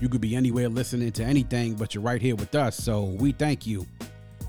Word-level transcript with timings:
You 0.00 0.08
could 0.08 0.20
be 0.20 0.36
anywhere 0.36 0.68
listening 0.68 1.10
to 1.12 1.24
anything, 1.24 1.74
but 1.74 1.94
you're 1.94 2.04
right 2.04 2.22
here 2.22 2.36
with 2.36 2.54
us, 2.54 2.76
so 2.76 3.02
we 3.02 3.32
thank 3.32 3.66
you. 3.66 3.84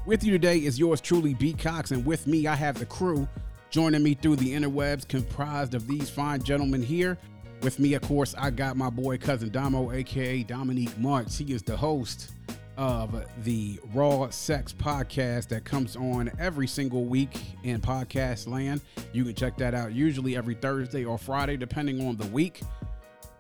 With 0.06 0.24
you 0.24 0.32
today 0.32 0.58
is 0.58 0.78
yours 0.78 1.02
truly, 1.02 1.34
B. 1.34 1.54
Cox, 1.54 1.90
and 1.90 2.06
with 2.06 2.28
me, 2.28 2.46
I 2.46 2.54
have 2.56 2.78
the 2.78 2.86
crew 2.86 3.28
joining 3.72 4.04
me 4.04 4.14
through 4.14 4.36
the 4.36 4.54
interwebs, 4.54 5.08
comprised 5.08 5.74
of 5.74 5.88
these 5.88 6.10
fine 6.10 6.44
gentlemen 6.44 6.84
here. 6.84 7.18
With 7.62 7.80
me, 7.80 7.96
of 7.96 8.04
course, 8.04 8.36
I 8.38 8.52
got 8.52 8.78
my 8.78 8.92
boy 8.92 9.18
cousin 9.18 9.50
Damo, 9.50 9.92
aka 9.92 10.44
Dominique 10.44 10.96
Marks. 11.00 11.38
He 11.38 11.52
is 11.52 11.64
the 11.64 11.76
host 11.76 12.32
of 12.78 13.26
the 13.44 13.80
Raw 13.94 14.30
Sex 14.30 14.72
podcast 14.72 15.50
that 15.50 15.66
comes 15.66 15.96
on 15.96 16.32
every 16.40 16.68
single 16.68 17.06
week 17.06 17.38
in 17.64 17.82
podcast 17.82 18.48
land. 18.48 18.82
You 19.14 19.26
can 19.26 19.34
check 19.34 19.58
that 19.58 19.74
out 19.74 19.94
usually 19.94 20.38
every 20.38 20.56
Thursday 20.56 21.06
or 21.06 21.18
Friday, 21.18 21.58
depending 21.58 22.08
on 22.08 22.18
the 22.18 22.28
week. 22.28 22.62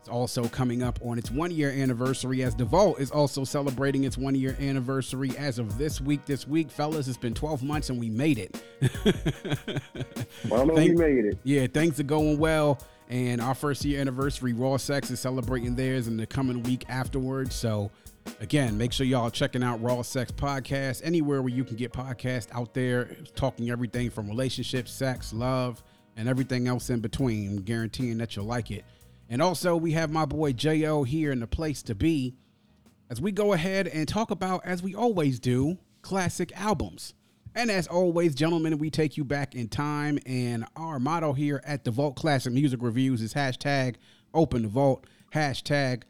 Also 0.09 0.47
coming 0.47 0.83
up 0.83 0.99
on 1.03 1.17
its 1.17 1.31
one 1.31 1.51
year 1.51 1.69
anniversary 1.69 2.43
as 2.43 2.55
the 2.55 2.65
Vault 2.65 2.99
is 2.99 3.11
also 3.11 3.43
celebrating 3.43 4.03
its 4.03 4.17
one 4.17 4.35
year 4.35 4.55
anniversary 4.59 5.31
as 5.37 5.59
of 5.59 5.77
this 5.77 6.01
week. 6.01 6.25
This 6.25 6.47
week, 6.47 6.69
fellas, 6.69 7.07
it's 7.07 7.17
been 7.17 7.33
12 7.33 7.63
months 7.63 7.89
and 7.89 7.99
we 7.99 8.09
made 8.09 8.37
it. 8.37 8.61
well, 10.49 10.67
we 10.67 10.89
made 10.93 11.25
it. 11.25 11.39
Yeah, 11.43 11.67
things 11.67 11.99
are 11.99 12.03
going 12.03 12.37
well. 12.37 12.79
And 13.09 13.41
our 13.41 13.55
first 13.55 13.83
year 13.85 13.99
anniversary, 14.01 14.53
Raw 14.53 14.77
Sex 14.77 15.09
is 15.09 15.19
celebrating 15.19 15.75
theirs 15.75 16.07
in 16.07 16.17
the 16.17 16.27
coming 16.27 16.61
week 16.63 16.85
afterwards. 16.89 17.55
So 17.55 17.91
Again, 18.39 18.77
make 18.77 18.93
sure 18.93 19.05
y'all 19.05 19.29
checking 19.29 19.63
out 19.63 19.81
Raw 19.81 20.01
Sex 20.01 20.31
Podcast 20.31 21.01
anywhere 21.03 21.41
where 21.41 21.51
you 21.51 21.63
can 21.63 21.75
get 21.75 21.91
podcasts 21.91 22.47
out 22.53 22.73
there 22.73 23.05
talking 23.35 23.69
everything 23.69 24.09
from 24.09 24.27
relationships, 24.27 24.91
sex, 24.91 25.33
love, 25.33 25.83
and 26.15 26.29
everything 26.29 26.67
else 26.67 26.89
in 26.89 26.99
between, 26.99 27.57
guaranteeing 27.57 28.17
that 28.17 28.35
you'll 28.35 28.45
like 28.45 28.71
it. 28.71 28.85
And 29.29 29.41
also, 29.41 29.75
we 29.75 29.91
have 29.91 30.11
my 30.11 30.25
boy 30.25 30.53
Jo 30.53 31.03
here 31.03 31.31
in 31.31 31.39
the 31.39 31.47
place 31.47 31.83
to 31.83 31.95
be 31.95 32.35
as 33.09 33.21
we 33.21 33.31
go 33.31 33.53
ahead 33.53 33.87
and 33.87 34.07
talk 34.07 34.31
about, 34.31 34.65
as 34.65 34.83
we 34.83 34.93
always 34.95 35.39
do, 35.39 35.77
classic 36.01 36.51
albums. 36.55 37.13
And 37.55 37.71
as 37.71 37.87
always, 37.87 38.35
gentlemen, 38.35 38.77
we 38.77 38.89
take 38.89 39.17
you 39.17 39.23
back 39.23 39.55
in 39.55 39.67
time. 39.67 40.19
And 40.25 40.65
our 40.75 40.99
motto 40.99 41.33
here 41.33 41.61
at 41.65 41.83
the 41.83 41.91
Vault 41.91 42.15
Classic 42.15 42.53
Music 42.53 42.79
Reviews 42.81 43.21
is 43.21 43.33
hashtag 43.33 43.95
open 44.33 44.61
the 44.61 44.67
vault, 44.67 45.05
hashtag 45.33 46.03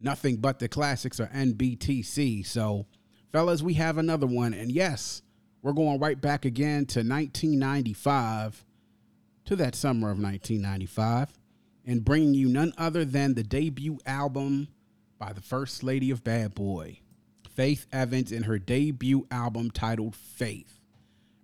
nothing 0.00 0.36
but 0.36 0.58
the 0.58 0.68
classics 0.68 1.20
or 1.20 1.26
NBTC. 1.26 2.46
So, 2.46 2.86
fellas, 3.32 3.62
we 3.62 3.74
have 3.74 3.98
another 3.98 4.26
one. 4.26 4.54
And 4.54 4.72
yes, 4.72 5.22
we're 5.62 5.72
going 5.72 6.00
right 6.00 6.20
back 6.20 6.44
again 6.44 6.86
to 6.86 7.00
1995, 7.00 8.64
to 9.44 9.56
that 9.56 9.74
summer 9.74 10.10
of 10.10 10.18
1995, 10.18 11.32
and 11.86 12.04
bringing 12.04 12.34
you 12.34 12.48
none 12.48 12.72
other 12.76 13.04
than 13.04 13.34
the 13.34 13.42
debut 13.42 13.98
album 14.04 14.68
by 15.18 15.32
the 15.32 15.40
First 15.40 15.82
Lady 15.82 16.10
of 16.10 16.24
Bad 16.24 16.54
Boy, 16.54 17.00
Faith 17.48 17.86
Evans, 17.92 18.32
in 18.32 18.42
her 18.42 18.58
debut 18.58 19.26
album 19.30 19.70
titled 19.70 20.14
Faith. 20.14 20.80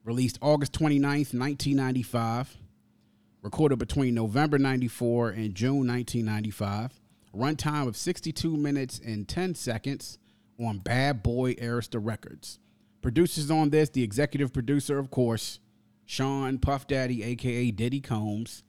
Released 0.05 0.39
August 0.43 0.73
29th, 0.73 1.33
1995. 1.33 2.57
Recorded 3.41 3.79
between 3.79 4.15
November 4.15 4.59
94 4.59 5.31
and 5.31 5.55
June 5.55 5.87
1995 5.87 7.01
runtime 7.35 7.89
of 7.89 7.97
62 7.97 8.57
minutes 8.57 9.01
and 9.05 9.29
10 9.29 9.55
seconds 9.55 10.19
on 10.59 10.79
Bad 10.79 11.23
Boy 11.23 11.55
Arista 11.55 11.99
Records. 12.03 12.59
Producers 13.01 13.51
on 13.51 13.71
this, 13.71 13.89
the 13.89 14.03
executive 14.03 14.53
producer, 14.53 14.99
of 14.99 15.11
course, 15.11 15.59
Sean 16.05 16.59
Puff 16.59 16.87
Daddy, 16.87 17.23
aka 17.25 17.71
Diddy 17.71 18.01
Combs. 18.01 18.63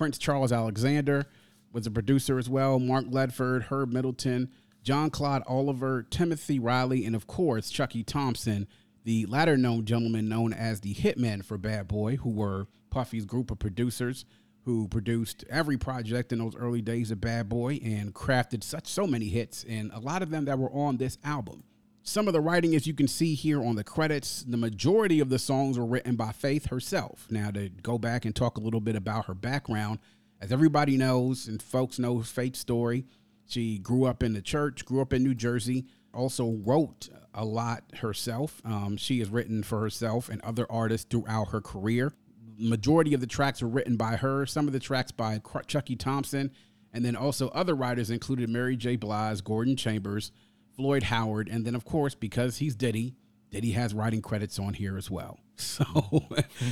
Prince 0.00 0.16
Charles 0.16 0.50
Alexander 0.50 1.26
was 1.74 1.86
a 1.86 1.90
producer 1.90 2.38
as 2.38 2.48
well. 2.48 2.78
Mark 2.78 3.04
Ledford, 3.04 3.64
Herb 3.64 3.92
Middleton, 3.92 4.48
Jean-Claude 4.82 5.42
Olivier, 5.46 6.04
Timothy 6.08 6.58
Riley, 6.58 7.04
and 7.04 7.14
of 7.14 7.26
course, 7.26 7.68
Chucky 7.68 8.02
Thompson, 8.02 8.66
the 9.04 9.26
latter 9.26 9.58
known 9.58 9.84
gentleman 9.84 10.26
known 10.26 10.54
as 10.54 10.80
the 10.80 10.94
hitman 10.94 11.44
for 11.44 11.58
Bad 11.58 11.86
Boy, 11.86 12.16
who 12.16 12.30
were 12.30 12.66
Puffy's 12.88 13.26
group 13.26 13.50
of 13.50 13.58
producers 13.58 14.24
who 14.62 14.88
produced 14.88 15.44
every 15.50 15.76
project 15.76 16.32
in 16.32 16.38
those 16.38 16.56
early 16.56 16.80
days 16.80 17.10
of 17.10 17.20
Bad 17.20 17.50
Boy 17.50 17.78
and 17.84 18.14
crafted 18.14 18.64
such 18.64 18.86
so 18.86 19.06
many 19.06 19.28
hits, 19.28 19.66
and 19.68 19.92
a 19.92 20.00
lot 20.00 20.22
of 20.22 20.30
them 20.30 20.46
that 20.46 20.58
were 20.58 20.72
on 20.72 20.96
this 20.96 21.18
album. 21.24 21.62
Some 22.02 22.26
of 22.26 22.32
the 22.32 22.40
writing, 22.40 22.74
as 22.74 22.86
you 22.86 22.94
can 22.94 23.08
see 23.08 23.34
here 23.34 23.62
on 23.62 23.76
the 23.76 23.84
credits, 23.84 24.42
the 24.42 24.56
majority 24.56 25.20
of 25.20 25.28
the 25.28 25.38
songs 25.38 25.78
were 25.78 25.86
written 25.86 26.16
by 26.16 26.32
Faith 26.32 26.66
herself. 26.66 27.26
Now, 27.30 27.50
to 27.50 27.68
go 27.68 27.98
back 27.98 28.24
and 28.24 28.34
talk 28.34 28.56
a 28.56 28.60
little 28.60 28.80
bit 28.80 28.96
about 28.96 29.26
her 29.26 29.34
background, 29.34 29.98
as 30.40 30.50
everybody 30.50 30.96
knows 30.96 31.46
and 31.46 31.62
folks 31.62 31.98
know 31.98 32.22
Faith's 32.22 32.58
story, 32.58 33.04
she 33.46 33.78
grew 33.78 34.06
up 34.06 34.22
in 34.22 34.32
the 34.32 34.40
church, 34.40 34.84
grew 34.84 35.02
up 35.02 35.12
in 35.12 35.22
New 35.22 35.34
Jersey, 35.34 35.84
also 36.14 36.58
wrote 36.64 37.08
a 37.34 37.44
lot 37.44 37.84
herself. 37.96 38.62
Um, 38.64 38.96
she 38.96 39.18
has 39.18 39.28
written 39.28 39.62
for 39.62 39.80
herself 39.80 40.28
and 40.28 40.40
other 40.42 40.66
artists 40.70 41.06
throughout 41.08 41.48
her 41.48 41.60
career 41.60 42.14
majority 42.60 43.14
of 43.14 43.20
the 43.20 43.26
tracks 43.26 43.62
were 43.62 43.68
written 43.68 43.96
by 43.96 44.16
her. 44.16 44.46
Some 44.46 44.66
of 44.66 44.72
the 44.72 44.80
tracks 44.80 45.10
by 45.10 45.40
Chucky 45.66 45.96
Thompson, 45.96 46.50
and 46.92 47.04
then 47.04 47.16
also 47.16 47.48
other 47.48 47.74
writers 47.74 48.10
included 48.10 48.48
Mary 48.48 48.76
J. 48.76 48.96
Blige, 48.96 49.42
Gordon 49.42 49.76
Chambers, 49.76 50.30
Floyd 50.80 51.02
Howard, 51.02 51.50
and 51.50 51.66
then 51.66 51.74
of 51.74 51.84
course 51.84 52.14
because 52.14 52.56
he's 52.56 52.74
Diddy, 52.74 53.14
Diddy 53.50 53.72
has 53.72 53.92
writing 53.92 54.22
credits 54.22 54.58
on 54.58 54.72
here 54.72 54.96
as 54.96 55.10
well. 55.10 55.38
So, 55.60 55.84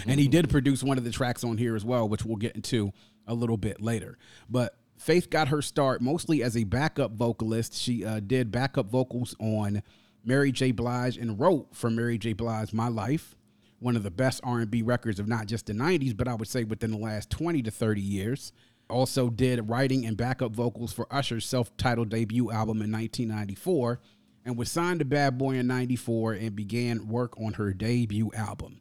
and 0.06 0.18
he 0.18 0.28
did 0.28 0.48
produce 0.48 0.82
one 0.82 0.96
of 0.96 1.04
the 1.04 1.10
tracks 1.10 1.44
on 1.44 1.58
here 1.58 1.76
as 1.76 1.84
well, 1.84 2.08
which 2.08 2.24
we'll 2.24 2.36
get 2.36 2.54
into 2.54 2.90
a 3.26 3.34
little 3.34 3.58
bit 3.58 3.82
later. 3.82 4.16
But 4.48 4.78
Faith 4.96 5.28
got 5.28 5.48
her 5.48 5.60
start 5.60 6.00
mostly 6.00 6.42
as 6.42 6.56
a 6.56 6.64
backup 6.64 7.12
vocalist. 7.12 7.74
She 7.74 8.02
uh, 8.02 8.20
did 8.20 8.50
backup 8.50 8.86
vocals 8.86 9.36
on 9.38 9.82
Mary 10.24 10.52
J. 10.52 10.70
Blige 10.70 11.18
and 11.18 11.38
wrote 11.38 11.68
for 11.74 11.90
Mary 11.90 12.16
J. 12.16 12.32
Blige 12.32 12.72
"My 12.72 12.88
Life." 12.88 13.36
one 13.80 13.94
of 13.94 14.02
the 14.02 14.10
best 14.10 14.40
R&B 14.42 14.82
records 14.82 15.20
of 15.20 15.28
not 15.28 15.46
just 15.46 15.66
the 15.66 15.72
90s, 15.72 16.16
but 16.16 16.26
I 16.26 16.34
would 16.34 16.48
say 16.48 16.64
within 16.64 16.90
the 16.90 16.98
last 16.98 17.30
20 17.30 17.62
to 17.62 17.70
30 17.70 18.00
years. 18.00 18.52
Also 18.88 19.28
did 19.28 19.68
writing 19.68 20.06
and 20.06 20.16
backup 20.16 20.52
vocals 20.52 20.92
for 20.92 21.06
Usher's 21.12 21.46
self-titled 21.46 22.08
debut 22.08 22.50
album 22.50 22.82
in 22.82 22.90
1994 22.90 24.00
and 24.44 24.56
was 24.56 24.70
signed 24.70 25.00
to 25.00 25.04
Bad 25.04 25.36
Boy 25.36 25.56
in 25.56 25.66
94 25.66 26.34
and 26.34 26.56
began 26.56 27.08
work 27.08 27.38
on 27.38 27.54
her 27.54 27.72
debut 27.74 28.30
album. 28.34 28.80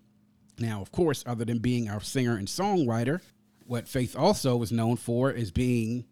Now, 0.59 0.81
of 0.81 0.91
course, 0.91 1.23
other 1.27 1.45
than 1.45 1.59
being 1.59 1.89
our 1.89 1.99
singer 1.99 2.37
and 2.37 2.47
songwriter, 2.47 3.21
what 3.65 3.87
Faith 3.87 4.15
also 4.15 4.55
was 4.55 4.71
known 4.71 4.95
for 4.95 5.29
is 5.29 5.51
being 5.51 6.05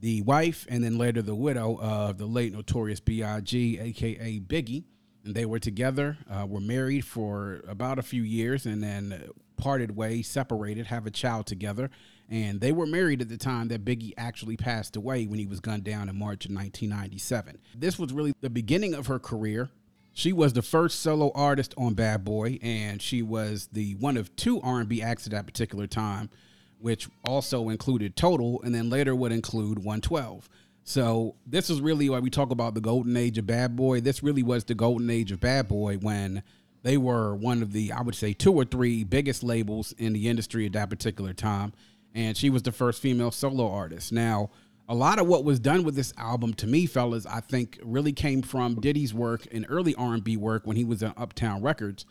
the 0.00 0.22
wife 0.22 0.66
and 0.68 0.82
then 0.82 0.98
later 0.98 1.22
the 1.22 1.34
widow 1.34 1.78
of 1.80 2.18
the 2.18 2.26
late 2.26 2.52
notorious 2.52 3.00
B.I.G., 3.00 3.78
aka 3.78 4.40
Biggie, 4.40 4.84
and 5.24 5.34
they 5.34 5.46
were 5.46 5.58
together, 5.58 6.18
uh, 6.30 6.46
were 6.46 6.60
married 6.60 7.04
for 7.04 7.62
about 7.68 7.98
a 7.98 8.02
few 8.02 8.22
years, 8.22 8.66
and 8.66 8.82
then 8.82 9.30
parted 9.56 9.96
ways, 9.96 10.28
separated, 10.28 10.86
have 10.86 11.06
a 11.06 11.10
child 11.10 11.46
together. 11.46 11.90
And 12.32 12.62
they 12.62 12.72
were 12.72 12.86
married 12.86 13.20
at 13.20 13.28
the 13.28 13.36
time 13.36 13.68
that 13.68 13.84
Biggie 13.84 14.14
actually 14.16 14.56
passed 14.56 14.96
away 14.96 15.26
when 15.26 15.38
he 15.38 15.44
was 15.44 15.60
gunned 15.60 15.84
down 15.84 16.08
in 16.08 16.18
March 16.18 16.46
of 16.46 16.50
1997. 16.50 17.58
This 17.76 17.98
was 17.98 18.10
really 18.14 18.32
the 18.40 18.48
beginning 18.48 18.94
of 18.94 19.06
her 19.08 19.18
career. 19.18 19.68
She 20.14 20.32
was 20.32 20.54
the 20.54 20.62
first 20.62 21.00
solo 21.00 21.30
artist 21.34 21.74
on 21.76 21.92
Bad 21.92 22.24
Boy, 22.24 22.58
and 22.62 23.02
she 23.02 23.20
was 23.20 23.68
the 23.70 23.96
one 23.96 24.16
of 24.16 24.34
two 24.34 24.62
R&B 24.62 25.02
acts 25.02 25.26
at 25.26 25.32
that 25.32 25.44
particular 25.44 25.86
time, 25.86 26.30
which 26.78 27.06
also 27.22 27.68
included 27.68 28.16
Total, 28.16 28.62
and 28.62 28.74
then 28.74 28.88
later 28.88 29.14
would 29.14 29.32
include 29.32 29.80
112. 29.80 30.48
So 30.84 31.36
this 31.46 31.68
is 31.68 31.82
really 31.82 32.08
why 32.08 32.20
we 32.20 32.30
talk 32.30 32.50
about 32.50 32.72
the 32.72 32.80
golden 32.80 33.14
age 33.14 33.36
of 33.36 33.46
Bad 33.46 33.76
Boy. 33.76 34.00
This 34.00 34.22
really 34.22 34.42
was 34.42 34.64
the 34.64 34.74
golden 34.74 35.10
age 35.10 35.32
of 35.32 35.40
Bad 35.40 35.68
Boy 35.68 35.96
when 35.96 36.42
they 36.82 36.96
were 36.96 37.34
one 37.34 37.62
of 37.62 37.72
the, 37.72 37.92
I 37.92 38.00
would 38.00 38.14
say, 38.14 38.32
two 38.32 38.54
or 38.54 38.64
three 38.64 39.04
biggest 39.04 39.42
labels 39.42 39.92
in 39.98 40.14
the 40.14 40.28
industry 40.28 40.64
at 40.64 40.72
that 40.72 40.88
particular 40.88 41.34
time. 41.34 41.74
And 42.14 42.36
she 42.36 42.50
was 42.50 42.62
the 42.62 42.72
first 42.72 43.00
female 43.00 43.30
solo 43.30 43.70
artist. 43.70 44.12
Now, 44.12 44.50
a 44.88 44.94
lot 44.94 45.18
of 45.18 45.26
what 45.26 45.44
was 45.44 45.58
done 45.58 45.84
with 45.84 45.94
this 45.94 46.12
album, 46.18 46.52
to 46.54 46.66
me, 46.66 46.86
fellas, 46.86 47.24
I 47.24 47.40
think 47.40 47.78
really 47.82 48.12
came 48.12 48.42
from 48.42 48.80
Diddy's 48.80 49.14
work 49.14 49.46
and 49.50 49.64
early 49.68 49.94
R&B 49.94 50.36
work 50.36 50.66
when 50.66 50.76
he 50.76 50.84
was 50.84 51.02
at 51.02 51.16
Uptown 51.16 51.62
Records. 51.62 52.04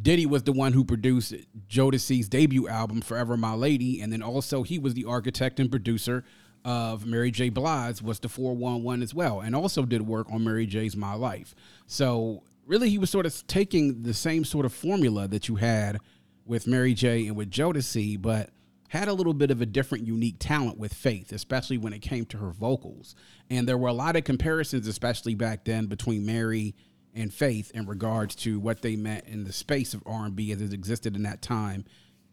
Diddy 0.00 0.26
was 0.26 0.42
the 0.42 0.52
one 0.52 0.72
who 0.72 0.84
produced 0.84 1.34
Jodeci's 1.68 2.28
debut 2.28 2.66
album, 2.66 3.00
Forever 3.00 3.36
My 3.36 3.54
Lady, 3.54 4.00
and 4.00 4.12
then 4.12 4.22
also 4.22 4.64
he 4.64 4.78
was 4.78 4.94
the 4.94 5.04
architect 5.04 5.60
and 5.60 5.70
producer 5.70 6.24
of 6.64 7.06
Mary 7.06 7.30
J. 7.30 7.50
Blige 7.50 8.02
was 8.02 8.18
the 8.18 8.28
411 8.28 9.02
as 9.02 9.14
well, 9.14 9.40
and 9.40 9.54
also 9.54 9.84
did 9.84 10.02
work 10.02 10.26
on 10.32 10.42
Mary 10.42 10.66
J's 10.66 10.96
My 10.96 11.14
Life. 11.14 11.54
So 11.86 12.42
really, 12.66 12.90
he 12.90 12.98
was 12.98 13.10
sort 13.10 13.26
of 13.26 13.46
taking 13.46 14.02
the 14.02 14.14
same 14.14 14.44
sort 14.44 14.66
of 14.66 14.72
formula 14.72 15.28
that 15.28 15.48
you 15.48 15.56
had 15.56 15.98
with 16.46 16.66
Mary 16.66 16.94
J. 16.94 17.28
and 17.28 17.36
with 17.36 17.50
Jodeci, 17.50 18.20
but 18.20 18.50
had 18.94 19.08
a 19.08 19.12
little 19.12 19.34
bit 19.34 19.50
of 19.50 19.60
a 19.60 19.66
different, 19.66 20.06
unique 20.06 20.36
talent 20.38 20.78
with 20.78 20.94
Faith, 20.94 21.32
especially 21.32 21.78
when 21.78 21.92
it 21.92 22.00
came 22.00 22.24
to 22.26 22.38
her 22.38 22.50
vocals. 22.50 23.16
And 23.50 23.68
there 23.68 23.76
were 23.76 23.88
a 23.88 23.92
lot 23.94 24.16
of 24.16 24.24
comparisons, 24.24 24.86
especially 24.86 25.34
back 25.34 25.64
then, 25.64 25.86
between 25.86 26.24
Mary 26.24 26.74
and 27.12 27.32
Faith 27.32 27.70
in 27.74 27.86
regards 27.86 28.34
to 28.36 28.60
what 28.60 28.82
they 28.82 28.96
meant 28.96 29.26
in 29.26 29.44
the 29.44 29.52
space 29.52 29.94
of 29.94 30.02
R&B 30.06 30.52
as 30.52 30.62
it 30.62 30.72
existed 30.72 31.16
in 31.16 31.24
that 31.24 31.42
time 31.42 31.84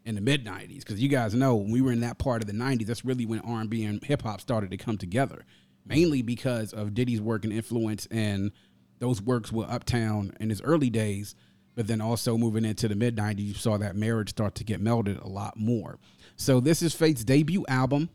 in 0.04 0.14
the 0.14 0.20
mid 0.20 0.44
90s 0.44 0.80
because 0.80 1.00
you 1.00 1.08
guys 1.08 1.34
know 1.34 1.54
when 1.54 1.70
we 1.70 1.80
were 1.80 1.92
in 1.92 2.00
that 2.00 2.18
part 2.18 2.42
of 2.42 2.48
the 2.48 2.52
90s 2.52 2.86
that's 2.86 3.04
really 3.04 3.24
when 3.24 3.38
r&b 3.40 3.84
and 3.84 4.02
hip-hop 4.02 4.40
started 4.40 4.70
to 4.70 4.76
come 4.76 4.98
together. 4.98 5.44
Mainly 5.84 6.22
because 6.22 6.72
of 6.72 6.94
diddy's 6.94 7.20
work 7.20 7.44
and 7.44 7.52
influence 7.52 8.06
and 8.10 8.52
those 8.98 9.20
works 9.20 9.52
were 9.52 9.66
uptown 9.68 10.32
in 10.40 10.48
his 10.50 10.62
early 10.62 10.90
days. 10.90 11.34
But 11.74 11.86
then 11.86 12.00
also 12.00 12.36
moving 12.36 12.64
into 12.64 12.88
the 12.88 12.94
mid 12.94 13.16
90s 13.16 13.38
you 13.38 13.54
saw 13.54 13.76
that 13.78 13.96
marriage 13.96 14.30
start 14.30 14.56
to 14.56 14.64
get 14.64 14.82
melded 14.82 15.22
a 15.22 15.28
lot 15.28 15.56
more 15.56 15.98
so 16.42 16.60
this 16.60 16.82
is 16.82 16.94
faith's 16.94 17.24
debut 17.24 17.64
album. 17.68 18.10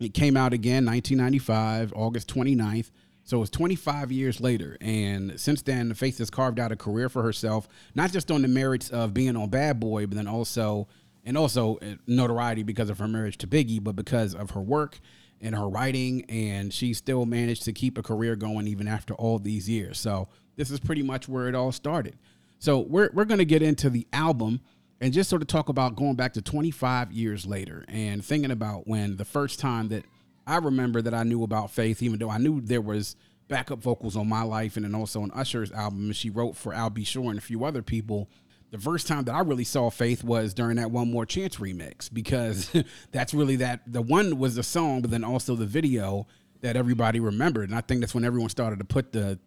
It 0.00 0.14
came 0.14 0.36
out 0.36 0.52
again 0.52 0.84
1995 0.84 1.92
august 1.94 2.32
29th 2.34 2.90
so 3.24 3.40
it's 3.40 3.50
25 3.50 4.10
years 4.10 4.40
later, 4.40 4.76
and 4.80 5.38
since 5.38 5.62
then, 5.62 5.94
Faith 5.94 6.18
has 6.18 6.28
carved 6.28 6.58
out 6.58 6.72
a 6.72 6.76
career 6.76 7.08
for 7.08 7.22
herself, 7.22 7.68
not 7.94 8.10
just 8.10 8.30
on 8.30 8.42
the 8.42 8.48
merits 8.48 8.90
of 8.90 9.14
being 9.14 9.36
on 9.36 9.48
Bad 9.48 9.78
Boy, 9.78 10.06
but 10.06 10.16
then 10.16 10.26
also 10.26 10.88
and 11.24 11.38
also 11.38 11.76
uh, 11.76 11.94
notoriety 12.08 12.64
because 12.64 12.90
of 12.90 12.98
her 12.98 13.06
marriage 13.06 13.38
to 13.38 13.46
Biggie, 13.46 13.82
but 13.82 13.94
because 13.94 14.34
of 14.34 14.50
her 14.50 14.60
work 14.60 14.98
and 15.40 15.54
her 15.54 15.68
writing, 15.68 16.24
and 16.28 16.74
she 16.74 16.92
still 16.94 17.24
managed 17.24 17.62
to 17.64 17.72
keep 17.72 17.96
a 17.96 18.02
career 18.02 18.34
going 18.34 18.66
even 18.66 18.88
after 18.88 19.14
all 19.14 19.38
these 19.38 19.68
years. 19.68 20.00
So 20.00 20.26
this 20.56 20.72
is 20.72 20.80
pretty 20.80 21.02
much 21.02 21.28
where 21.28 21.46
it 21.46 21.54
all 21.54 21.70
started. 21.70 22.18
So 22.58 22.80
we're 22.80 23.10
we're 23.12 23.24
gonna 23.24 23.44
get 23.44 23.62
into 23.62 23.88
the 23.88 24.08
album 24.12 24.60
and 25.02 25.12
just 25.12 25.28
sort 25.28 25.42
of 25.42 25.48
talk 25.48 25.68
about 25.68 25.96
going 25.96 26.14
back 26.14 26.32
to 26.34 26.40
25 26.40 27.10
years 27.10 27.44
later 27.44 27.84
and 27.88 28.24
thinking 28.24 28.52
about 28.52 28.86
when 28.86 29.16
the 29.16 29.24
first 29.24 29.58
time 29.58 29.88
that 29.88 30.04
I 30.46 30.58
remember 30.58 31.02
that 31.02 31.12
I 31.12 31.24
knew 31.24 31.42
about 31.42 31.72
Faith, 31.72 32.02
even 32.02 32.20
though 32.20 32.30
I 32.30 32.38
knew 32.38 32.60
there 32.60 32.80
was 32.80 33.16
backup 33.48 33.80
vocals 33.80 34.16
on 34.16 34.28
my 34.28 34.42
life 34.42 34.76
and 34.76 34.84
then 34.84 34.94
also 34.94 35.20
on 35.22 35.32
Usher's 35.32 35.72
album, 35.72 36.04
and 36.04 36.16
she 36.16 36.30
wrote 36.30 36.56
for 36.56 36.72
Al 36.72 36.88
B. 36.88 37.02
Sure 37.02 37.30
and 37.30 37.38
a 37.38 37.42
few 37.42 37.64
other 37.64 37.82
people 37.82 38.30
the 38.70 38.78
first 38.78 39.08
time 39.08 39.24
that 39.24 39.34
I 39.34 39.40
really 39.40 39.64
saw 39.64 39.90
Faith 39.90 40.22
was 40.24 40.54
during 40.54 40.76
that 40.76 40.90
One 40.92 41.10
More 41.10 41.26
Chance 41.26 41.56
remix 41.56 42.08
because 42.10 42.70
that's 43.10 43.34
really 43.34 43.56
that 43.56 43.80
the 43.86 44.02
one 44.02 44.38
was 44.38 44.54
the 44.54 44.62
song, 44.62 45.02
but 45.02 45.10
then 45.10 45.24
also 45.24 45.56
the 45.56 45.66
video 45.66 46.28
that 46.60 46.76
everybody 46.76 47.18
remembered. 47.18 47.68
And 47.68 47.76
I 47.76 47.82
think 47.82 48.00
that's 48.00 48.14
when 48.14 48.24
everyone 48.24 48.50
started 48.50 48.78
to 48.78 48.84
put 48.84 49.10
the, 49.12 49.40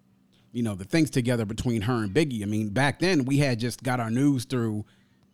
you 0.52 0.64
know, 0.64 0.76
the 0.76 0.84
things 0.84 1.10
together 1.10 1.46
between 1.46 1.82
her 1.84 2.04
and 2.04 2.14
Biggie. 2.14 2.44
I 2.44 2.46
mean, 2.46 2.70
back 2.70 3.00
then 3.00 3.24
we 3.24 3.38
had 3.38 3.58
just 3.58 3.84
got 3.84 4.02
our 4.02 4.12
news 4.12 4.44
through 4.44 4.86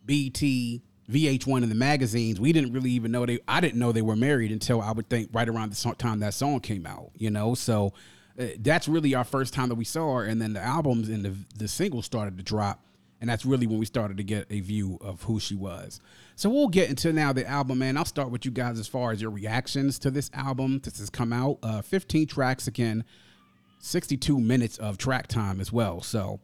BET, 0.04 0.40
VH1, 0.40 1.62
and 1.62 1.70
the 1.70 1.76
magazines. 1.76 2.40
We 2.40 2.52
didn't 2.52 2.72
really 2.72 2.90
even 2.90 3.12
know 3.12 3.26
they. 3.26 3.40
I 3.46 3.60
didn't 3.60 3.78
know 3.78 3.92
they 3.92 4.02
were 4.02 4.16
married 4.16 4.52
until 4.52 4.80
I 4.80 4.92
would 4.92 5.08
think 5.08 5.30
right 5.32 5.48
around 5.48 5.72
the 5.72 5.94
time 5.94 6.20
that 6.20 6.34
song 6.34 6.60
came 6.60 6.86
out. 6.86 7.10
You 7.16 7.30
know, 7.30 7.54
so 7.54 7.92
uh, 8.38 8.46
that's 8.58 8.88
really 8.88 9.14
our 9.14 9.24
first 9.24 9.54
time 9.54 9.68
that 9.68 9.76
we 9.76 9.84
saw 9.84 10.18
her. 10.18 10.24
And 10.24 10.40
then 10.40 10.52
the 10.52 10.62
albums 10.62 11.08
and 11.08 11.24
the 11.24 11.34
the 11.56 11.68
singles 11.68 12.06
started 12.06 12.36
to 12.38 12.42
drop 12.42 12.80
and 13.22 13.30
that's 13.30 13.46
really 13.46 13.68
when 13.68 13.78
we 13.78 13.86
started 13.86 14.16
to 14.16 14.24
get 14.24 14.46
a 14.50 14.58
view 14.58 14.98
of 15.00 15.22
who 15.22 15.38
she 15.38 15.54
was. 15.54 16.00
So 16.34 16.50
we'll 16.50 16.66
get 16.66 16.90
into 16.90 17.12
now 17.12 17.32
the 17.32 17.46
album, 17.46 17.78
man. 17.78 17.96
I'll 17.96 18.04
start 18.04 18.32
with 18.32 18.44
you 18.44 18.50
guys 18.50 18.80
as 18.80 18.88
far 18.88 19.12
as 19.12 19.22
your 19.22 19.30
reactions 19.30 20.00
to 20.00 20.10
this 20.10 20.28
album. 20.34 20.80
This 20.82 20.98
has 20.98 21.08
come 21.08 21.32
out, 21.32 21.58
uh, 21.62 21.82
15 21.82 22.26
tracks 22.26 22.66
again, 22.66 23.04
62 23.78 24.40
minutes 24.40 24.76
of 24.78 24.98
track 24.98 25.28
time 25.28 25.60
as 25.60 25.72
well. 25.72 26.00
So 26.00 26.40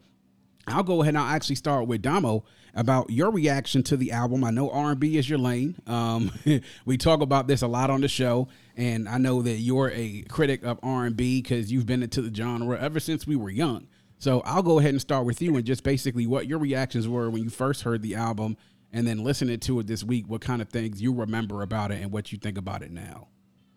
I'll 0.70 0.82
go 0.82 1.02
ahead 1.02 1.14
and 1.14 1.18
I'll 1.18 1.34
actually 1.34 1.56
start 1.56 1.86
with 1.86 2.02
Damo 2.02 2.44
about 2.74 3.10
your 3.10 3.30
reaction 3.30 3.82
to 3.84 3.96
the 3.96 4.12
album. 4.12 4.44
I 4.44 4.50
know 4.50 4.70
R&B 4.70 5.16
is 5.16 5.28
your 5.28 5.38
lane. 5.38 5.76
Um, 5.86 6.30
we 6.84 6.96
talk 6.96 7.20
about 7.20 7.46
this 7.48 7.62
a 7.62 7.66
lot 7.66 7.90
on 7.90 8.00
the 8.00 8.08
show, 8.08 8.48
and 8.76 9.08
I 9.08 9.18
know 9.18 9.42
that 9.42 9.56
you're 9.56 9.90
a 9.90 10.22
critic 10.28 10.62
of 10.64 10.78
R&B 10.82 11.42
because 11.42 11.72
you've 11.72 11.86
been 11.86 12.02
into 12.02 12.22
the 12.22 12.34
genre 12.34 12.78
ever 12.78 13.00
since 13.00 13.26
we 13.26 13.36
were 13.36 13.50
young. 13.50 13.88
So 14.18 14.40
I'll 14.44 14.62
go 14.62 14.78
ahead 14.78 14.90
and 14.90 15.00
start 15.00 15.26
with 15.26 15.40
you 15.40 15.56
and 15.56 15.64
just 15.64 15.84
basically 15.84 16.26
what 16.26 16.46
your 16.46 16.58
reactions 16.58 17.06
were 17.06 17.30
when 17.30 17.44
you 17.44 17.50
first 17.50 17.82
heard 17.82 18.02
the 18.02 18.16
album 18.16 18.56
and 18.92 19.06
then 19.06 19.22
listening 19.22 19.60
to 19.60 19.80
it 19.80 19.86
this 19.86 20.02
week, 20.02 20.28
what 20.28 20.40
kind 20.40 20.60
of 20.60 20.68
things 20.68 21.00
you 21.00 21.12
remember 21.12 21.62
about 21.62 21.92
it 21.92 22.02
and 22.02 22.10
what 22.10 22.32
you 22.32 22.38
think 22.38 22.58
about 22.58 22.82
it 22.82 22.90
now. 22.90 23.28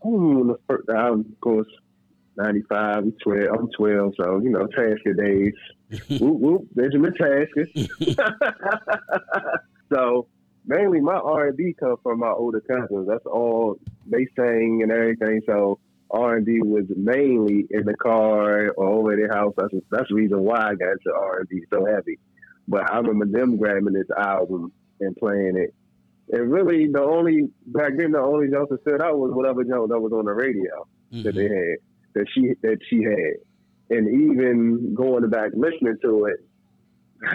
Oh, 0.04 0.44
the 0.46 0.60
first 0.68 0.90
album, 0.90 1.28
of 1.32 1.42
course, 1.42 1.68
95, 2.38 3.04
12, 3.24 3.48
I'm 3.54 3.70
12, 3.78 4.14
so, 4.18 4.40
you 4.40 4.50
know, 4.50 4.68
Tasker 4.68 5.14
days. 5.14 5.54
whoop, 6.20 6.40
whoop, 6.40 6.68
Benjamin 6.74 7.14
Tasker. 7.14 7.68
so, 9.94 10.28
mainly 10.66 11.02
my 11.02 11.16
R&B 11.16 11.76
comes 11.80 12.00
from 12.04 12.20
my 12.20 12.30
older 12.30 12.62
cousins. 12.62 13.08
That's 13.08 13.26
all 13.26 13.78
they 14.06 14.28
sang 14.36 14.80
and 14.84 14.92
everything. 14.92 15.42
So, 15.46 15.80
R 16.12 16.36
and 16.36 16.46
B 16.46 16.60
was 16.62 16.86
mainly 16.96 17.68
in 17.72 17.86
the 17.86 17.96
car 17.96 18.70
or 18.76 18.86
over 18.86 19.16
their 19.16 19.30
house. 19.30 19.54
That's 19.58 19.74
that's 19.90 20.10
the 20.10 20.16
reason 20.16 20.42
why 20.42 20.58
I 20.58 20.76
got 20.76 20.92
into 20.92 21.14
R 21.16 21.40
and 21.40 21.50
B 21.50 21.62
so 21.74 21.86
heavy. 21.86 22.20
But 22.68 22.92
I 22.92 22.98
remember 22.98 23.26
them 23.26 23.58
grabbing 23.58 23.94
this 23.94 24.10
album 24.18 24.72
and 25.00 25.16
playing 25.16 25.56
it. 25.58 25.74
And 26.32 26.52
really, 26.52 26.88
the 26.88 27.02
only 27.02 27.50
back 27.66 27.94
then, 27.98 28.12
the 28.12 28.20
only 28.20 28.50
jump 28.50 28.70
that 28.70 28.82
stood 28.82 29.02
out 29.02 29.18
was 29.18 29.32
whatever 29.34 29.64
jump 29.64 29.90
that 29.90 30.00
was 30.00 30.12
on 30.12 30.26
the 30.26 30.34
radio 30.34 30.88
mm-hmm. 31.14 31.24
that 31.24 31.36
they 31.36 31.44
had, 31.44 31.78
that 32.14 32.26
she 32.34 32.54
that 32.62 32.78
she 32.90 33.04
had, 33.04 33.98
and 33.98 34.08
even 34.08 34.94
going 34.96 35.30
back 35.30 35.52
listening 35.56 35.98
to 36.02 36.26
it, 36.26 36.38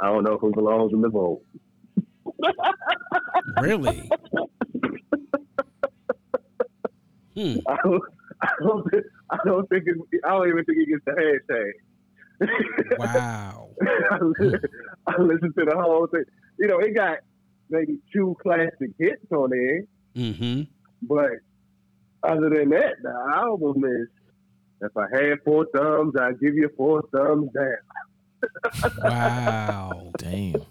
I 0.00 0.06
don't 0.06 0.24
know 0.24 0.38
who 0.38 0.52
belongs 0.52 0.92
in 0.92 1.00
the 1.00 1.08
vote. 1.08 1.42
really? 3.62 4.10
Hmm. 7.34 7.56
I, 7.68 7.76
don't, 7.84 8.02
I 8.40 8.48
don't. 8.62 8.90
Think, 8.90 9.04
I 9.30 9.38
don't 9.44 9.68
think. 9.68 9.84
It, 9.86 10.20
I 10.24 10.30
don't 10.30 10.48
even 10.48 10.64
think 10.64 10.78
he 10.78 10.86
gets 10.86 11.04
the 11.04 11.12
hashtag. 11.12 11.72
Wow. 12.98 13.68
I, 15.06 15.20
listened 15.20 15.54
to 15.58 15.64
the 15.64 15.76
whole 15.76 16.06
thing. 16.06 16.24
You 16.58 16.66
know, 16.68 16.78
it 16.78 16.94
got 16.94 17.18
maybe 17.68 17.98
two 18.12 18.36
classic 18.42 18.90
hits 18.98 19.24
on 19.30 19.50
there. 19.50 19.82
Mm-hmm. 20.16 20.62
But 21.02 21.30
other 22.22 22.50
than 22.50 22.70
that, 22.70 22.96
the 23.02 23.32
album 23.34 23.84
is. 23.84 24.08
If 24.82 24.96
I 24.96 25.06
had 25.12 25.42
four 25.44 25.66
thumbs, 25.74 26.14
I'd 26.18 26.40
give 26.40 26.54
you 26.54 26.70
four 26.76 27.02
thumbs 27.12 27.50
down. 27.52 28.90
wow. 29.02 30.12
Damn. 30.18 30.64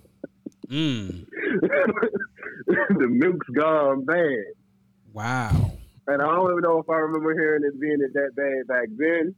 Mm. 0.67 1.25
the 2.67 3.07
milk's 3.07 3.47
gone 3.49 4.05
bad. 4.05 4.53
Wow. 5.13 5.73
And 6.07 6.21
I 6.21 6.25
don't 6.25 6.51
even 6.51 6.61
know 6.61 6.79
if 6.79 6.89
I 6.89 6.95
remember 6.95 7.33
hearing 7.33 7.63
it 7.63 7.79
being 7.79 7.99
it 8.01 8.13
that 8.13 8.35
bad 8.35 8.67
back 8.67 8.87
then. 8.97 9.35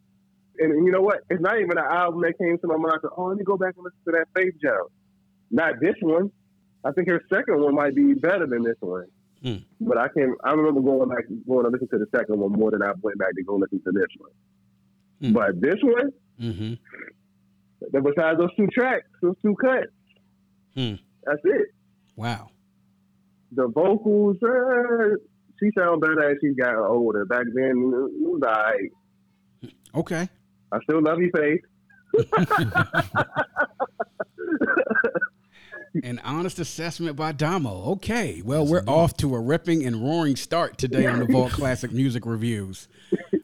And 0.59 0.85
you 0.85 0.91
know 0.91 1.01
what? 1.01 1.21
It's 1.29 1.41
not 1.41 1.59
even 1.59 1.77
an 1.77 1.83
album 1.89 2.21
that 2.21 2.37
came 2.37 2.57
to 2.59 2.67
my 2.67 2.77
mind. 2.77 2.93
I 2.97 3.01
said, 3.01 3.11
oh, 3.17 3.25
let 3.25 3.37
me 3.37 3.43
go 3.43 3.57
back 3.57 3.75
and 3.75 3.83
listen 3.83 3.99
to 4.05 4.11
that 4.11 4.27
Faith 4.35 4.53
Joe. 4.61 4.89
Not 5.49 5.81
this 5.81 5.95
one. 6.01 6.31
I 6.83 6.91
think 6.91 7.09
her 7.09 7.21
second 7.31 7.61
one 7.61 7.75
might 7.75 7.95
be 7.95 8.13
better 8.13 8.47
than 8.47 8.63
this 8.63 8.77
one. 8.79 9.07
Hmm. 9.43 9.57
But 9.79 9.97
I 9.97 10.07
can 10.07 10.35
I 10.43 10.51
remember 10.51 10.81
going 10.81 11.09
back 11.09 11.23
going 11.47 11.65
to 11.65 11.71
listen 11.71 11.87
to 11.89 11.97
the 11.97 12.05
second 12.15 12.39
one 12.39 12.51
more 12.51 12.71
than 12.71 12.83
I 12.83 12.91
went 13.01 13.17
back 13.17 13.33
to 13.35 13.43
go 13.43 13.55
listen 13.55 13.81
to 13.83 13.91
this 13.91 14.07
one. 14.17 14.31
Hmm. 15.21 15.33
But 15.33 15.61
this 15.61 15.79
one, 15.81 16.11
mm-hmm. 16.39 18.03
besides 18.03 18.37
those 18.37 18.55
two 18.55 18.67
tracks, 18.67 19.07
those 19.21 19.35
two 19.41 19.55
cuts, 19.55 19.87
hmm. 20.75 20.95
that's 21.23 21.41
it. 21.43 21.67
Wow. 22.15 22.49
The 23.53 23.67
vocals, 23.67 24.37
uh, 24.43 25.17
she 25.59 25.71
sounds 25.77 25.99
better 26.01 26.31
as 26.31 26.37
she's 26.41 26.55
gotten 26.55 26.79
older. 26.79 27.25
Back 27.25 27.45
then, 27.53 27.71
it 27.71 28.21
was 28.21 28.41
all 28.45 28.53
right. 28.53 28.91
Okay. 29.95 30.29
I 30.71 30.79
still 30.83 31.01
love 31.01 31.19
you, 31.19 31.31
Faith. 31.35 31.61
An 36.03 36.19
honest 36.23 36.57
assessment 36.57 37.15
by 37.15 37.31
Damo. 37.31 37.91
Okay. 37.93 38.41
Well, 38.43 38.65
we're 38.65 38.83
off 38.87 39.15
to 39.17 39.35
a 39.35 39.39
ripping 39.39 39.85
and 39.85 40.03
roaring 40.03 40.35
start 40.35 40.77
today 40.77 41.05
on 41.05 41.19
the 41.19 41.25
Vault 41.25 41.51
Classic 41.53 41.91
Music 41.91 42.25
Reviews. 42.25 42.87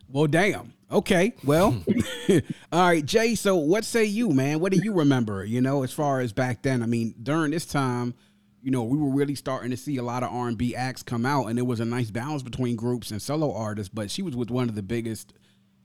Well, 0.09 0.25
damn. 0.27 0.73
Okay. 0.91 1.33
Well, 1.43 1.83
all 2.71 2.87
right, 2.87 3.05
Jay. 3.05 3.35
So, 3.35 3.57
what 3.57 3.85
say 3.85 4.05
you, 4.05 4.29
man? 4.31 4.59
What 4.59 4.71
do 4.71 4.79
you 4.81 4.93
remember? 4.93 5.45
You 5.45 5.61
know, 5.61 5.83
as 5.83 5.91
far 5.91 6.19
as 6.19 6.33
back 6.33 6.63
then, 6.63 6.81
I 6.81 6.87
mean, 6.87 7.13
during 7.21 7.51
this 7.51 7.65
time, 7.65 8.15
you 8.63 8.71
know, 8.71 8.83
we 8.83 8.97
were 8.97 9.11
really 9.11 9.35
starting 9.35 9.69
to 9.69 9.77
see 9.77 9.97
a 9.97 10.03
lot 10.03 10.23
of 10.23 10.31
R 10.31 10.47
and 10.47 10.57
B 10.57 10.75
acts 10.75 11.03
come 11.03 11.25
out, 11.25 11.47
and 11.47 11.59
it 11.59 11.67
was 11.67 11.79
a 11.79 11.85
nice 11.85 12.09
balance 12.09 12.41
between 12.41 12.75
groups 12.75 13.11
and 13.11 13.21
solo 13.21 13.53
artists. 13.53 13.91
But 13.93 14.09
she 14.09 14.23
was 14.23 14.35
with 14.35 14.49
one 14.49 14.67
of 14.67 14.75
the 14.75 14.83
biggest 14.83 15.33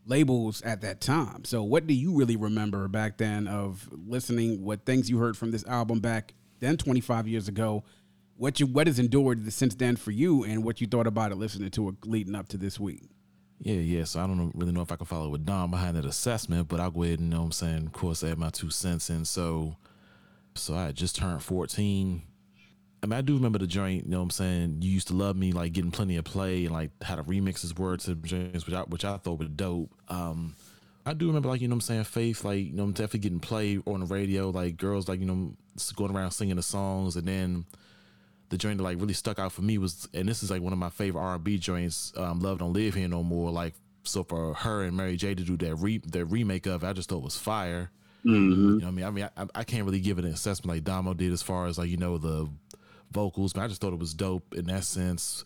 labels 0.06 0.62
at 0.62 0.80
that 0.80 1.02
time. 1.02 1.44
So, 1.44 1.62
what 1.62 1.86
do 1.86 1.92
you 1.92 2.14
really 2.14 2.36
remember 2.36 2.88
back 2.88 3.18
then 3.18 3.46
of 3.46 3.88
listening? 3.92 4.64
What 4.64 4.86
things 4.86 5.10
you 5.10 5.18
heard 5.18 5.36
from 5.36 5.50
this 5.50 5.66
album 5.66 6.00
back 6.00 6.32
then, 6.62 6.78
twenty 6.78 7.00
five 7.00 7.28
years 7.28 7.48
ago? 7.48 7.84
what 8.36 8.58
you 8.58 8.66
what 8.66 8.88
has 8.88 8.98
endured 8.98 9.52
since 9.52 9.74
then 9.74 9.94
for 9.94 10.10
you, 10.10 10.42
and 10.42 10.64
what 10.64 10.80
you 10.80 10.86
thought 10.86 11.06
about 11.06 11.30
it 11.30 11.36
listening 11.36 11.70
to 11.70 11.90
it 11.90 11.94
leading 12.04 12.34
up 12.34 12.48
to 12.48 12.56
this 12.56 12.80
week. 12.80 13.02
Yeah, 13.60 13.74
yeah. 13.74 14.04
So 14.04 14.20
I 14.20 14.26
don't 14.26 14.50
really 14.56 14.72
know 14.72 14.82
if 14.82 14.90
I 14.90 14.96
can 14.96 15.06
follow 15.06 15.28
with 15.28 15.46
Don 15.46 15.70
behind 15.70 15.96
that 15.96 16.04
assessment, 16.04 16.66
but 16.66 16.80
I'll 16.80 16.90
go 16.90 17.04
ahead 17.04 17.20
and 17.20 17.30
know 17.30 17.38
what 17.38 17.44
I'm 17.44 17.52
saying, 17.52 17.86
of 17.86 17.92
course, 17.92 18.24
add 18.24 18.38
my 18.38 18.50
two 18.50 18.70
cents 18.70 19.10
in. 19.10 19.24
So 19.24 19.76
so 20.56 20.74
I 20.74 20.90
just 20.90 21.16
turned 21.16 21.42
14. 21.42 22.22
I 23.04 23.06
mean, 23.06 23.18
I 23.18 23.20
do 23.20 23.34
remember 23.34 23.58
the 23.58 23.66
joint, 23.66 24.04
you 24.04 24.10
know 24.10 24.18
what 24.18 24.24
I'm 24.24 24.30
saying? 24.30 24.78
You 24.82 24.90
used 24.90 25.08
to 25.08 25.14
love 25.14 25.36
me, 25.36 25.52
like 25.52 25.72
getting 25.72 25.90
plenty 25.90 26.16
of 26.16 26.24
play 26.24 26.64
and 26.64 26.72
like 26.72 26.90
how 27.02 27.16
to 27.16 27.22
remix 27.22 27.60
his 27.62 27.76
words 27.76 28.04
to 28.06 28.14
James, 28.16 28.66
which 28.66 28.74
I 28.74 28.82
which 28.82 29.04
I 29.04 29.16
thought 29.18 29.38
was 29.38 29.48
dope. 29.50 29.92
Um 30.08 30.56
I 31.04 31.14
do 31.14 31.26
remember 31.26 31.48
like, 31.48 31.60
you 31.60 31.68
know 31.68 31.74
what 31.74 31.84
I'm 31.84 32.04
saying, 32.04 32.04
Faith, 32.04 32.44
like, 32.44 32.66
you 32.66 32.72
know, 32.72 32.84
I'm 32.84 32.92
definitely 32.92 33.20
getting 33.20 33.40
played 33.40 33.82
on 33.86 34.00
the 34.00 34.06
radio, 34.06 34.50
like 34.50 34.76
girls 34.76 35.08
like, 35.08 35.20
you 35.20 35.26
know, 35.26 35.54
going 35.96 36.14
around 36.14 36.30
singing 36.30 36.56
the 36.56 36.62
songs 36.62 37.16
and 37.16 37.26
then 37.26 37.64
the 38.50 38.58
joint 38.58 38.78
that 38.78 38.84
like 38.84 39.00
really 39.00 39.14
stuck 39.14 39.38
out 39.38 39.52
for 39.52 39.62
me 39.62 39.78
was, 39.78 40.08
and 40.14 40.28
this 40.28 40.42
is 40.42 40.50
like 40.50 40.62
one 40.62 40.72
of 40.72 40.78
my 40.78 40.90
favorite 40.90 41.20
R 41.20 41.34
and 41.34 41.44
B 41.44 41.58
joints. 41.58 42.12
Um, 42.16 42.40
Love 42.40 42.58
Don't 42.58 42.72
Live 42.72 42.94
Here 42.94 43.08
No 43.08 43.22
More. 43.22 43.50
Like, 43.50 43.74
so 44.04 44.22
for 44.22 44.54
her 44.54 44.82
and 44.82 44.96
Mary 44.96 45.16
J 45.16 45.34
to 45.34 45.42
do 45.42 45.56
that 45.56 45.74
re 45.76 45.98
their 45.98 46.24
remake 46.24 46.66
of, 46.66 46.84
it, 46.84 46.86
I 46.86 46.92
just 46.92 47.08
thought 47.08 47.18
it 47.18 47.24
was 47.24 47.36
fire. 47.36 47.90
Mm-hmm. 48.24 48.74
You 48.74 48.78
know, 48.80 48.86
what 48.86 48.88
I 48.88 48.90
mean, 48.90 49.04
I 49.04 49.10
mean, 49.10 49.28
I, 49.36 49.46
I 49.54 49.64
can't 49.64 49.84
really 49.84 50.00
give 50.00 50.18
it 50.18 50.24
an 50.24 50.32
assessment 50.32 50.76
like 50.76 50.84
Damo 50.84 51.14
did 51.14 51.32
as 51.32 51.42
far 51.42 51.66
as 51.66 51.78
like 51.78 51.88
you 51.88 51.96
know 51.96 52.18
the 52.18 52.48
vocals, 53.10 53.52
but 53.52 53.62
I 53.62 53.68
just 53.68 53.80
thought 53.80 53.92
it 53.92 53.98
was 53.98 54.14
dope 54.14 54.54
in 54.54 54.66
that 54.66 54.84
sense. 54.84 55.44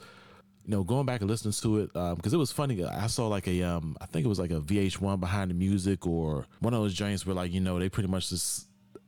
You 0.67 0.73
know, 0.73 0.83
going 0.83 1.07
back 1.07 1.21
and 1.21 1.31
listening 1.31 1.53
to 1.53 1.79
it 1.79 1.93
because 1.93 2.33
um, 2.33 2.35
it 2.35 2.37
was 2.37 2.51
funny. 2.51 2.85
I 2.85 3.07
saw 3.07 3.29
like 3.29 3.47
a, 3.47 3.63
um, 3.63 3.97
I 4.01 4.07
think 4.07 4.27
it 4.27 4.29
was 4.29 4.41
like 4.41 4.51
a 4.51 4.61
VH1 4.61 5.21
behind 5.21 5.51
the 5.51 5.55
music 5.55 6.07
or 6.07 6.47
one 6.59 6.75
of 6.75 6.81
those 6.81 6.93
joints 6.93 7.25
where 7.25 7.37
like 7.37 7.53
you 7.53 7.61
know 7.61 7.79
they 7.79 7.89
pretty 7.89 8.09
much 8.09 8.31
just 8.31 8.67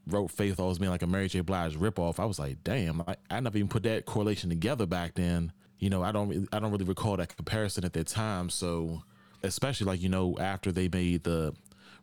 wrote 0.09 0.31
Faith 0.31 0.59
always 0.59 0.79
being 0.79 0.91
like 0.91 1.03
a 1.03 1.07
Mary 1.07 1.29
J. 1.29 1.41
Blige 1.41 1.77
ripoff. 1.77 2.19
I 2.19 2.25
was 2.25 2.39
like, 2.39 2.63
damn, 2.65 3.03
I, 3.03 3.17
I 3.31 3.41
never 3.41 3.59
even 3.59 3.69
put 3.69 3.83
that 3.85 4.07
correlation 4.07 4.51
together 4.51 4.87
back 4.87 5.15
then. 5.15 5.53
You 5.79 5.91
know, 5.91 6.03
I 6.03 6.13
don't 6.13 6.49
I 6.53 6.59
don't 6.59 6.73
really 6.73 6.85
recall 6.85 7.17
that 7.17 7.35
comparison 7.37 7.85
at 7.85 7.93
that 7.93 8.07
time. 8.07 8.51
So, 8.51 9.03
especially 9.43 9.87
like 9.87 10.03
you 10.03 10.09
know 10.09 10.37
after 10.39 10.73
they 10.73 10.89
made 10.89 11.25
the 11.25 11.55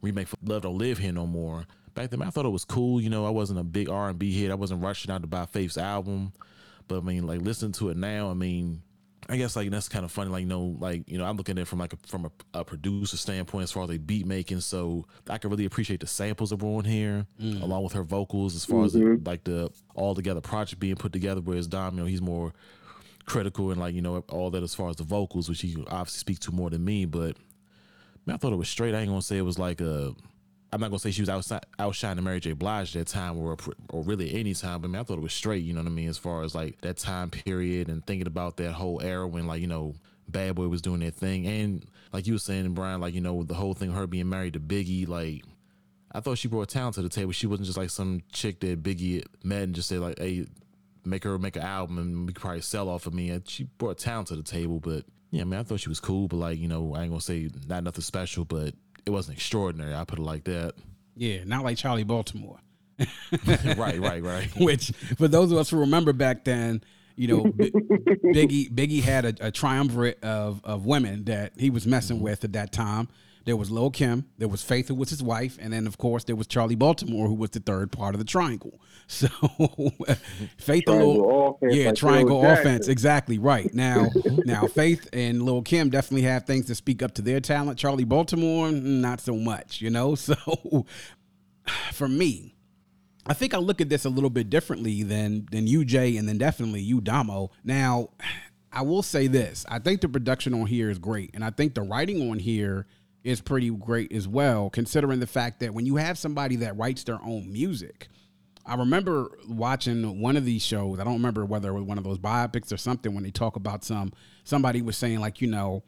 remake 0.02 0.28
for 0.28 0.38
Love 0.44 0.62
Don't 0.62 0.78
Live 0.78 0.98
Here 0.98 1.12
No 1.12 1.26
More. 1.26 1.66
Back 1.94 2.10
then, 2.10 2.22
I 2.22 2.30
thought 2.30 2.46
it 2.46 2.50
was 2.50 2.66
cool. 2.66 3.02
You 3.02 3.10
know, 3.10 3.26
I 3.26 3.30
wasn't 3.30 3.60
a 3.60 3.64
big 3.64 3.90
R 3.90 4.10
and 4.10 4.20
B 4.20 4.32
hit. 4.32 4.52
I 4.52 4.56
wasn't 4.56 4.84
rushing 4.84 5.12
out 5.12 5.22
to 5.22 5.28
buy 5.28 5.46
Faith's 5.46 5.78
album, 5.78 6.34
but 6.88 6.98
I 6.98 7.02
mean, 7.02 7.26
like 7.26 7.42
listening 7.42 7.72
to 7.74 7.90
it 7.90 7.98
now, 7.98 8.30
I 8.30 8.34
mean, 8.34 8.82
I 9.28 9.38
guess 9.38 9.56
like 9.56 9.72
that's 9.72 9.90
kind 9.90 10.06
of 10.06 10.12
funny. 10.12 10.30
Like 10.30 10.42
you 10.42 10.48
know, 10.48 10.76
like 10.80 11.10
you 11.10 11.18
know, 11.18 11.26
I'm 11.26 11.36
looking 11.36 11.58
at 11.58 11.64
it 11.64 11.68
from 11.68 11.80
like 11.80 11.94
a, 11.94 11.98
from 12.08 12.26
a, 12.26 12.60
a 12.60 12.64
producer 12.64 13.18
standpoint 13.18 13.64
as 13.64 13.72
far 13.72 13.84
as 13.84 13.90
like 13.90 14.06
beat 14.06 14.26
making. 14.26 14.60
So 14.60 15.06
I 15.28 15.40
can 15.40 15.50
really 15.50 15.66
appreciate 15.66 16.00
the 16.00 16.08
samples 16.08 16.52
that 16.52 16.58
were 16.58 16.78
on 16.78 16.86
here, 16.86 17.26
mm. 17.42 17.62
along 17.62 17.84
with 17.84 17.94
her 17.94 18.04
vocals, 18.04 18.56
as 18.56 18.66
far 18.66 18.86
mm-hmm. 18.86 18.86
as 18.86 18.94
the, 18.94 19.30
like 19.30 19.44
the 19.44 19.72
all 19.96 20.14
together 20.14 20.42
project 20.42 20.80
being 20.80 20.96
put 20.96 21.12
together. 21.12 21.42
Whereas 21.42 21.68
Dom, 21.68 21.96
you 21.96 22.02
know, 22.02 22.08
he's 22.08 22.22
more 22.22 22.54
critical 23.26 23.72
and 23.72 23.80
like 23.80 23.96
you 23.96 24.02
know 24.02 24.24
all 24.30 24.52
that 24.52 24.62
as 24.62 24.76
far 24.76 24.90
as 24.90 24.98
the 24.98 25.04
vocals, 25.04 25.50
which 25.50 25.62
he 25.62 25.76
obviously 25.88 26.20
speaks 26.20 26.40
to 26.46 26.52
more 26.52 26.70
than 26.70 26.86
me. 26.86 27.06
But 27.06 27.38
man, 28.26 28.36
I 28.36 28.38
thought 28.38 28.54
it 28.54 28.58
was 28.58 28.70
straight. 28.70 28.94
I 28.94 29.00
ain't 29.00 29.10
gonna 29.10 29.22
say 29.22 29.38
it 29.38 29.42
was 29.42 29.58
like 29.58 29.82
a 29.82 30.14
I'm 30.74 30.82
not 30.82 30.90
gonna 30.90 31.00
say 31.00 31.12
she 31.12 31.22
was 31.22 31.30
outside, 31.30 31.66
outshining 31.80 32.24
Mary 32.24 32.40
J. 32.40 32.54
Blige 32.54 32.96
at 32.96 33.08
that 33.08 33.12
time, 33.12 33.38
or 33.38 33.58
or 33.90 34.04
really 34.04 34.34
any 34.34 34.54
time. 34.54 34.82
But 34.82 34.90
I 34.90 34.92
mean, 34.92 35.00
I 35.00 35.04
thought 35.04 35.18
it 35.18 35.22
was 35.22 35.34
straight. 35.34 35.64
You 35.64 35.74
know 35.74 35.82
what 35.82 35.88
I 35.88 35.92
mean? 35.92 36.10
As 36.10 36.18
far 36.18 36.44
as 36.44 36.54
like 36.54 36.82
that 36.82 36.98
time 36.98 37.30
period 37.30 37.88
and 37.88 38.06
thinking 38.06 38.28
about 38.28 38.58
that 38.58 38.74
whole 38.74 39.02
era 39.02 39.28
when 39.28 39.48
like 39.48 39.62
you 39.62 39.68
know 39.68 39.96
Bad 40.28 40.56
Boy 40.56 40.68
was 40.68 40.82
doing 40.82 41.00
that 41.02 41.16
thing, 41.16 41.48
and 41.48 41.86
like 42.12 42.28
you 42.28 42.34
were 42.34 42.40
saying, 42.40 42.74
Brian, 42.74 43.00
like 43.00 43.14
you 43.14 43.22
know 43.22 43.44
the 43.44 43.54
whole 43.54 43.74
thing, 43.74 43.92
her 43.92 44.08
being 44.08 44.30
married 44.30 44.54
to 44.54 44.60
Biggie, 44.60 45.08
like. 45.08 45.44
I 46.12 46.22
thought 46.22 46.38
she 46.38 46.48
brought 46.48 46.70
talent 46.70 46.96
to 46.96 47.02
the 47.02 47.10
table. 47.10 47.34
She 47.34 47.46
wasn't 47.46 47.66
just 47.66 47.78
like 47.78 47.90
some 47.90 48.22
chick 48.32 48.62
that 48.62 48.82
Biggie 48.82 49.26
met 49.44 49.64
and 49.64 49.76
just 49.76 49.90
said 49.90 50.00
like, 50.00 50.18
"Hey, 50.18 50.46
make 51.04 51.26
her 51.26 51.38
make 51.38 51.58
an 51.58 51.64
album 51.64 51.98
and 51.98 52.26
we 52.26 52.32
could 52.32 52.42
probably 52.42 52.62
sell 52.62 52.88
off 52.88 53.06
of 53.06 53.14
me." 53.14 53.32
And 53.32 53.46
she 53.50 53.66
brought 53.78 53.98
talent 53.98 54.30
to 54.30 54.38
the 54.38 54.44
table, 54.44 54.80
but 54.80 55.04
yeah, 55.32 55.42
I 55.42 55.44
mean, 55.44 55.60
I 55.60 55.64
thought 55.64 55.82
she 55.82 55.90
was 55.90 56.00
cool, 56.00 56.30
but 56.30 56.38
like 56.38 56.58
you 56.58 56.70
know, 56.70 56.96
I 56.96 57.02
ain't 57.02 57.12
gonna 57.12 57.20
say 57.20 57.50
not 57.68 57.84
nothing 57.84 58.02
special, 58.02 58.46
but 58.46 58.74
it 59.06 59.10
wasn't 59.10 59.38
extraordinary. 59.38 59.94
I 59.94 60.04
put 60.04 60.20
it 60.20 60.24
like 60.24 60.46
that. 60.46 60.74
Yeah, 61.16 61.44
not 61.46 61.64
like 61.64 61.78
Charlie 61.78 62.04
Baltimore. 62.04 62.60
right, 63.78 64.00
right, 64.00 64.24
right. 64.24 64.50
Which, 64.58 64.92
for 65.18 65.28
those 65.28 65.52
of 65.52 65.58
us 65.58 65.70
who 65.70 65.80
remember 65.80 66.14
back 66.14 66.44
then, 66.44 66.84
you 67.16 67.28
know, 67.28 67.44
B- 67.44 67.72
Biggie 67.72 68.70
Biggie 68.72 69.02
had 69.02 69.26
a, 69.26 69.48
a, 69.48 69.52
triumvirate 69.52 70.22
of 70.24 70.62
of 70.64 70.86
women 70.86 71.26
that 71.26 71.54
he 71.58 71.70
was 71.70 71.88
messing 71.88 72.18
mm-hmm. 72.18 72.26
with 72.26 72.44
at 72.44 72.54
that 72.54 72.72
time. 72.72 73.08
There 73.46 73.56
was 73.56 73.70
Lil 73.70 73.92
Kim, 73.92 74.26
there 74.40 74.48
was 74.48 74.64
Faith, 74.64 74.88
who 74.88 74.96
was 74.96 75.12
his 75.12 75.22
wife, 75.22 75.58
and 75.62 75.72
then 75.72 75.86
of 75.86 76.00
course 76.00 76.24
there 76.24 76.36
was 76.36 76.48
Charlie 76.48 76.76
Baltimore, 76.76 77.28
who 77.28 77.36
was 77.36 77.52
the 77.52 77.60
third 77.60 77.92
part 77.92 78.16
of 78.16 78.20
the 78.20 78.26
triangle. 78.26 78.82
So 79.08 79.28
Faith 80.58 80.86
and 80.88 80.98
Lil, 80.98 81.60
yeah, 81.62 81.90
like 81.90 81.96
triangle 81.96 82.44
offense, 82.44 82.88
exactly 82.88 83.38
right. 83.38 83.72
Now, 83.72 84.08
now 84.46 84.66
Faith 84.66 85.08
and 85.14 85.44
Lil 85.44 85.62
Kim 85.62 85.92
definitely 85.92 86.24
have 86.24 86.46
things 86.46 86.66
to 86.66 86.76
speak 86.76 87.04
up 87.04 87.14
to 87.14 87.22
their 87.22 87.40
talent. 87.40 87.78
Charlie 87.78 88.04
Baltimore, 88.04 88.70
mm, 88.70 88.82
not 88.82 89.22
so 89.22 89.36
much, 89.36 89.80
you 89.80 89.92
know. 89.92 90.16
So 90.16 90.36
for 91.94 92.08
me, 92.08 92.56
I 93.28 93.36
think 93.36 93.54
I 93.54 93.60
look 93.60 93.80
at 93.80 93.90
this 93.90 94.06
a 94.06 94.10
little 94.10 94.32
bit 94.32 94.50
differently 94.50 95.04
than 95.04 95.48
than 95.52 95.68
you, 95.68 95.86
Jay, 95.86 96.18
and 96.18 96.28
then 96.28 96.40
definitely 96.40 96.82
you, 96.82 97.00
Damo. 97.00 97.52
Now, 97.64 98.10
I 98.74 98.82
will 98.82 99.04
say 99.04 99.28
this: 99.28 99.68
I 99.70 99.78
think 99.78 100.02
the 100.02 100.10
production 100.10 100.56
on 100.56 100.66
here 100.66 100.90
is 100.90 100.98
great, 100.98 101.30
and 101.36 101.46
I 101.46 101.52
think 101.52 101.76
the 101.76 101.84
writing 101.84 102.32
on 102.32 102.40
here 102.40 102.88
is 103.26 103.42
pretty 103.42 103.72
great 103.72 104.12
as 104.12 104.28
well, 104.28 104.70
considering 104.70 105.20
the 105.20 105.28
fact 105.28 105.60
that 105.60 105.74
when 105.74 105.86
you 105.86 105.96
have 105.96 106.16
somebody 106.16 106.58
that 106.58 106.78
writes 106.78 107.04
their 107.04 107.20
own 107.24 107.52
music, 107.52 108.08
I 108.68 108.76
remember 108.76 109.32
watching 109.50 110.22
one 110.22 110.38
of 110.38 110.46
these 110.46 110.62
shows. 110.62 111.00
I 111.00 111.04
don't 111.04 111.16
remember 111.16 111.44
whether 111.44 111.70
it 111.70 111.74
was 111.74 111.84
one 111.84 111.98
of 111.98 112.04
those 112.04 112.20
biopics 112.20 112.72
or 112.72 112.78
something 112.78 113.16
when 113.16 113.24
they 113.24 113.32
talk 113.32 113.56
about 113.56 113.84
some 113.84 114.14
somebody 114.44 114.84
was 114.84 114.96
saying 114.96 115.20
like, 115.20 115.42
you 115.42 115.48
know, 115.48 115.84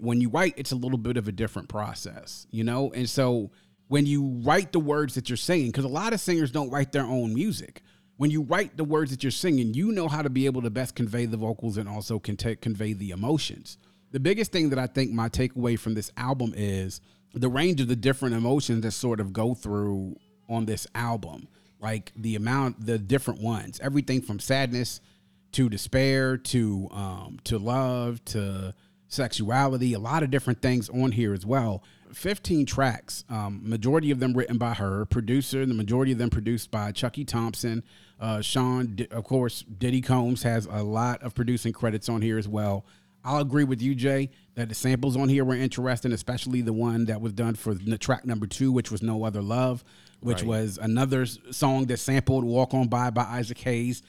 when 0.00 0.20
you 0.20 0.28
write, 0.28 0.52
it's 0.58 0.72
a 0.72 0.76
little 0.76 0.98
bit 0.98 1.16
of 1.16 1.28
a 1.28 1.32
different 1.32 1.70
process, 1.70 2.46
you 2.50 2.62
know? 2.62 2.92
And 2.92 3.08
so 3.08 3.50
when 3.88 4.04
you 4.04 4.42
write 4.44 4.72
the 4.72 4.80
words 4.80 5.14
that 5.14 5.30
you're 5.30 5.36
singing, 5.38 5.68
because 5.68 5.84
a 5.84 5.88
lot 5.88 6.12
of 6.12 6.20
singers 6.20 6.50
don't 6.50 6.70
write 6.70 6.92
their 6.92 7.04
own 7.04 7.32
music. 7.32 7.82
When 8.18 8.30
you 8.30 8.42
write 8.42 8.76
the 8.76 8.84
words 8.84 9.10
that 9.12 9.22
you're 9.22 9.30
singing, 9.30 9.72
you 9.72 9.92
know 9.92 10.08
how 10.08 10.22
to 10.22 10.30
be 10.30 10.44
able 10.46 10.62
to 10.62 10.70
best 10.70 10.94
convey 10.94 11.24
the 11.24 11.36
vocals 11.36 11.76
and 11.78 11.88
also 11.88 12.18
can 12.18 12.36
t- 12.36 12.56
convey 12.56 12.92
the 12.92 13.10
emotions 13.10 13.78
the 14.12 14.20
biggest 14.20 14.52
thing 14.52 14.70
that 14.70 14.78
I 14.78 14.86
think 14.86 15.12
my 15.12 15.28
takeaway 15.28 15.78
from 15.78 15.94
this 15.94 16.10
album 16.16 16.52
is 16.56 17.00
the 17.34 17.48
range 17.48 17.80
of 17.80 17.88
the 17.88 17.96
different 17.96 18.34
emotions 18.34 18.82
that 18.82 18.92
sort 18.92 19.20
of 19.20 19.32
go 19.32 19.54
through 19.54 20.16
on 20.48 20.66
this 20.66 20.86
album. 20.94 21.48
Like 21.80 22.12
the 22.16 22.36
amount, 22.36 22.86
the 22.86 22.98
different 22.98 23.40
ones, 23.40 23.78
everything 23.80 24.22
from 24.22 24.38
sadness 24.38 25.00
to 25.52 25.68
despair 25.68 26.36
to 26.36 26.88
um, 26.90 27.38
to 27.44 27.58
love 27.58 28.24
to 28.26 28.74
sexuality, 29.08 29.92
a 29.92 29.98
lot 29.98 30.22
of 30.22 30.30
different 30.30 30.62
things 30.62 30.88
on 30.88 31.12
here 31.12 31.32
as 31.32 31.44
well. 31.44 31.82
15 32.12 32.66
tracks, 32.66 33.24
um, 33.28 33.60
majority 33.62 34.10
of 34.10 34.20
them 34.20 34.32
written 34.32 34.58
by 34.58 34.74
her, 34.74 35.04
producer, 35.06 35.66
the 35.66 35.74
majority 35.74 36.12
of 36.12 36.18
them 36.18 36.30
produced 36.30 36.70
by 36.70 36.92
Chucky 36.92 37.24
Thompson. 37.24 37.82
Uh, 38.18 38.40
Sean, 38.40 38.96
of 39.10 39.24
course, 39.24 39.62
Diddy 39.62 40.00
Combs 40.00 40.42
has 40.42 40.66
a 40.66 40.82
lot 40.82 41.22
of 41.22 41.34
producing 41.34 41.72
credits 41.72 42.08
on 42.08 42.22
here 42.22 42.38
as 42.38 42.48
well. 42.48 42.86
I'll 43.26 43.40
agree 43.40 43.64
with 43.64 43.82
you, 43.82 43.94
Jay, 43.94 44.30
that 44.54 44.68
the 44.68 44.74
samples 44.74 45.16
on 45.16 45.28
here 45.28 45.44
were 45.44 45.56
interesting, 45.56 46.12
especially 46.12 46.62
the 46.62 46.72
one 46.72 47.06
that 47.06 47.20
was 47.20 47.32
done 47.32 47.56
for 47.56 47.74
the 47.74 47.98
track 47.98 48.24
number 48.24 48.46
two, 48.46 48.70
which 48.70 48.92
was 48.92 49.02
No 49.02 49.24
Other 49.24 49.42
Love, 49.42 49.82
which 50.20 50.38
right. 50.38 50.46
was 50.46 50.78
another 50.80 51.26
song 51.26 51.86
that 51.86 51.98
sampled 51.98 52.44
Walk 52.44 52.72
On 52.72 52.86
By 52.86 53.10
by 53.10 53.24
Isaac 53.24 53.58
Hayes. 53.58 54.02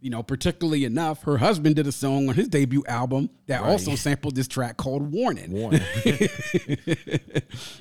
You 0.00 0.10
know, 0.10 0.22
particularly 0.22 0.84
enough, 0.84 1.22
her 1.22 1.38
husband 1.38 1.76
did 1.76 1.86
a 1.86 1.92
song 1.92 2.28
on 2.28 2.34
his 2.34 2.48
debut 2.48 2.82
album 2.86 3.30
that 3.46 3.62
right. 3.62 3.70
also 3.70 3.94
sampled 3.94 4.34
this 4.34 4.46
track 4.46 4.76
called 4.76 5.10
Warning. 5.10 5.50
Warning. 5.52 5.80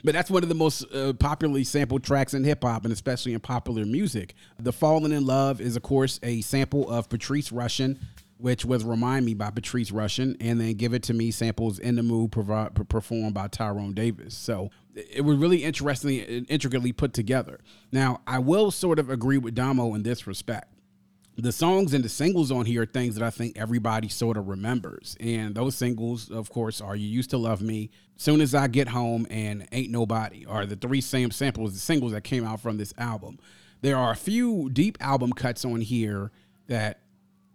but 0.06 0.14
that's 0.14 0.32
one 0.32 0.42
of 0.42 0.48
the 0.48 0.56
most 0.56 0.86
uh, 0.94 1.12
popularly 1.14 1.66
sampled 1.66 2.04
tracks 2.04 2.34
in 2.34 2.46
hip 2.46 2.64
hop 2.64 2.86
and 2.86 2.94
especially 2.94 3.34
in 3.34 3.42
popular 3.42 3.86
music. 3.86 4.36
The 4.58 4.72
Falling 4.72 5.12
in 5.12 5.26
Love 5.26 5.60
is, 5.60 5.76
of 5.76 5.82
course, 5.82 6.20
a 6.24 6.40
sample 6.42 6.90
of 6.90 7.10
Patrice 7.10 7.50
Rushen 7.50 8.00
which 8.44 8.66
was 8.66 8.84
Remind 8.84 9.26
Me 9.26 9.34
by 9.34 9.52
Patrice 9.52 9.92
Rushen, 9.92 10.36
and 10.42 10.60
then 10.60 10.74
Give 10.74 10.94
It 10.94 11.04
To 11.04 11.14
Me 11.14 11.32
samples 11.32 11.80
In 11.80 11.96
the 11.96 12.04
Mood 12.04 12.34
performed 12.34 13.34
by 13.34 13.48
Tyrone 13.48 13.94
Davis. 13.94 14.36
So 14.36 14.70
it 14.94 15.24
was 15.24 15.38
really 15.38 15.64
interestingly 15.64 16.40
intricately 16.50 16.92
put 16.92 17.14
together. 17.14 17.62
Now, 17.94 18.20
I 18.28 18.40
will 18.40 18.70
sort 18.70 19.00
of 19.00 19.10
agree 19.10 19.38
with 19.38 19.56
Damo 19.56 19.94
in 19.96 20.04
this 20.04 20.28
respect. 20.28 20.74
The 21.38 21.54
songs 21.54 21.94
and 21.94 22.04
the 22.04 22.10
singles 22.10 22.52
on 22.52 22.66
here 22.66 22.82
are 22.82 22.86
things 22.86 23.16
that 23.16 23.26
I 23.26 23.30
think 23.30 23.58
everybody 23.58 24.10
sort 24.10 24.36
of 24.36 24.50
remembers. 24.50 25.16
And 25.22 25.56
those 25.56 25.78
singles, 25.78 26.30
of 26.30 26.50
course, 26.50 26.82
are 26.82 26.98
You 26.98 27.08
Used 27.08 27.30
to 27.30 27.38
Love 27.38 27.62
Me, 27.62 27.92
Soon 28.18 28.42
as 28.42 28.54
I 28.54 28.68
Get 28.68 28.90
Home, 28.90 29.26
and 29.30 29.66
Ain't 29.72 29.90
Nobody 29.90 30.46
are 30.46 30.66
the 30.66 30.76
three 30.76 31.00
same 31.00 31.32
samples, 31.32 31.72
the 31.72 31.80
singles 31.80 32.12
that 32.12 32.26
came 32.26 32.44
out 32.44 32.60
from 32.60 32.76
this 32.76 32.94
album. 32.98 33.40
There 33.80 33.96
are 33.96 34.12
a 34.12 34.18
few 34.18 34.70
deep 34.70 34.98
album 35.00 35.32
cuts 35.32 35.64
on 35.64 35.80
here 35.80 36.34
that 36.68 37.00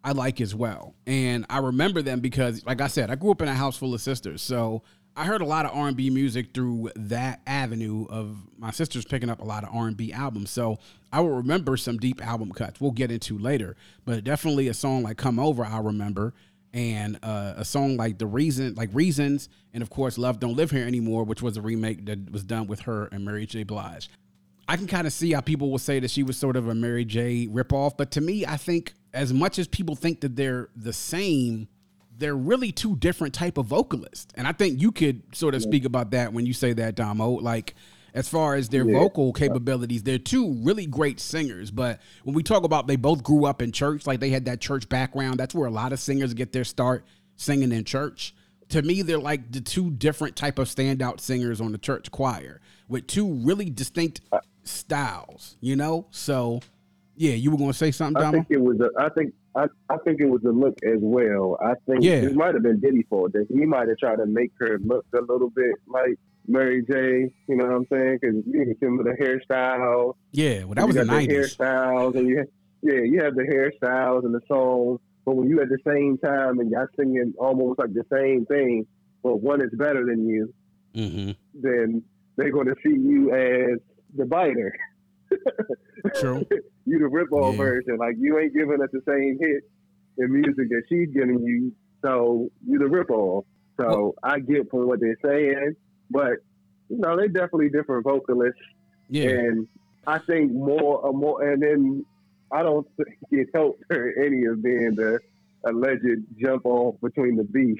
I 0.04 0.12
like 0.12 0.40
as 0.40 0.54
well. 0.54 0.94
And 1.06 1.44
I 1.50 1.58
remember 1.58 2.02
them 2.02 2.20
because, 2.20 2.64
like 2.64 2.80
I 2.80 2.86
said, 2.86 3.10
I 3.10 3.14
grew 3.16 3.30
up 3.30 3.42
in 3.42 3.48
a 3.48 3.54
house 3.54 3.76
full 3.76 3.94
of 3.94 4.00
sisters. 4.00 4.42
So 4.42 4.82
I 5.18 5.24
heard 5.24 5.40
a 5.40 5.46
lot 5.46 5.66
of 5.66 5.72
R 5.76 5.88
and 5.88 5.96
B 5.96 6.10
music 6.10 6.54
through 6.54 6.90
that 6.94 7.40
avenue 7.44 8.06
of 8.08 8.36
my 8.56 8.70
sister's 8.70 9.04
picking 9.04 9.28
up 9.28 9.40
a 9.40 9.44
lot 9.44 9.64
of 9.64 9.70
R 9.74 9.88
and 9.88 9.96
B 9.96 10.12
albums. 10.12 10.50
So 10.50 10.78
I 11.12 11.20
will 11.20 11.32
remember 11.36 11.76
some 11.76 11.98
deep 11.98 12.24
album 12.24 12.52
cuts. 12.52 12.80
We'll 12.80 12.92
get 12.92 13.10
into 13.10 13.36
later, 13.36 13.76
but 14.04 14.22
definitely 14.22 14.68
a 14.68 14.74
song 14.74 15.02
like 15.02 15.16
"Come 15.16 15.40
Over" 15.40 15.64
I 15.64 15.80
remember, 15.80 16.34
and 16.72 17.18
uh, 17.24 17.54
a 17.56 17.64
song 17.64 17.96
like 17.96 18.18
"The 18.18 18.26
Reason," 18.26 18.76
like 18.76 18.90
"Reasons," 18.92 19.48
and 19.74 19.82
of 19.82 19.90
course 19.90 20.18
"Love 20.18 20.38
Don't 20.38 20.54
Live 20.54 20.70
Here 20.70 20.86
Anymore," 20.86 21.24
which 21.24 21.42
was 21.42 21.56
a 21.56 21.62
remake 21.62 22.06
that 22.06 22.30
was 22.30 22.44
done 22.44 22.68
with 22.68 22.80
her 22.82 23.06
and 23.06 23.24
Mary 23.24 23.44
J. 23.44 23.64
Blige. 23.64 24.08
I 24.68 24.76
can 24.76 24.86
kind 24.86 25.06
of 25.06 25.12
see 25.12 25.32
how 25.32 25.40
people 25.40 25.70
will 25.70 25.78
say 25.78 25.98
that 25.98 26.10
she 26.10 26.22
was 26.22 26.36
sort 26.36 26.56
of 26.56 26.68
a 26.68 26.74
Mary 26.74 27.04
J. 27.04 27.46
ripoff, 27.46 27.96
but 27.96 28.10
to 28.12 28.20
me, 28.20 28.44
I 28.44 28.58
think 28.58 28.92
as 29.14 29.32
much 29.32 29.58
as 29.58 29.66
people 29.66 29.96
think 29.96 30.20
that 30.20 30.36
they're 30.36 30.68
the 30.76 30.92
same 30.92 31.68
they're 32.18 32.36
really 32.36 32.72
two 32.72 32.96
different 32.96 33.32
type 33.32 33.58
of 33.58 33.66
vocalists. 33.66 34.26
And 34.34 34.46
I 34.46 34.52
think 34.52 34.80
you 34.82 34.92
could 34.92 35.22
sort 35.34 35.54
of 35.54 35.62
speak 35.62 35.84
about 35.84 36.10
that 36.10 36.32
when 36.32 36.46
you 36.46 36.52
say 36.52 36.72
that, 36.74 36.96
Damo. 36.96 37.30
Like 37.30 37.74
as 38.12 38.28
far 38.28 38.56
as 38.56 38.68
their 38.68 38.84
yeah. 38.84 38.98
vocal 38.98 39.32
capabilities, 39.32 40.02
they're 40.02 40.18
two 40.18 40.52
really 40.64 40.86
great 40.86 41.20
singers. 41.20 41.70
But 41.70 42.00
when 42.24 42.34
we 42.34 42.42
talk 42.42 42.64
about 42.64 42.88
they 42.88 42.96
both 42.96 43.22
grew 43.22 43.44
up 43.44 43.62
in 43.62 43.72
church, 43.72 44.06
like 44.06 44.20
they 44.20 44.30
had 44.30 44.46
that 44.46 44.60
church 44.60 44.88
background, 44.88 45.38
that's 45.38 45.54
where 45.54 45.68
a 45.68 45.70
lot 45.70 45.92
of 45.92 46.00
singers 46.00 46.34
get 46.34 46.52
their 46.52 46.64
start 46.64 47.04
singing 47.36 47.72
in 47.72 47.84
church. 47.84 48.34
To 48.70 48.82
me, 48.82 49.02
they're 49.02 49.18
like 49.18 49.52
the 49.52 49.60
two 49.60 49.90
different 49.90 50.36
type 50.36 50.58
of 50.58 50.68
standout 50.68 51.20
singers 51.20 51.60
on 51.60 51.72
the 51.72 51.78
church 51.78 52.10
choir 52.10 52.60
with 52.88 53.06
two 53.06 53.32
really 53.44 53.70
distinct 53.70 54.20
styles, 54.68 55.56
you 55.60 55.76
know? 55.76 56.06
So 56.10 56.60
yeah, 57.16 57.34
you 57.34 57.50
were 57.50 57.58
gonna 57.58 57.72
say 57.72 57.90
something, 57.90 58.20
Damo? 58.20 58.28
I 58.28 58.32
think 58.32 58.46
it 58.50 58.60
was 58.60 58.80
a, 58.80 58.90
I 59.00 59.08
think 59.10 59.34
I, 59.56 59.64
I 59.90 59.96
think 60.04 60.20
it 60.20 60.28
was 60.28 60.42
a 60.44 60.50
look 60.50 60.78
as 60.84 60.98
well. 61.00 61.58
I 61.60 61.74
think 61.86 62.04
yeah. 62.04 62.12
it 62.12 62.34
might 62.34 62.54
have 62.54 62.62
been 62.62 62.80
Diddy 62.80 63.04
for 63.10 63.28
that. 63.30 63.46
He 63.48 63.64
might 63.66 63.88
have 63.88 63.98
tried 63.98 64.16
to 64.16 64.26
make 64.26 64.52
her 64.60 64.78
look 64.84 65.04
a 65.14 65.20
little 65.20 65.50
bit 65.50 65.74
like 65.86 66.18
Mary 66.46 66.82
J. 66.82 67.32
You 67.48 67.56
know 67.56 67.64
what 67.64 67.74
I'm 67.74 67.86
saying? 67.90 68.18
Because 68.20 68.36
you 68.46 68.64
can 68.64 68.74
see 68.78 69.02
the 69.02 69.16
hairstyle. 69.20 70.14
Yeah, 70.32 70.64
well, 70.64 70.74
that 70.74 70.86
was 70.86 70.96
the 70.96 71.04
nineties. 71.04 71.56
Hairstyles 71.56 72.14
and 72.16 72.28
you, 72.28 72.46
yeah, 72.82 73.00
you 73.00 73.20
have 73.22 73.34
the 73.34 73.42
hairstyles 73.42 74.24
and 74.24 74.32
the 74.34 74.40
songs, 74.46 75.00
but 75.24 75.34
when 75.34 75.48
you 75.48 75.60
at 75.60 75.68
the 75.68 75.78
same 75.86 76.18
time 76.18 76.60
and 76.60 76.70
y'all 76.70 76.86
singing 76.96 77.34
almost 77.38 77.80
like 77.80 77.92
the 77.92 78.04
same 78.12 78.46
thing, 78.46 78.86
but 79.22 79.42
one 79.42 79.60
is 79.60 79.70
better 79.72 80.04
than 80.06 80.28
you, 80.28 80.54
mm-hmm. 80.94 81.32
then 81.54 82.02
they're 82.36 82.52
going 82.52 82.68
to 82.68 82.76
see 82.84 82.94
you 82.94 83.32
as 83.34 83.80
the 84.16 84.24
biter. 84.24 84.72
True. 86.20 86.46
you 86.84 86.98
the 86.98 87.08
rip 87.08 87.32
off 87.32 87.54
yeah. 87.54 87.58
version. 87.58 87.96
Like 87.98 88.16
you 88.18 88.38
ain't 88.38 88.54
giving 88.54 88.80
us 88.82 88.88
the 88.92 89.02
same 89.06 89.38
hit 89.40 89.64
in 90.18 90.32
music 90.32 90.68
that 90.70 90.82
she's 90.88 91.08
giving 91.14 91.42
you, 91.42 91.72
so 92.04 92.50
you 92.66 92.78
the 92.78 92.88
rip 92.88 93.10
off. 93.10 93.44
So 93.80 94.14
I 94.22 94.40
get 94.40 94.70
from 94.70 94.88
what 94.88 95.00
they're 95.00 95.18
saying, 95.24 95.76
but 96.10 96.38
you 96.88 96.98
know 96.98 97.16
they 97.16 97.28
definitely 97.28 97.68
different 97.68 98.04
vocalists. 98.04 98.60
Yeah. 99.08 99.28
And 99.30 99.68
I 100.06 100.18
think 100.18 100.52
more, 100.52 101.12
more, 101.12 101.42
and 101.42 101.62
then 101.62 102.04
I 102.50 102.62
don't 102.62 102.86
think 102.96 103.16
it 103.30 103.48
helped 103.54 103.82
her 103.90 104.14
any 104.24 104.44
of 104.46 104.62
being 104.62 104.94
the 104.94 105.20
alleged 105.64 106.24
jump 106.40 106.64
off 106.64 106.96
between 107.02 107.36
the 107.36 107.44
beef. 107.44 107.78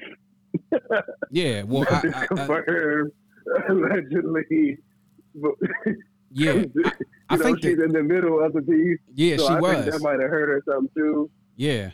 yeah, 1.31 1.63
well, 1.63 1.85
I, 1.89 2.27
I, 2.31 2.45
I, 3.67 3.71
allegedly. 3.71 4.77
Yeah, 6.31 6.63
I, 6.85 6.91
I 7.29 7.35
know, 7.37 7.43
think 7.43 7.61
she's 7.61 7.77
that, 7.77 7.85
in 7.85 7.91
the 7.91 8.03
middle 8.03 8.43
of 8.43 8.53
the 8.53 8.61
piece. 8.61 8.99
Yeah, 9.13 9.37
so 9.37 9.47
she 9.47 9.53
I 9.53 9.59
was. 9.59 9.85
that 9.85 10.01
might 10.01 10.19
have 10.19 10.29
hurt 10.29 10.49
her 10.49 10.63
something 10.65 10.89
too. 10.95 11.29
Yeah, 11.55 11.91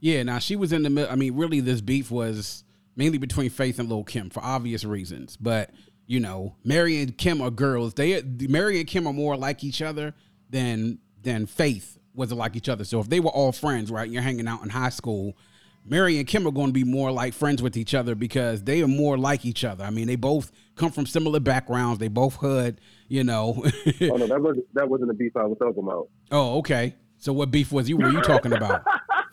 yeah. 0.00 0.22
Now 0.22 0.38
she 0.38 0.56
was 0.56 0.72
in 0.72 0.82
the 0.82 0.90
middle. 0.90 1.10
I 1.10 1.16
mean, 1.16 1.36
really, 1.36 1.60
this 1.60 1.80
beef 1.80 2.10
was 2.10 2.64
mainly 2.96 3.18
between 3.18 3.50
Faith 3.50 3.78
and 3.78 3.88
Lil 3.88 4.04
Kim 4.04 4.30
for 4.30 4.42
obvious 4.42 4.84
reasons. 4.84 5.36
But 5.36 5.70
you 6.06 6.20
know, 6.20 6.56
Mary 6.64 7.00
and 7.00 7.16
Kim 7.16 7.40
are 7.40 7.50
girls. 7.50 7.94
They 7.94 8.22
Mary 8.22 8.78
and 8.78 8.88
Kim 8.88 9.06
are 9.06 9.12
more 9.12 9.36
like 9.36 9.62
each 9.62 9.80
other 9.82 10.14
than 10.48 10.98
than 11.22 11.46
Faith 11.46 11.98
was 12.14 12.32
like 12.32 12.56
each 12.56 12.68
other. 12.68 12.84
So 12.84 13.00
if 13.00 13.08
they 13.08 13.20
were 13.20 13.30
all 13.30 13.52
friends, 13.52 13.90
right, 13.90 14.08
you're 14.10 14.22
hanging 14.22 14.48
out 14.48 14.62
in 14.62 14.70
high 14.70 14.88
school, 14.88 15.36
Mary 15.84 16.18
and 16.18 16.26
Kim 16.26 16.46
are 16.46 16.52
going 16.52 16.68
to 16.68 16.72
be 16.72 16.84
more 16.84 17.10
like 17.10 17.34
friends 17.34 17.62
with 17.62 17.76
each 17.76 17.94
other 17.94 18.14
because 18.14 18.64
they 18.64 18.82
are 18.82 18.88
more 18.88 19.18
like 19.18 19.44
each 19.44 19.64
other. 19.64 19.84
I 19.84 19.90
mean, 19.90 20.06
they 20.06 20.16
both 20.16 20.52
come 20.76 20.92
from 20.92 21.06
similar 21.06 21.40
backgrounds. 21.40 21.98
They 21.98 22.08
both 22.08 22.36
hood, 22.36 22.80
you 23.08 23.24
know. 23.24 23.62
oh 23.64 24.16
no, 24.16 24.26
that 24.26 24.40
wasn't 24.40 24.74
that 24.74 24.88
wasn't 24.88 25.08
the 25.08 25.14
beef 25.14 25.36
I 25.36 25.44
was 25.44 25.58
talking 25.58 25.82
about. 25.82 26.08
Oh, 26.30 26.58
okay. 26.58 26.94
So 27.18 27.32
what 27.32 27.50
beef 27.50 27.72
was 27.72 27.88
you 27.88 27.96
were 27.96 28.10
you 28.10 28.22
talking 28.22 28.52
about? 28.52 28.82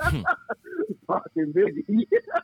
Fucking 1.08 1.54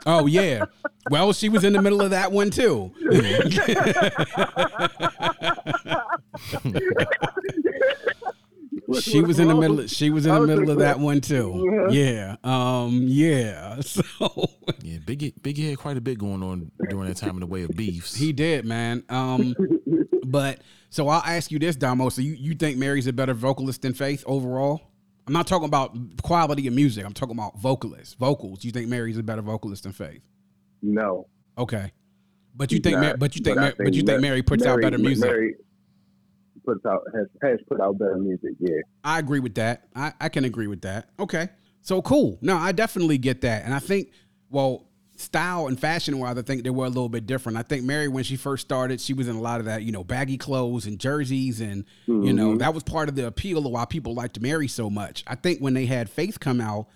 oh 0.05 0.25
yeah. 0.25 0.65
Well, 1.09 1.33
she 1.33 1.49
was 1.49 1.65
in 1.65 1.73
the 1.73 1.81
middle 1.81 2.01
of 2.01 2.11
that 2.11 2.31
one 2.31 2.49
too. 2.49 2.93
she 9.01 9.21
was 9.21 9.39
in 9.39 9.47
the 9.47 9.55
middle. 9.55 9.85
She 9.87 10.09
was 10.09 10.25
in 10.25 10.33
the 10.33 10.47
middle 10.47 10.69
of 10.69 10.79
that 10.79 10.99
one 10.99 11.21
too. 11.21 11.89
Yeah. 11.91 12.35
Um. 12.43 13.03
Yeah. 13.03 13.81
So. 13.83 14.03
Yeah. 14.81 14.97
Biggie. 14.97 15.33
Biggie 15.39 15.69
had 15.69 15.77
quite 15.77 15.97
a 15.97 16.01
bit 16.01 16.17
going 16.17 16.41
on 16.41 16.71
during 16.89 17.07
that 17.07 17.17
time 17.17 17.31
in 17.31 17.39
the 17.41 17.47
way 17.47 17.63
of 17.63 17.71
beefs. 17.71 18.15
He 18.15 18.33
did, 18.33 18.65
man. 18.65 19.03
Um. 19.09 19.55
but 20.25 20.59
so 20.89 21.07
I'll 21.07 21.23
ask 21.23 21.51
you 21.51 21.59
this, 21.59 21.75
Damo. 21.75 22.09
So 22.09 22.21
you 22.21 22.33
you 22.33 22.55
think 22.55 22.77
Mary's 22.77 23.07
a 23.07 23.13
better 23.13 23.33
vocalist 23.33 23.81
than 23.81 23.93
Faith 23.93 24.23
overall? 24.27 24.81
I'm 25.25 25.33
not 25.33 25.47
talking 25.47 25.67
about 25.67 25.95
quality 26.21 26.67
of 26.67 26.73
music. 26.73 27.05
I'm 27.05 27.13
talking 27.13 27.35
about 27.35 27.57
vocalists, 27.57 28.13
vocals. 28.15 28.63
You 28.63 28.71
think 28.71 28.89
Mary's 28.89 29.17
a 29.17 29.23
better 29.23 29.41
vocalist 29.41 29.83
than 29.83 29.93
Faith? 29.93 30.21
No. 30.81 31.27
Okay. 31.57 31.91
But 32.55 32.71
you 32.71 32.79
think, 32.79 32.99
not, 32.99 33.19
but 33.19 33.35
you 33.35 33.41
think, 33.43 33.57
but, 33.57 33.75
but 33.77 33.93
you 33.93 34.03
think 34.03 34.21
Mary 34.21 34.43
puts 34.43 34.63
Mary, 34.63 34.75
out 34.75 34.81
better 34.81 34.97
music. 34.97 35.25
Mary, 35.25 35.55
puts 36.65 36.85
out 36.85 37.03
has, 37.13 37.27
has 37.41 37.59
put 37.67 37.81
out 37.81 37.97
better 37.97 38.17
music. 38.17 38.51
Yeah, 38.59 38.81
I 39.03 39.19
agree 39.19 39.39
with 39.39 39.55
that. 39.55 39.87
I, 39.95 40.13
I 40.19 40.29
can 40.29 40.45
agree 40.45 40.67
with 40.67 40.81
that. 40.81 41.09
Okay, 41.19 41.49
so 41.81 42.01
cool. 42.01 42.37
No, 42.41 42.57
I 42.57 42.71
definitely 42.71 43.17
get 43.17 43.41
that, 43.41 43.65
and 43.65 43.73
I 43.73 43.79
think 43.79 44.11
well, 44.49 44.85
style 45.15 45.67
and 45.67 45.79
fashion 45.79 46.19
wise, 46.19 46.37
I 46.37 46.41
think 46.41 46.63
they 46.63 46.69
were 46.69 46.85
a 46.85 46.89
little 46.89 47.09
bit 47.09 47.25
different. 47.25 47.57
I 47.57 47.63
think 47.63 47.83
Mary, 47.83 48.07
when 48.07 48.23
she 48.23 48.35
first 48.35 48.65
started, 48.65 49.01
she 49.01 49.13
was 49.13 49.27
in 49.27 49.35
a 49.35 49.41
lot 49.41 49.59
of 49.59 49.65
that, 49.65 49.83
you 49.83 49.91
know, 49.91 50.03
baggy 50.03 50.37
clothes 50.37 50.85
and 50.85 50.99
jerseys, 50.99 51.61
and 51.61 51.85
mm-hmm. 52.07 52.23
you 52.23 52.33
know 52.33 52.49
mm-hmm. 52.49 52.57
that 52.59 52.73
was 52.73 52.83
part 52.83 53.09
of 53.09 53.15
the 53.15 53.27
appeal 53.27 53.65
of 53.65 53.71
why 53.71 53.85
people 53.85 54.13
liked 54.13 54.39
Mary 54.39 54.67
so 54.67 54.89
much. 54.89 55.23
I 55.27 55.35
think 55.35 55.59
when 55.59 55.73
they 55.73 55.85
had 55.85 56.09
Faith 56.09 56.39
come 56.39 56.61
out 56.61 56.87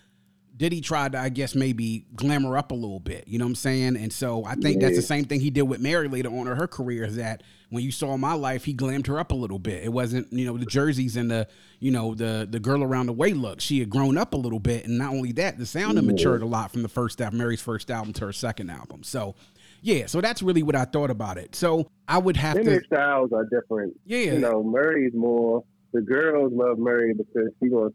Diddy 0.58 0.82
tried 0.82 1.12
to, 1.12 1.20
I 1.20 1.30
guess, 1.30 1.54
maybe 1.54 2.06
glamour 2.16 2.58
up 2.58 2.72
a 2.72 2.76
little 2.76 3.00
bit. 3.00 3.28
You 3.28 3.38
know 3.38 3.46
what 3.46 3.50
I'm 3.50 3.56
saying? 3.56 3.96
And 3.96 4.12
so 4.12 4.44
I 4.44 4.56
think 4.56 4.82
yeah. 4.82 4.88
that's 4.88 4.98
the 4.98 5.04
same 5.04 5.26
thing 5.26 5.40
he 5.40 5.52
did 5.52 5.62
with 5.62 5.80
Mary 5.80 6.08
later 6.08 6.30
on 6.30 6.48
in 6.48 6.58
her 6.58 6.68
career. 6.68 7.04
Is 7.04 7.18
that 7.18 7.44
when 7.70 7.84
you 7.84 7.92
saw 7.92 8.18
my 8.18 8.34
life, 8.34 8.66
he 8.66 8.74
glammed 8.74 9.06
her 9.06 9.20
up 9.20 9.32
a 9.32 9.36
little 9.36 9.60
bit. 9.60 9.84
It 9.84 9.94
wasn't, 9.94 10.34
you 10.34 10.46
know, 10.46 10.58
the 10.58 10.66
jerseys 10.66 11.16
and 11.16 11.30
the, 11.30 11.48
you 11.80 11.92
know, 11.92 12.16
the 12.16 12.48
the 12.50 12.60
girl 12.60 12.84
around 12.84 13.06
the 13.06 13.14
way 13.14 13.34
look. 13.34 13.62
She 13.62 13.80
had 13.80 13.90
grown 13.90 14.18
up 14.18 14.34
a 14.34 14.38
little 14.38 14.60
bit, 14.60 14.86
and 14.86 14.98
not 14.98 15.12
only 15.12 15.32
that, 15.34 15.60
the 15.60 15.66
sound 15.66 15.98
had 15.98 16.06
matured 16.06 16.42
a 16.42 16.48
lot 16.48 16.72
from 16.72 16.82
the 16.82 16.90
first 16.90 17.22
album, 17.22 17.38
Mary's 17.38 17.62
first 17.62 17.92
album 17.92 18.14
to 18.14 18.26
her 18.26 18.34
second 18.34 18.70
album. 18.70 19.04
So. 19.04 19.36
Yeah, 19.84 20.08
so 20.08 20.22
that's 20.22 20.42
really 20.42 20.64
what 20.64 20.76
I 20.76 20.86
thought 20.86 21.12
about 21.12 21.38
it. 21.38 21.54
So 21.54 21.92
I 22.08 22.18
would 22.18 22.36
have 22.36 22.56
and 22.58 22.66
to. 22.66 22.72
Their 22.72 22.84
styles 22.86 23.32
are 23.32 23.46
different. 23.46 23.94
Yeah, 24.06 24.34
you 24.34 24.40
know, 24.40 24.64
Murray's 24.64 25.14
more. 25.14 25.64
The 25.94 26.02
girls 26.02 26.52
love 26.52 26.80
Murray 26.80 27.14
because 27.14 27.50
she 27.62 27.70
gonna 27.70 27.92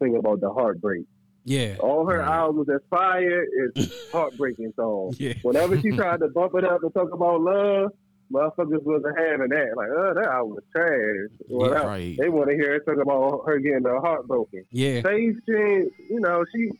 sing 0.00 0.14
about 0.14 0.42
the 0.42 0.52
heartbreak. 0.52 1.06
Yeah. 1.44 1.76
All 1.80 2.06
her 2.06 2.18
right. 2.18 2.28
albums 2.28 2.68
that's 2.68 2.84
fire 2.88 3.44
is 3.74 3.92
heartbreaking 4.12 4.72
songs. 4.76 5.18
Yeah. 5.18 5.34
Whenever 5.42 5.80
she 5.80 5.90
tried 5.96 6.20
to 6.20 6.28
bump 6.28 6.54
it 6.54 6.64
up 6.64 6.82
and 6.82 6.94
talk 6.94 7.12
about 7.12 7.40
love, 7.40 7.90
motherfuckers 8.32 8.82
wasn't 8.82 9.18
having 9.18 9.48
that. 9.48 9.76
Like, 9.76 9.88
oh, 9.90 10.14
that 10.14 10.26
album 10.26 10.54
was 10.54 10.64
trash. 10.72 11.38
Well, 11.48 11.70
yeah, 11.70 11.86
right. 11.86 12.16
They 12.18 12.28
want 12.28 12.50
to 12.50 12.54
hear 12.56 12.72
her 12.72 12.78
talk 12.80 13.02
about 13.02 13.42
her 13.46 13.58
getting 13.58 13.84
her 13.84 14.00
heart 14.00 14.26
broken. 14.26 14.64
Yeah. 14.70 15.02
Faith, 15.02 15.36
she, 15.46 15.52
you 15.52 16.20
know, 16.20 16.44
she 16.54 16.70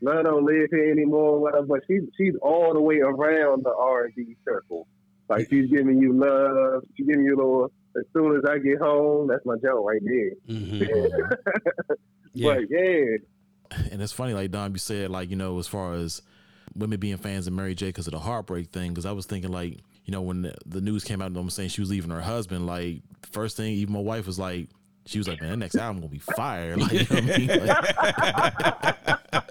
love 0.00 0.24
don't 0.24 0.44
live 0.44 0.68
here 0.70 0.90
anymore, 0.90 1.40
whatever. 1.40 1.66
But 1.66 1.80
she's 1.86 2.02
she's 2.16 2.34
all 2.42 2.74
the 2.74 2.80
way 2.80 2.98
around 2.98 3.64
the 3.64 3.74
R 3.74 4.04
and 4.04 4.14
B 4.14 4.36
circle. 4.44 4.86
Like 5.28 5.48
she's 5.48 5.70
giving 5.70 5.98
you 5.98 6.12
love. 6.12 6.82
She's 6.96 7.06
giving 7.06 7.24
you 7.24 7.36
a 7.36 7.38
little. 7.38 7.72
As 7.96 8.04
soon 8.12 8.36
as 8.36 8.44
I 8.48 8.58
get 8.58 8.78
home, 8.78 9.26
that's 9.26 9.44
my 9.44 9.56
joke 9.56 9.84
right 9.84 10.00
there. 10.04 10.30
Mm-hmm. 10.48 10.76
yeah. 10.76 11.96
But 12.32 12.70
yeah, 12.70 13.16
and 13.70 14.02
it's 14.02 14.12
funny, 14.12 14.34
like 14.34 14.50
Dom, 14.50 14.72
you 14.72 14.78
said, 14.78 15.10
like 15.10 15.30
you 15.30 15.36
know, 15.36 15.58
as 15.58 15.66
far 15.66 15.94
as 15.94 16.22
women 16.74 17.00
being 17.00 17.16
fans 17.16 17.46
of 17.46 17.52
Mary 17.52 17.74
J. 17.74 17.86
because 17.86 18.06
of 18.06 18.12
the 18.12 18.18
heartbreak 18.18 18.70
thing. 18.70 18.90
Because 18.90 19.06
I 19.06 19.12
was 19.12 19.26
thinking, 19.26 19.50
like 19.50 19.78
you 20.04 20.12
know, 20.12 20.22
when 20.22 20.42
the, 20.42 20.54
the 20.66 20.80
news 20.80 21.04
came 21.04 21.22
out, 21.22 21.36
I'm 21.36 21.50
saying 21.50 21.68
she 21.70 21.80
was 21.80 21.90
leaving 21.90 22.10
her 22.10 22.20
husband. 22.20 22.66
Like 22.66 23.02
first 23.32 23.56
thing, 23.56 23.72
even 23.74 23.94
my 23.94 24.00
wife 24.00 24.26
was 24.26 24.38
like, 24.38 24.68
she 25.06 25.18
was 25.18 25.28
like, 25.28 25.40
"Man, 25.40 25.50
that 25.50 25.56
next 25.56 25.76
album 25.76 26.00
gonna 26.02 26.10
be 26.10 26.18
fire." 26.18 26.76
Like, 26.80 26.92
you 26.92 27.06
know 27.10 27.16
I 27.16 27.38
mean? 27.38 27.66
like, 27.66 29.46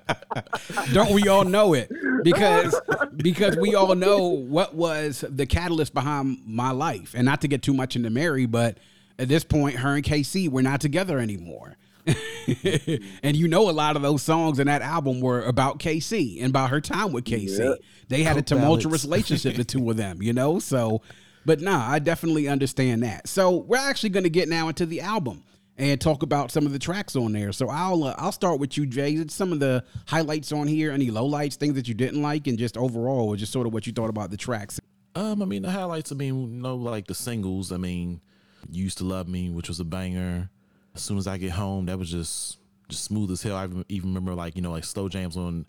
Don't 0.93 1.11
we 1.11 1.27
all 1.27 1.43
know 1.43 1.73
it? 1.73 1.91
Because 2.23 2.79
because 3.15 3.57
we 3.57 3.75
all 3.75 3.95
know 3.95 4.27
what 4.27 4.75
was 4.75 5.23
the 5.27 5.45
catalyst 5.45 5.93
behind 5.93 6.39
my 6.45 6.71
life, 6.71 7.13
and 7.15 7.25
not 7.25 7.41
to 7.41 7.47
get 7.47 7.61
too 7.61 7.73
much 7.73 7.95
into 7.95 8.09
Mary, 8.09 8.45
but 8.45 8.77
at 9.17 9.27
this 9.27 9.43
point, 9.43 9.77
her 9.77 9.95
and 9.95 10.03
K-Ci 10.03 10.47
we're 10.47 10.61
not 10.61 10.81
together 10.81 11.19
anymore. 11.19 11.77
and 13.23 13.35
you 13.35 13.47
know 13.47 13.69
a 13.69 13.71
lot 13.71 13.95
of 13.95 14.01
those 14.01 14.23
songs 14.23 14.59
in 14.59 14.67
that 14.67 14.81
album 14.81 15.19
were 15.19 15.43
about 15.43 15.79
K-Ci 15.79 16.39
and 16.39 16.49
about 16.49 16.69
her 16.69 16.81
time 16.81 17.11
with 17.11 17.25
K-Ci. 17.25 17.63
Yeah. 17.63 17.75
They 18.07 18.23
had 18.23 18.37
a 18.37 18.41
tumultuous 18.41 19.05
ballads. 19.05 19.05
relationship, 19.05 19.55
the 19.55 19.63
two 19.63 19.89
of 19.89 19.97
them, 19.97 20.21
you 20.21 20.33
know? 20.33 20.59
So, 20.59 21.01
but 21.45 21.61
nah, 21.61 21.89
I 21.89 21.99
definitely 21.99 22.47
understand 22.47 23.03
that. 23.03 23.27
So 23.27 23.57
we're 23.57 23.77
actually 23.77 24.09
going 24.09 24.23
to 24.23 24.29
get 24.29 24.49
now 24.49 24.67
into 24.67 24.85
the 24.85 25.01
album 25.01 25.43
and 25.79 25.99
talk 25.99 26.23
about 26.23 26.51
some 26.51 26.65
of 26.65 26.73
the 26.73 26.79
tracks 26.79 27.15
on 27.15 27.31
there. 27.31 27.51
So 27.53 27.69
I'll 27.69 28.03
uh, 28.03 28.15
I'll 28.17 28.33
start 28.33 28.59
with 28.59 28.77
you, 28.77 28.85
Jay. 28.85 29.13
It's 29.13 29.33
some 29.33 29.53
of 29.53 29.59
the 29.59 29.83
highlights 30.05 30.51
on 30.51 30.67
here, 30.67 30.91
any 30.91 31.09
lowlights, 31.09 31.55
things 31.55 31.75
that 31.75 31.87
you 31.87 31.93
didn't 31.93 32.21
like, 32.21 32.47
and 32.47 32.59
just 32.59 32.77
overall, 32.77 33.29
or 33.29 33.35
just 33.37 33.53
sort 33.53 33.65
of 33.65 33.73
what 33.73 33.87
you 33.87 33.93
thought 33.93 34.09
about 34.09 34.29
the 34.29 34.37
tracks. 34.37 34.79
Um, 35.15 35.41
I 35.41 35.45
mean 35.45 35.61
the 35.63 35.71
highlights. 35.71 36.11
I 36.11 36.15
mean, 36.15 36.53
you 36.53 36.61
know, 36.61 36.75
like 36.75 37.07
the 37.07 37.15
singles. 37.15 37.71
I 37.71 37.77
mean, 37.77 38.21
Used 38.69 38.97
to 38.99 39.05
Love 39.05 39.27
Me," 39.27 39.49
which 39.49 39.69
was 39.69 39.79
a 39.79 39.85
banger. 39.85 40.49
As 40.95 41.01
soon 41.01 41.17
as 41.17 41.27
I 41.27 41.37
get 41.37 41.51
home, 41.51 41.85
that 41.85 41.97
was 41.97 42.09
just 42.09 42.57
just 42.87 43.03
smooth 43.03 43.31
as 43.31 43.43
hell. 43.43 43.55
I 43.55 43.65
even- 43.87 44.09
remember 44.09 44.33
like 44.33 44.55
you 44.55 44.61
know 44.61 44.71
like 44.71 44.83
slow 44.83 45.07
jams 45.09 45.37
on 45.37 45.65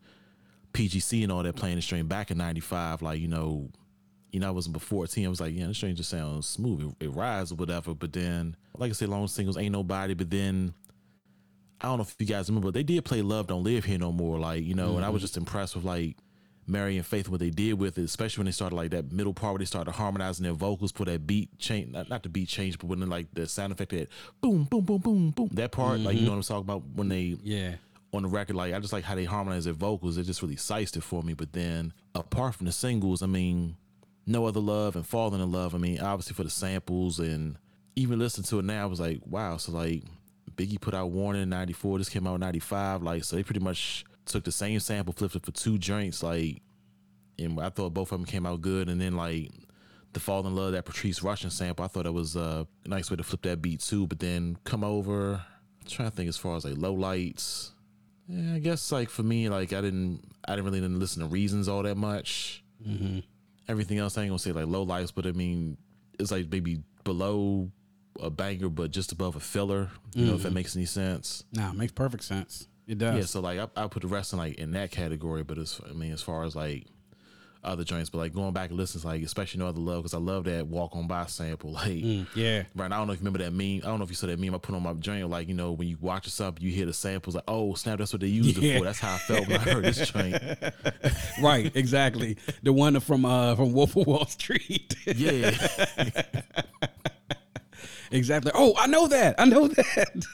PGC 0.72 1.22
and 1.22 1.30
all 1.30 1.42
that 1.42 1.56
playing 1.56 1.76
the 1.76 1.82
string 1.82 2.06
back 2.06 2.30
in 2.30 2.38
'95. 2.38 3.02
Like 3.02 3.20
you 3.20 3.28
know, 3.28 3.68
you 4.30 4.40
know, 4.40 4.48
I 4.48 4.50
wasn't 4.50 4.72
before 4.72 5.06
14. 5.06 5.26
I 5.26 5.28
was 5.28 5.40
like, 5.40 5.54
yeah, 5.54 5.66
the 5.66 5.74
string 5.74 5.94
just 5.94 6.10
sounds 6.10 6.46
smooth. 6.46 6.94
It, 7.00 7.06
it 7.06 7.10
rides 7.10 7.52
or 7.52 7.56
whatever. 7.56 7.94
But 7.94 8.12
then, 8.12 8.56
like 8.76 8.90
I 8.90 8.92
said, 8.92 9.08
long 9.08 9.28
singles 9.28 9.58
ain't 9.58 9.72
nobody. 9.72 10.14
But 10.14 10.30
then. 10.30 10.74
I 11.82 11.86
don't 11.86 11.96
know 11.96 12.02
if 12.02 12.14
you 12.18 12.26
guys 12.26 12.46
remember, 12.50 12.66
but 12.66 12.74
they 12.74 12.82
did 12.82 13.06
play 13.06 13.22
"Love 13.22 13.46
Don't 13.46 13.64
Live 13.64 13.86
Here 13.86 13.96
No 13.96 14.12
More," 14.12 14.38
like 14.38 14.62
you 14.62 14.74
know, 14.74 14.96
and 14.96 15.04
I 15.04 15.08
was 15.08 15.20
mm-hmm. 15.20 15.24
just 15.24 15.38
impressed 15.38 15.74
with 15.74 15.84
like 15.86 16.14
Mary 16.70 16.96
and 16.96 17.04
Faith 17.04 17.28
what 17.28 17.40
they 17.40 17.50
did 17.50 17.74
with 17.74 17.98
it, 17.98 18.04
especially 18.04 18.40
when 18.40 18.46
they 18.46 18.52
started 18.52 18.76
like 18.76 18.90
that 18.92 19.12
middle 19.12 19.34
part 19.34 19.54
where 19.54 19.58
they 19.58 19.64
started 19.64 19.90
harmonizing 19.92 20.44
their 20.44 20.52
vocals, 20.52 20.92
put 20.92 21.06
that 21.06 21.26
beat 21.26 21.58
change, 21.58 21.92
not, 21.92 22.08
not 22.08 22.22
the 22.22 22.28
beat 22.28 22.48
change, 22.48 22.78
but 22.78 22.86
when 22.86 23.00
like 23.08 23.26
the 23.34 23.46
sound 23.46 23.72
effect 23.72 23.90
that 23.90 24.08
boom, 24.40 24.64
boom, 24.64 24.84
boom, 24.84 24.98
boom, 24.98 25.30
boom, 25.30 25.48
that 25.52 25.72
part, 25.72 26.00
like 26.00 26.14
you 26.14 26.20
mm-hmm. 26.20 26.26
know 26.26 26.30
what 26.32 26.36
I'm 26.36 26.42
talking 26.42 26.60
about 26.62 26.82
when 26.94 27.08
they 27.08 27.36
Yeah. 27.42 27.74
on 28.12 28.22
the 28.22 28.28
record, 28.28 28.56
like 28.56 28.72
I 28.72 28.80
just 28.80 28.92
like 28.92 29.04
how 29.04 29.14
they 29.14 29.24
harmonize 29.24 29.64
their 29.64 29.74
vocals. 29.74 30.16
It 30.16 30.24
just 30.24 30.42
really 30.42 30.56
sized 30.56 30.96
it 30.96 31.02
for 31.02 31.22
me. 31.22 31.34
But 31.34 31.52
then 31.52 31.92
apart 32.14 32.54
from 32.54 32.66
the 32.66 32.72
singles, 32.72 33.22
I 33.22 33.26
mean, 33.26 33.76
No 34.26 34.46
Other 34.46 34.60
Love 34.60 34.96
and 34.96 35.06
Falling 35.06 35.40
in 35.40 35.52
Love, 35.52 35.74
I 35.74 35.78
mean, 35.78 36.00
obviously 36.00 36.34
for 36.34 36.44
the 36.44 36.50
samples 36.50 37.18
and 37.18 37.56
even 37.96 38.18
listening 38.18 38.44
to 38.44 38.58
it 38.60 38.64
now, 38.64 38.84
I 38.84 38.86
was 38.86 39.00
like, 39.00 39.20
wow. 39.26 39.56
So 39.56 39.72
like 39.72 40.04
Biggie 40.54 40.80
put 40.80 40.94
out 40.94 41.10
Warning 41.10 41.42
in 41.42 41.48
ninety 41.48 41.72
four, 41.72 41.98
this 41.98 42.08
came 42.08 42.26
out 42.26 42.34
in 42.34 42.40
ninety 42.40 42.58
five. 42.58 43.02
Like 43.02 43.24
so 43.24 43.36
they 43.36 43.42
pretty 43.42 43.60
much 43.60 44.04
took 44.26 44.44
the 44.44 44.52
same 44.52 44.80
sample, 44.80 45.12
flipped 45.12 45.36
it 45.36 45.44
for 45.44 45.52
two 45.52 45.78
joints, 45.78 46.22
like 46.22 46.62
and 47.44 47.60
I 47.60 47.70
thought 47.70 47.94
both 47.94 48.12
of 48.12 48.18
them 48.18 48.26
came 48.26 48.46
out 48.46 48.60
good. 48.60 48.88
And 48.88 49.00
then 49.00 49.16
like 49.16 49.50
the 50.12 50.20
Fall 50.20 50.46
in 50.46 50.54
Love, 50.54 50.72
that 50.72 50.84
Patrice 50.84 51.20
Rushen 51.20 51.50
sample, 51.50 51.84
I 51.84 51.88
thought 51.88 52.04
that 52.04 52.12
was 52.12 52.36
a 52.36 52.66
nice 52.86 53.10
way 53.10 53.16
to 53.16 53.22
flip 53.22 53.42
that 53.42 53.62
beat 53.62 53.80
too. 53.80 54.06
But 54.06 54.18
then 54.18 54.56
come 54.64 54.84
over, 54.84 55.34
I'm 55.34 55.88
trying 55.88 56.10
to 56.10 56.16
think 56.16 56.28
as 56.28 56.36
far 56.36 56.56
as 56.56 56.64
like 56.64 56.76
low 56.76 56.94
lights. 56.94 57.72
Yeah, 58.28 58.54
I 58.54 58.58
guess 58.58 58.92
like 58.92 59.10
for 59.10 59.22
me, 59.22 59.48
like 59.48 59.72
I 59.72 59.80
didn't, 59.80 60.22
I 60.46 60.52
didn't 60.52 60.66
really 60.66 60.80
didn't 60.80 61.00
listen 61.00 61.22
to 61.22 61.28
Reasons 61.28 61.68
all 61.68 61.82
that 61.82 61.96
much. 61.96 62.62
Mm-hmm. 62.86 63.20
Everything 63.68 63.98
else, 63.98 64.16
I 64.16 64.22
ain't 64.22 64.30
gonna 64.30 64.38
say 64.38 64.52
like 64.52 64.66
low 64.66 64.82
lights, 64.82 65.10
but 65.10 65.26
I 65.26 65.32
mean, 65.32 65.76
it's 66.18 66.30
like 66.30 66.50
maybe 66.50 66.82
below 67.04 67.70
a 68.20 68.30
banger, 68.30 68.68
but 68.68 68.90
just 68.90 69.12
above 69.12 69.36
a 69.36 69.40
filler. 69.40 69.90
You 70.14 70.26
know, 70.26 70.34
if 70.34 70.42
that 70.42 70.48
mm-hmm. 70.48 70.56
makes 70.56 70.76
any 70.76 70.86
sense. 70.86 71.44
Nah, 71.52 71.70
it 71.70 71.76
makes 71.76 71.92
perfect 71.92 72.24
sense. 72.24 72.68
It 72.86 72.98
does. 72.98 73.16
Yeah, 73.16 73.24
so 73.24 73.40
like 73.40 73.58
I, 73.58 73.84
I 73.84 73.86
put 73.86 74.02
the 74.02 74.08
rest 74.08 74.32
in 74.32 74.38
like 74.38 74.54
in 74.58 74.72
that 74.72 74.90
category, 74.90 75.42
but 75.44 75.58
it's 75.58 75.80
I 75.88 75.92
mean 75.92 76.12
as 76.12 76.22
far 76.22 76.44
as 76.44 76.56
like 76.56 76.86
other 77.62 77.84
joints, 77.84 78.08
but 78.08 78.16
like 78.16 78.32
going 78.32 78.54
back 78.54 78.70
and 78.70 78.78
listening, 78.78 79.02
to, 79.02 79.08
like 79.08 79.22
especially 79.22 79.58
no 79.58 79.66
other 79.66 79.80
love 79.80 79.98
because 80.02 80.14
I 80.14 80.18
love 80.18 80.44
that 80.44 80.66
walk 80.66 80.96
on 80.96 81.06
by 81.06 81.26
sample. 81.26 81.72
Like 81.74 82.02
yeah. 82.34 82.62
right, 82.74 82.90
I 82.90 82.96
don't 82.96 83.06
know 83.06 83.12
if 83.12 83.20
you 83.20 83.24
remember 83.26 83.40
that 83.44 83.52
meme. 83.52 83.82
I 83.84 83.88
don't 83.90 83.98
know 83.98 84.04
if 84.04 84.08
you 84.08 84.16
saw 84.16 84.26
that 84.28 84.40
meme 84.40 84.54
I 84.54 84.58
put 84.58 84.74
on 84.74 84.82
my 84.82 84.94
joint. 84.94 85.28
Like 85.28 85.46
you 85.46 85.52
know 85.54 85.72
when 85.72 85.86
you 85.86 85.98
watch 86.00 86.26
something, 86.28 86.64
you 86.64 86.72
hear 86.72 86.86
the 86.86 86.94
samples 86.94 87.34
like 87.34 87.44
oh 87.46 87.74
snap, 87.74 87.98
that's 87.98 88.12
what 88.14 88.20
they 88.22 88.28
used 88.28 88.56
Yeah. 88.56 88.72
it 88.76 88.78
for. 88.78 88.84
That's 88.86 88.98
how 88.98 89.14
I 89.14 89.18
felt 89.18 89.46
when 89.46 89.60
I 89.60 89.62
heard 89.62 89.84
this 89.84 90.10
joint. 90.10 90.36
right, 91.42 91.70
exactly. 91.76 92.38
The 92.62 92.72
one 92.72 92.98
from 93.00 93.24
uh 93.26 93.54
from 93.56 93.72
Wolf 93.74 93.94
of 93.94 94.06
Wall 94.06 94.24
Street. 94.26 94.96
Yeah, 95.06 95.50
exactly. 98.10 98.50
Oh, 98.54 98.74
I 98.78 98.86
know 98.86 99.06
that. 99.08 99.34
I 99.38 99.44
know 99.44 99.68
that. 99.68 100.24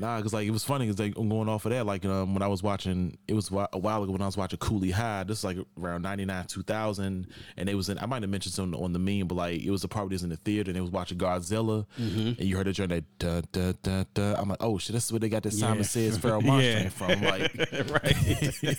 Nah, 0.00 0.16
because 0.16 0.32
like 0.32 0.46
it 0.46 0.50
was 0.50 0.64
funny 0.64 0.86
because 0.86 0.98
like 0.98 1.14
I'm 1.18 1.28
going 1.28 1.48
off 1.48 1.66
of 1.66 1.72
that. 1.72 1.84
Like 1.84 2.04
um, 2.06 2.32
when 2.34 2.42
I 2.42 2.46
was 2.48 2.62
watching, 2.62 3.18
it 3.28 3.34
was 3.34 3.50
a 3.50 3.78
while 3.78 4.02
ago 4.02 4.12
when 4.12 4.22
I 4.22 4.26
was 4.26 4.36
watching 4.36 4.58
Cooley 4.58 4.90
High. 4.90 5.24
This 5.24 5.38
is 5.38 5.44
like 5.44 5.58
around 5.78 6.02
'99, 6.02 6.46
2000, 6.46 7.26
and 7.58 7.68
it 7.68 7.74
was 7.74 7.88
in. 7.90 7.98
I 7.98 8.06
might 8.06 8.22
have 8.22 8.30
mentioned 8.30 8.54
something 8.54 8.82
on 8.82 8.92
the 8.94 8.98
meme, 8.98 9.28
but 9.28 9.34
like 9.34 9.60
it 9.60 9.70
was 9.70 9.84
a 9.84 9.88
part 9.88 10.06
where 10.06 10.14
was 10.14 10.22
in 10.22 10.30
the 10.30 10.36
theater 10.36 10.70
and 10.70 10.76
they 10.76 10.80
was 10.80 10.90
watching 10.90 11.18
Godzilla, 11.18 11.84
and 11.98 12.40
you 12.40 12.56
heard 12.56 12.66
it 12.66 12.76
during 12.76 12.88
that 12.88 13.04
da 13.18 13.42
da 13.52 13.72
da 13.82 14.04
da. 14.14 14.34
I'm 14.40 14.48
like, 14.48 14.62
oh 14.62 14.78
shit, 14.78 14.94
this 14.94 15.04
is 15.04 15.12
where 15.12 15.18
they 15.20 15.28
got 15.28 15.42
that 15.42 15.52
Simon 15.52 15.78
Yeah. 15.78 15.82
Says 15.84 16.18
Pharoahe 16.22 16.44
Monch 16.44 16.64
Yeah. 16.64 16.88
from. 16.88 17.20
Like, 17.22 17.54
right. 17.92 18.76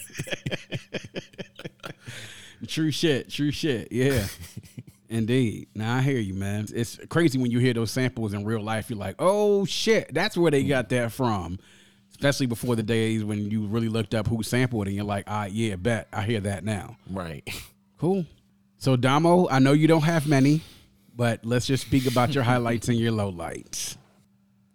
true 2.68 2.92
shit. 2.92 3.30
True 3.30 3.52
shit. 3.52 3.92
Yeah. 3.92 4.26
Indeed. 5.12 5.68
Now 5.76 5.98
I 5.98 6.02
hear 6.02 6.20
you, 6.20 6.34
man. 6.34 6.68
It's 6.74 6.98
crazy 7.10 7.38
when 7.38 7.52
you 7.52 7.60
hear 7.60 7.74
those 7.74 7.92
samples 7.92 8.34
in 8.34 8.46
real 8.46 8.62
life. 8.62 8.90
You're 8.90 8.98
like, 8.98 9.16
oh 9.20 9.66
shit, 9.66 10.14
that's 10.14 10.38
where 10.38 10.50
they 10.50 10.64
got 10.64 10.88
that 10.90 11.12
from. 11.12 11.60
Especially 12.12 12.46
before 12.46 12.78
the 12.78 12.84
days 12.84 13.22
when 13.22 13.52
you 13.52 13.68
really 13.68 13.90
looked 13.90 14.16
up 14.16 14.28
who 14.28 14.42
sampled 14.42 14.88
it 14.88 14.92
and 14.92 14.96
you're 14.96 15.06
like, 15.06 15.26
ah, 15.28 15.46
yeah, 15.46 15.76
bet. 15.76 16.08
I 16.14 16.22
hear 16.22 16.40
that 16.42 16.64
now. 16.64 16.96
right. 17.10 17.48
Cool. 17.98 18.26
So 18.78 18.96
Damo, 18.96 19.50
I 19.50 19.60
know 19.60 19.74
you 19.74 19.88
don't 19.88 20.04
have 20.04 20.28
many, 20.28 20.62
but 21.16 21.46
let's 21.46 21.68
just 21.68 21.86
speak 21.86 22.08
about 22.08 22.34
your 22.34 22.46
highlights 22.46 22.88
and 22.88 22.98
your 22.98 23.12
lowlights. 23.12 23.98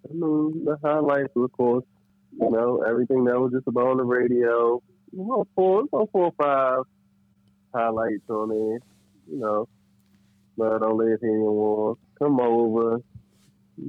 I 0.08 0.12
mean, 0.12 0.64
the 0.66 0.76
highlights, 0.84 1.32
of 1.34 1.50
course, 1.52 1.84
you 2.38 2.50
know, 2.50 2.84
everything 2.86 3.24
that 3.24 3.40
was 3.40 3.52
just 3.52 3.66
about 3.66 3.86
on 3.86 3.96
the 3.96 4.04
radio. 4.04 4.82
About 5.18 5.48
four, 5.54 5.80
about 5.80 6.10
four 6.12 6.26
or 6.26 6.32
five 6.38 6.84
highlights 7.74 8.28
on 8.28 8.50
there. 8.50 8.80
You 9.28 9.40
know, 9.40 9.68
but 10.56 10.78
don't 10.80 10.96
live 10.96 11.20
here 11.20 11.30
anymore. 11.30 11.96
Come 12.18 12.40
over, 12.40 13.00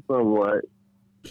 somewhat. 0.07 0.65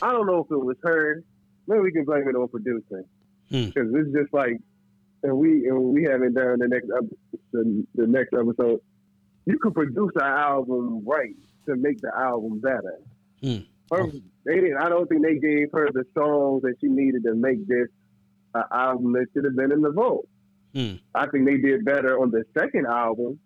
I 0.02 0.12
don't 0.12 0.26
know 0.26 0.40
if 0.44 0.50
it 0.50 0.56
was 0.64 0.76
her. 0.82 1.22
Maybe 1.66 1.80
we 1.80 1.92
can 1.92 2.04
blame 2.04 2.28
it 2.28 2.36
on 2.36 2.48
producing 2.48 3.04
Hmm. 3.50 3.66
because 3.66 3.88
it's 3.94 4.12
just 4.12 4.32
like, 4.32 4.58
and 5.22 5.36
we 5.38 5.68
and 5.68 5.78
we 5.94 6.04
haven't 6.04 6.34
done 6.34 6.58
the 6.58 6.68
next 6.68 6.88
the, 7.52 7.86
the 7.94 8.06
next 8.06 8.32
episode. 8.32 8.80
You 9.46 9.58
could 9.58 9.74
produce 9.74 10.12
an 10.16 10.22
album 10.22 11.04
right 11.06 11.34
to 11.66 11.76
make 11.76 12.00
the 12.00 12.10
album 12.16 12.60
better. 12.60 12.98
Hmm. 13.40 13.58
Her, 13.90 14.06
they 14.44 14.54
didn't. 14.56 14.78
I 14.78 14.88
don't 14.88 15.08
think 15.08 15.22
they 15.22 15.36
gave 15.38 15.70
her 15.72 15.88
the 15.92 16.04
songs 16.16 16.62
that 16.62 16.74
she 16.80 16.88
needed 16.88 17.22
to 17.24 17.34
make 17.34 17.66
this 17.68 17.88
an 18.54 18.64
album 18.72 19.12
that 19.12 19.26
should 19.32 19.44
have 19.44 19.54
been 19.54 19.70
in 19.70 19.80
the 19.82 19.92
vault. 19.92 20.26
Hmm. 20.74 20.94
I 21.14 21.28
think 21.28 21.46
they 21.46 21.56
did 21.58 21.84
better 21.84 22.18
on 22.20 22.30
the 22.32 22.44
second 22.58 22.86
album. 22.86 23.38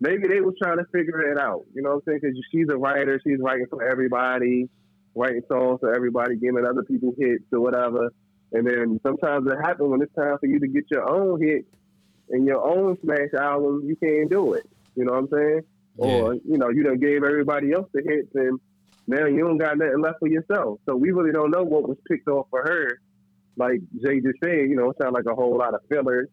Maybe 0.00 0.28
they 0.28 0.40
was 0.40 0.54
trying 0.62 0.78
to 0.78 0.84
figure 0.92 1.32
it 1.32 1.38
out. 1.38 1.64
You 1.74 1.82
know 1.82 1.90
what 1.90 1.96
I'm 1.96 2.02
saying? 2.06 2.20
Because 2.22 2.36
she's 2.52 2.68
a 2.70 2.76
writer. 2.76 3.20
She's 3.24 3.38
writing 3.40 3.66
for 3.68 3.82
everybody, 3.82 4.68
writing 5.14 5.42
songs 5.48 5.80
for 5.80 5.94
everybody, 5.94 6.36
giving 6.36 6.64
other 6.64 6.84
people 6.84 7.14
hits 7.18 7.44
or 7.52 7.60
whatever. 7.60 8.10
And 8.52 8.66
then 8.66 9.00
sometimes 9.04 9.46
it 9.50 9.56
happens 9.62 9.90
when 9.90 10.00
it's 10.02 10.14
time 10.14 10.38
for 10.38 10.46
you 10.46 10.60
to 10.60 10.68
get 10.68 10.84
your 10.90 11.08
own 11.08 11.42
hit 11.42 11.66
and 12.30 12.46
your 12.46 12.64
own 12.64 12.96
smash 13.02 13.34
album, 13.38 13.82
you 13.86 13.96
can't 13.96 14.30
do 14.30 14.54
it. 14.54 14.68
You 14.94 15.04
know 15.04 15.12
what 15.12 15.18
I'm 15.18 15.28
saying? 15.32 15.60
Or, 15.96 16.34
you 16.34 16.58
know, 16.58 16.68
you 16.68 16.84
done 16.84 16.98
gave 16.98 17.24
everybody 17.24 17.72
else 17.72 17.88
the 17.92 18.02
hits 18.06 18.30
and 18.34 18.60
now 19.08 19.26
you 19.26 19.40
don't 19.40 19.58
got 19.58 19.78
nothing 19.78 20.00
left 20.00 20.20
for 20.20 20.28
yourself. 20.28 20.78
So 20.86 20.94
we 20.94 21.10
really 21.10 21.32
don't 21.32 21.50
know 21.50 21.64
what 21.64 21.88
was 21.88 21.98
picked 22.08 22.28
off 22.28 22.46
for 22.50 22.62
her. 22.62 23.00
Like 23.56 23.80
Jay 24.04 24.20
just 24.20 24.38
said, 24.42 24.68
you 24.68 24.76
know, 24.76 24.90
it 24.90 24.96
sounded 25.00 25.14
like 25.14 25.26
a 25.26 25.34
whole 25.34 25.58
lot 25.58 25.74
of 25.74 25.80
fillers. 25.88 26.28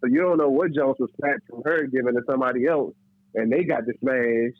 So 0.00 0.06
you 0.06 0.20
don't 0.20 0.38
know 0.38 0.48
what 0.48 0.72
Jones 0.72 0.96
was 0.98 1.10
snatched 1.20 1.46
from 1.50 1.62
her, 1.64 1.86
giving 1.86 2.14
to 2.14 2.22
somebody 2.28 2.66
else, 2.66 2.94
and 3.34 3.52
they 3.52 3.64
got 3.64 3.86
the 3.86 3.94
smash, 4.00 4.56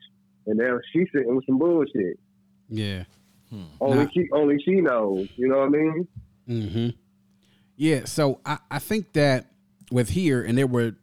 and 0.46 0.58
now 0.58 0.78
she's 0.92 1.08
sitting 1.12 1.34
with 1.34 1.46
some 1.46 1.58
bullshit. 1.58 2.18
Yeah. 2.68 3.04
Only 3.80 4.04
Nah. 4.04 4.10
she, 4.14 4.28
only 4.32 4.62
she 4.62 4.80
knows. 4.80 5.28
You 5.36 5.48
know 5.48 5.58
what 5.58 5.66
I 5.66 5.68
mean? 5.70 6.08
Mm-hmm. 6.48 6.88
Yeah, 7.76 8.04
so 8.04 8.40
I, 8.46 8.58
I 8.70 8.78
think 8.78 9.12
that 9.14 9.46
with 9.90 10.10
here, 10.10 10.42
and 10.42 10.56
there 10.56 10.66
were 10.66 10.94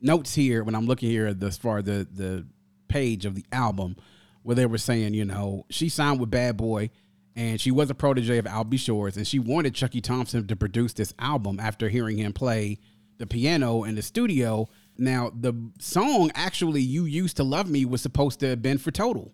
notes 0.00 0.34
here 0.34 0.62
when 0.62 0.74
I'm 0.74 0.86
looking 0.86 1.10
here 1.10 1.26
at 1.26 1.42
as 1.42 1.56
far 1.56 1.78
as 1.78 1.84
the 1.84 2.06
the 2.12 2.46
page 2.88 3.24
of 3.24 3.34
the 3.34 3.44
album, 3.50 3.96
where 4.42 4.54
they 4.54 4.66
were 4.66 4.78
saying, 4.78 5.14
you 5.14 5.24
know, 5.24 5.64
she 5.70 5.88
signed 5.88 6.20
with 6.20 6.30
Bad 6.30 6.56
Boy, 6.56 6.90
and 7.34 7.60
she 7.60 7.70
was 7.72 7.90
a 7.90 7.94
protege 7.94 8.38
of 8.38 8.46
Al 8.46 8.64
B. 8.64 8.76
Sure's, 8.76 9.16
and 9.16 9.26
she 9.26 9.38
wanted 9.40 9.74
Chucky 9.74 10.00
Thompson 10.00 10.46
to 10.46 10.54
produce 10.54 10.92
this 10.92 11.12
album 11.18 11.58
after 11.58 11.88
hearing 11.88 12.18
him 12.18 12.32
play 12.32 12.78
the 13.18 13.26
piano 13.26 13.82
in 13.84 13.94
the 13.96 14.02
studio. 14.02 14.68
Now, 14.96 15.32
the 15.34 15.54
song 15.78 16.30
actually 16.34 16.82
"You 16.82 17.04
Used 17.04 17.36
to 17.38 17.44
Love 17.44 17.68
Me" 17.68 17.84
was 17.84 18.00
supposed 18.00 18.40
to 18.40 18.48
have 18.48 18.62
been 18.62 18.78
for 18.78 18.90
Total 18.90 19.32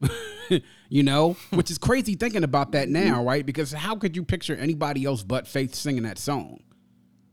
you 0.88 1.02
know, 1.02 1.36
which 1.50 1.70
is 1.70 1.78
crazy 1.78 2.14
thinking 2.14 2.44
about 2.44 2.72
that 2.72 2.88
now, 2.88 3.22
right? 3.22 3.44
Because 3.44 3.72
how 3.72 3.96
could 3.96 4.16
you 4.16 4.24
picture 4.24 4.54
anybody 4.54 5.04
else 5.04 5.22
but 5.22 5.46
Faith 5.46 5.74
singing 5.74 6.04
that 6.04 6.18
song? 6.18 6.60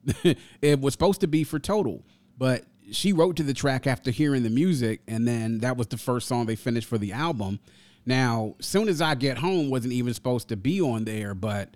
it 0.62 0.80
was 0.80 0.94
supposed 0.94 1.22
to 1.22 1.28
be 1.28 1.44
for 1.44 1.60
Total, 1.60 2.04
but 2.38 2.66
she 2.92 3.14
wrote 3.14 3.36
to 3.38 3.44
the 3.44 3.54
track 3.54 3.88
after 3.88 4.12
hearing 4.12 4.44
the 4.44 4.50
music, 4.50 5.02
and 5.08 5.28
then 5.28 5.60
that 5.60 5.78
was 5.78 5.88
the 5.88 5.98
first 5.98 6.28
song 6.28 6.46
they 6.46 6.56
finished 6.56 6.88
for 6.88 6.98
the 6.98 7.12
album. 7.12 7.60
Now, 8.06 8.56
soon 8.60 8.88
as 8.88 9.02
I 9.02 9.16
get 9.16 9.40
home, 9.40 9.70
wasn't 9.70 9.94
even 9.94 10.14
supposed 10.14 10.50
to 10.50 10.58
be 10.58 10.80
on 10.82 11.06
there, 11.06 11.34
but 11.34 11.76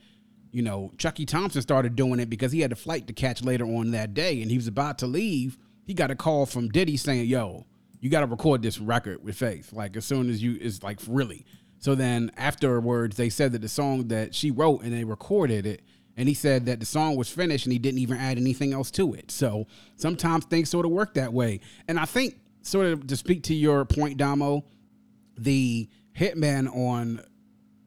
you 0.52 0.64
know, 0.64 0.92
Chucky 0.98 1.26
Thompson 1.26 1.62
started 1.62 1.96
doing 1.96 2.20
it 2.20 2.30
because 2.30 2.52
he 2.52 2.62
had 2.62 2.72
a 2.72 2.76
flight 2.76 3.06
to 3.08 3.14
catch 3.14 3.44
later 3.44 3.66
on 3.66 3.92
that 3.92 4.14
day, 4.14 4.42
and 4.42 4.50
he 4.50 4.58
was 4.58 4.68
about 4.68 4.98
to 5.00 5.08
leave. 5.08 5.58
He 5.90 5.96
got 5.96 6.12
a 6.12 6.16
call 6.16 6.46
from 6.46 6.70
Diddy 6.70 6.98
saying, 6.98 7.26
"Yo, 7.26 7.66
you 8.00 8.12
got 8.12 8.20
to 8.20 8.28
record 8.28 8.62
this 8.62 8.78
record 8.78 9.24
with 9.24 9.36
Faith." 9.36 9.74
Like 9.74 9.98
as 9.98 10.06
soon 10.06 10.30
as 10.30 10.40
you 10.40 10.56
is 10.56 10.84
like 10.84 11.00
really. 11.08 11.48
So 11.80 11.96
then 11.96 12.32
afterwards, 12.38 13.18
they 13.18 13.30
said 13.30 13.54
that 13.54 13.64
the 13.64 13.70
song 13.70 14.10
that 14.10 14.36
she 14.36 14.52
wrote 14.52 14.84
and 14.84 14.94
they 14.94 15.04
recorded 15.04 15.66
it, 15.66 15.82
and 16.16 16.30
he 16.30 16.36
said 16.36 16.68
that 16.68 16.80
the 16.80 16.86
song 16.86 17.16
was 17.16 17.28
finished 17.28 17.66
and 17.66 17.74
he 17.74 17.80
didn't 17.80 18.02
even 18.02 18.18
add 18.18 18.38
anything 18.38 18.72
else 18.72 18.92
to 18.92 19.16
it. 19.16 19.32
So 19.32 19.66
sometimes 19.96 20.46
things 20.46 20.70
sort 20.70 20.86
of 20.86 20.92
work 20.92 21.16
that 21.16 21.34
way, 21.34 21.60
and 21.88 22.00
I 22.00 22.06
think 22.06 22.40
sort 22.62 22.86
of 22.86 23.08
to 23.08 23.18
speak 23.18 23.42
to 23.46 23.56
your 23.56 23.84
point, 23.84 24.18
Damo, 24.18 24.66
the 25.40 25.90
hitman 26.16 26.68
on 26.68 27.24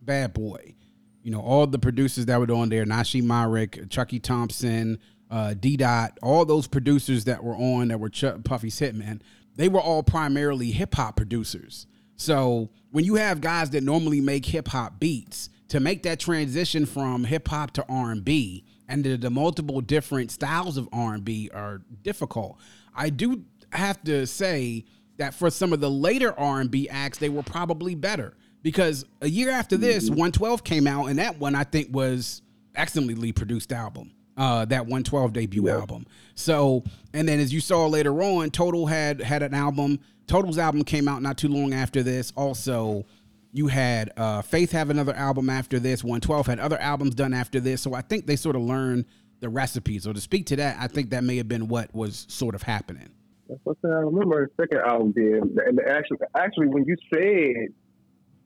Bad 0.03 0.35
Boy 0.35 0.75
you 1.23 1.31
know, 1.31 1.41
all 1.41 1.67
the 1.67 1.79
producers 1.79 2.27
that 2.27 2.41
were 2.41 2.53
on 2.53 2.69
there, 2.69 2.85
Nashiem 2.85 3.25
Myrick, 3.25 3.88
Chucky 3.91 4.19
Thompson, 4.19 4.99
uh, 5.33 5.55
D 5.55 5.79
Dot, 5.79 6.18
all 6.23 6.45
those 6.45 6.68
producers 6.68 7.25
that 7.25 7.42
were 7.42 7.57
on 7.57 7.88
that 7.88 7.99
were 7.99 8.11
Ch- 8.11 8.45
Puffy's 8.45 8.79
Hitman, 8.79 9.21
they 9.57 9.68
were 9.68 9.81
all 9.81 10.03
primarily 10.03 10.71
hip 10.71 10.95
hop 10.95 11.16
producers. 11.16 11.87
So 12.16 12.71
when 12.90 13.05
you 13.05 13.14
have 13.16 13.40
guys 13.40 13.71
that 13.71 13.83
normally 13.83 14.21
make 14.21 14.45
hip 14.45 14.68
hop 14.68 15.01
beats, 15.01 15.49
to 15.68 15.81
make 15.81 16.03
that 16.03 16.21
transition 16.21 16.85
from 16.85 17.25
hip 17.25 17.49
hop 17.49 17.71
to 17.73 17.85
R 17.88 18.11
and 18.11 18.23
B, 18.23 18.62
and 18.88 19.03
the, 19.03 19.16
the 19.16 19.31
multiple 19.31 19.81
different 19.81 20.31
styles 20.31 20.77
of 20.77 20.87
R 20.92 21.14
and 21.14 21.25
B 21.25 21.49
are 21.53 21.81
difficult. 22.03 22.59
I 22.95 23.09
do 23.09 23.42
have 23.73 24.05
to 24.05 24.27
say 24.27 24.85
that 25.16 25.33
for 25.33 25.49
some 25.49 25.73
of 25.73 25.81
the 25.81 25.90
later 25.90 26.38
R 26.38 26.61
and 26.61 26.71
B 26.71 26.90
acts, 26.90 27.16
they 27.16 27.31
were 27.31 27.42
probably 27.42 27.95
better 27.95 28.35
because 28.62 29.07
a 29.23 29.29
year 29.29 29.51
after 29.51 29.79
this, 29.79 30.05
mm-hmm. 30.05 30.16
112 30.16 30.62
came 30.62 30.87
out, 30.87 31.07
and 31.07 31.18
that 31.18 31.38
one 31.38 31.55
I 31.55 31.64
think 31.64 31.88
was 31.90 32.42
excellently 32.75 33.33
produced 33.33 33.73
album. 33.73 34.12
Uh, 34.37 34.64
that 34.64 34.81
112 34.83 35.33
debut 35.35 35.66
yeah. 35.66 35.75
album. 35.75 36.07
So, 36.35 36.85
and 37.12 37.29
then 37.29 37.38
as 37.38 37.53
you 37.53 37.61
saw 37.61 37.87
later 37.87 38.23
on, 38.23 38.51
Total 38.51 38.87
had 38.87 39.21
had 39.21 39.42
an 39.42 39.53
album. 39.53 40.01
Total's 40.27 40.57
album 40.57 40.85
came 40.85 41.07
out 41.07 41.21
not 41.21 41.37
too 41.37 41.49
long 41.49 41.75
after 41.75 42.03
this. 42.03 42.33
Also, 42.35 43.05
you 43.53 43.66
had 43.66 44.11
uh, 44.16 44.40
Faith 44.40 44.73
have 44.73 44.88
another 44.88 45.14
album 45.14 45.51
after 45.51 45.79
this. 45.79 46.03
112 46.03 46.47
had 46.47 46.61
other 46.61 46.79
albums 46.79 47.14
done 47.14 47.35
after 47.35 47.61
this. 47.61 47.83
So 47.83 47.92
I 47.92 48.01
think 48.01 48.27
they 48.27 48.37
sort 48.37 48.57
of 48.57 48.62
learned 48.62 49.05
the 49.40 49.51
recipe. 49.51 49.99
So 49.99 50.14
to 50.14 50.21
speak 50.21 50.47
to 50.47 50.57
that, 50.57 50.79
I 50.81 50.87
think 50.87 51.11
that 51.11 51.25
may 51.25 51.37
have 51.37 51.49
been 51.49 51.68
what 51.68 51.95
was 51.95 52.25
sort 52.31 52.55
of 52.55 52.62
happening. 52.62 53.11
That's 53.49 53.61
what 53.64 53.77
I 53.85 53.88
remember 53.88 54.51
the 54.57 54.62
second 54.62 54.81
album 54.88 55.12
did. 55.12 55.42
And 55.42 55.79
actually, 55.87 56.18
actually, 56.35 56.68
when 56.68 56.87
you 56.87 56.97
said 57.12 57.75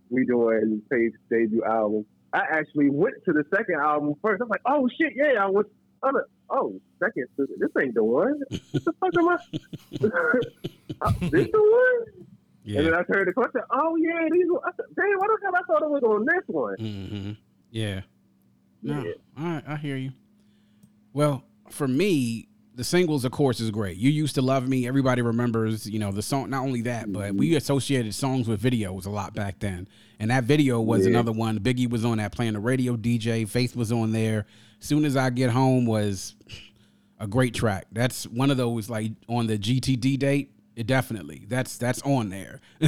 we 0.08 0.24
doing 0.24 0.82
Faith's 0.90 1.16
debut 1.30 1.62
album. 1.64 2.04
I 2.36 2.58
actually 2.58 2.90
went 2.90 3.14
to 3.24 3.32
the 3.32 3.44
second 3.54 3.76
album 3.76 4.14
first. 4.20 4.42
I'm 4.42 4.48
like, 4.48 4.60
oh 4.66 4.88
shit, 5.00 5.14
yeah, 5.16 5.42
I 5.42 5.46
was. 5.46 5.64
Other, 6.02 6.26
oh, 6.50 6.78
second, 7.02 7.26
this 7.38 7.70
ain't 7.80 7.94
the 7.94 8.04
one. 8.04 8.42
What 8.72 8.84
the 8.84 8.92
fuck 9.00 9.16
am 9.18 9.28
I? 9.28 9.34
uh, 11.06 11.12
this 11.30 11.48
the 11.50 11.58
one? 11.58 12.26
Yeah. 12.62 12.78
And 12.80 12.88
then 12.88 12.94
I 12.94 13.02
heard 13.08 13.26
the 13.26 13.32
question. 13.32 13.62
Oh 13.70 13.96
yeah, 13.96 14.28
these. 14.30 14.44
I 14.62 14.70
said, 14.76 14.84
Damn, 14.94 15.18
why 15.18 15.26
the 15.26 15.38
hell 15.42 15.52
I 15.56 15.62
thought 15.66 15.82
it 15.82 15.90
was 15.90 16.02
on 16.02 16.26
this 16.26 16.44
one? 16.46 16.76
Mm-hmm. 16.76 17.32
Yeah. 17.70 18.00
No, 18.82 19.02
yeah. 19.02 19.12
all 19.38 19.44
right, 19.44 19.64
I 19.66 19.76
hear 19.76 19.96
you. 19.96 20.12
Well, 21.14 21.42
for 21.70 21.88
me, 21.88 22.48
the 22.74 22.84
singles, 22.84 23.24
of 23.24 23.32
course, 23.32 23.58
is 23.58 23.70
great. 23.70 23.96
You 23.96 24.10
used 24.10 24.34
to 24.34 24.42
love 24.42 24.68
me. 24.68 24.86
Everybody 24.86 25.22
remembers, 25.22 25.88
you 25.88 25.98
know, 25.98 26.12
the 26.12 26.22
song. 26.22 26.50
Not 26.50 26.62
only 26.62 26.82
that, 26.82 27.10
but 27.10 27.34
we 27.34 27.48
mm-hmm. 27.48 27.56
associated 27.56 28.14
songs 28.14 28.46
with 28.46 28.62
videos 28.62 29.06
a 29.06 29.10
lot 29.10 29.32
back 29.32 29.58
then. 29.60 29.88
And 30.18 30.30
that 30.30 30.44
video 30.44 30.80
was 30.80 31.02
yeah. 31.02 31.10
another 31.10 31.32
one. 31.32 31.58
Biggie 31.60 31.90
was 31.90 32.04
on 32.04 32.18
that 32.18 32.32
playing 32.32 32.54
the 32.54 32.60
radio 32.60 32.96
DJ. 32.96 33.48
Faith 33.48 33.76
was 33.76 33.92
on 33.92 34.12
there. 34.12 34.46
Soon 34.80 35.04
as 35.04 35.16
I 35.16 35.30
get 35.30 35.50
home 35.50 35.86
was 35.86 36.34
a 37.18 37.26
great 37.26 37.54
track. 37.54 37.86
That's 37.92 38.26
one 38.26 38.50
of 38.50 38.56
those 38.56 38.88
like 38.88 39.12
on 39.28 39.46
the 39.46 39.58
GTD 39.58 40.18
date. 40.18 40.52
It 40.74 40.86
definitely 40.86 41.46
that's 41.48 41.78
that's 41.78 42.02
on 42.02 42.28
there. 42.28 42.60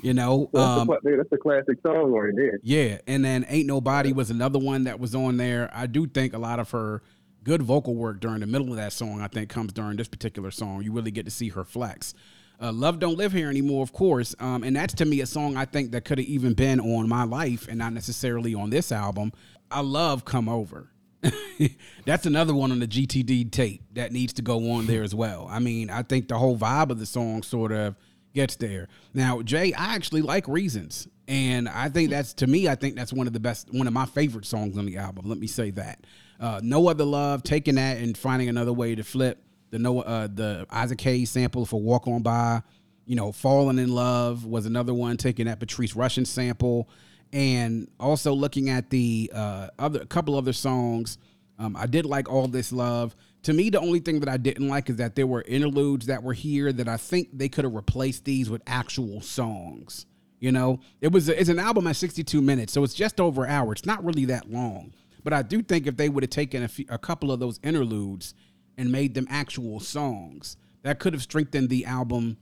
you 0.00 0.14
know, 0.14 0.48
um, 0.54 0.88
that's, 0.88 1.04
a, 1.04 1.16
that's 1.18 1.32
a 1.32 1.36
classic 1.36 1.78
song 1.82 2.12
right 2.12 2.32
there. 2.34 2.58
Yeah, 2.62 2.98
and 3.06 3.22
then 3.22 3.44
"Ain't 3.50 3.66
Nobody" 3.66 4.14
was 4.14 4.30
another 4.30 4.58
one 4.58 4.84
that 4.84 4.98
was 4.98 5.14
on 5.14 5.36
there. 5.36 5.70
I 5.74 5.86
do 5.86 6.06
think 6.06 6.32
a 6.32 6.38
lot 6.38 6.58
of 6.58 6.70
her 6.70 7.02
good 7.44 7.62
vocal 7.62 7.94
work 7.94 8.20
during 8.20 8.40
the 8.40 8.46
middle 8.46 8.70
of 8.70 8.76
that 8.76 8.92
song, 8.92 9.20
I 9.20 9.28
think, 9.28 9.50
comes 9.50 9.72
during 9.72 9.98
this 9.98 10.08
particular 10.08 10.50
song. 10.50 10.82
You 10.82 10.92
really 10.92 11.10
get 11.10 11.26
to 11.26 11.30
see 11.30 11.50
her 11.50 11.62
flex. 11.62 12.14
Uh, 12.60 12.72
Love 12.72 12.98
Don't 12.98 13.18
Live 13.18 13.32
Here 13.32 13.50
Anymore, 13.50 13.82
of 13.82 13.92
course. 13.92 14.34
Um, 14.40 14.62
and 14.62 14.74
that's 14.74 14.94
to 14.94 15.04
me 15.04 15.20
a 15.20 15.26
song 15.26 15.56
I 15.56 15.64
think 15.64 15.92
that 15.92 16.04
could 16.04 16.18
have 16.18 16.26
even 16.26 16.54
been 16.54 16.80
on 16.80 17.08
My 17.08 17.24
Life 17.24 17.68
and 17.68 17.78
not 17.78 17.92
necessarily 17.92 18.54
on 18.54 18.70
this 18.70 18.92
album. 18.92 19.32
I 19.70 19.80
love 19.80 20.24
Come 20.24 20.48
Over. 20.48 20.90
that's 22.04 22.26
another 22.26 22.54
one 22.54 22.72
on 22.72 22.78
the 22.78 22.86
GTD 22.86 23.50
tape 23.50 23.82
that 23.94 24.12
needs 24.12 24.32
to 24.34 24.42
go 24.42 24.72
on 24.72 24.86
there 24.86 25.02
as 25.02 25.14
well. 25.14 25.48
I 25.50 25.58
mean, 25.58 25.90
I 25.90 26.02
think 26.02 26.28
the 26.28 26.38
whole 26.38 26.56
vibe 26.56 26.90
of 26.90 26.98
the 26.98 27.06
song 27.06 27.42
sort 27.42 27.72
of 27.72 27.96
gets 28.34 28.56
there. 28.56 28.88
Now, 29.12 29.42
Jay, 29.42 29.72
I 29.72 29.94
actually 29.94 30.22
like 30.22 30.46
Reasons. 30.48 31.08
And 31.28 31.68
I 31.68 31.88
think 31.88 32.10
that's 32.10 32.34
to 32.34 32.46
me, 32.46 32.68
I 32.68 32.76
think 32.76 32.94
that's 32.94 33.12
one 33.12 33.26
of 33.26 33.32
the 33.32 33.40
best, 33.40 33.72
one 33.72 33.88
of 33.88 33.92
my 33.92 34.06
favorite 34.06 34.46
songs 34.46 34.78
on 34.78 34.86
the 34.86 34.98
album. 34.98 35.28
Let 35.28 35.38
me 35.38 35.48
say 35.48 35.70
that. 35.72 36.06
Uh, 36.38 36.60
no 36.62 36.88
other 36.88 37.04
love, 37.04 37.42
taking 37.42 37.74
that 37.76 37.96
and 37.96 38.16
finding 38.16 38.48
another 38.48 38.72
way 38.72 38.94
to 38.94 39.02
flip 39.02 39.42
the 39.76 39.82
no 39.82 40.00
uh, 40.00 40.26
the 40.32 40.66
Isaac 40.70 41.00
Hayes 41.02 41.30
sample 41.30 41.66
for 41.66 41.80
Walk 41.80 42.08
On 42.08 42.22
By. 42.22 42.62
You 43.04 43.14
know, 43.14 43.30
Falling 43.30 43.78
in 43.78 43.90
Love 43.90 44.44
was 44.44 44.66
another 44.66 44.94
one, 44.94 45.16
taking 45.16 45.46
that 45.46 45.60
Patrice 45.60 45.92
Rushen 45.92 46.26
sample, 46.26 46.88
and 47.32 47.88
also 48.00 48.32
looking 48.32 48.70
at 48.70 48.90
the 48.90 49.30
uh, 49.34 49.68
other 49.78 50.00
a 50.00 50.06
couple 50.06 50.34
other 50.34 50.52
songs. 50.52 51.18
Um, 51.58 51.76
I 51.76 51.86
did 51.86 52.06
like 52.06 52.28
All 52.28 52.48
This 52.48 52.72
Love. 52.72 53.14
To 53.44 53.52
me, 53.52 53.70
the 53.70 53.80
only 53.80 54.00
thing 54.00 54.20
that 54.20 54.28
I 54.28 54.38
didn't 54.38 54.66
like 54.66 54.90
is 54.90 54.96
that 54.96 55.14
there 55.14 55.26
were 55.26 55.42
interludes 55.42 56.06
that 56.06 56.22
were 56.22 56.32
here 56.32 56.72
that 56.72 56.88
I 56.88 56.96
think 56.96 57.28
they 57.32 57.48
could 57.48 57.64
have 57.64 57.74
replaced 57.74 58.24
these 58.24 58.50
with 58.50 58.62
actual 58.66 59.20
songs. 59.20 60.06
You 60.40 60.52
know, 60.52 60.80
it 61.00 61.12
was 61.12 61.28
it's 61.28 61.48
an 61.48 61.58
album 61.58 61.86
at 61.86 61.96
62 61.96 62.40
minutes, 62.40 62.72
so 62.72 62.82
it's 62.82 62.94
just 62.94 63.20
over 63.20 63.44
an 63.44 63.50
hour. 63.50 63.72
It's 63.72 63.86
not 63.86 64.04
really 64.04 64.24
that 64.26 64.50
long. 64.50 64.94
But 65.22 65.32
I 65.32 65.42
do 65.42 65.62
think 65.62 65.86
if 65.86 65.96
they 65.96 66.08
would 66.08 66.22
have 66.22 66.30
taken 66.30 66.62
a, 66.62 66.68
few, 66.68 66.86
a 66.88 66.98
couple 66.98 67.32
of 67.32 67.40
those 67.40 67.58
interludes 67.62 68.34
and 68.76 68.92
made 68.92 69.14
them 69.14 69.26
actual 69.30 69.80
songs, 69.80 70.56
that 70.82 70.98
could 70.98 71.12
have 71.12 71.22
strengthened 71.22 71.68
the 71.68 71.84
album 71.84 72.36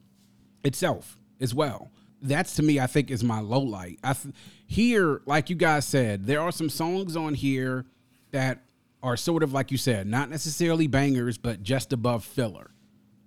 itself 0.64 1.18
as 1.40 1.54
well. 1.54 1.90
That's 2.20 2.56
to 2.56 2.62
me, 2.62 2.80
I 2.80 2.86
think, 2.86 3.10
is 3.10 3.22
my 3.22 3.40
low 3.40 3.60
light. 3.60 3.98
I 4.02 4.14
th- 4.14 4.34
here, 4.66 5.20
like 5.26 5.50
you 5.50 5.56
guys 5.56 5.84
said, 5.84 6.26
there 6.26 6.40
are 6.40 6.52
some 6.52 6.70
songs 6.70 7.16
on 7.16 7.34
here 7.34 7.84
that 8.30 8.64
are 9.02 9.16
sort 9.16 9.42
of 9.42 9.52
like 9.52 9.70
you 9.70 9.76
said, 9.76 10.06
not 10.06 10.30
necessarily 10.30 10.86
bangers, 10.86 11.36
but 11.36 11.62
just 11.62 11.92
above 11.92 12.24
filler. 12.24 12.70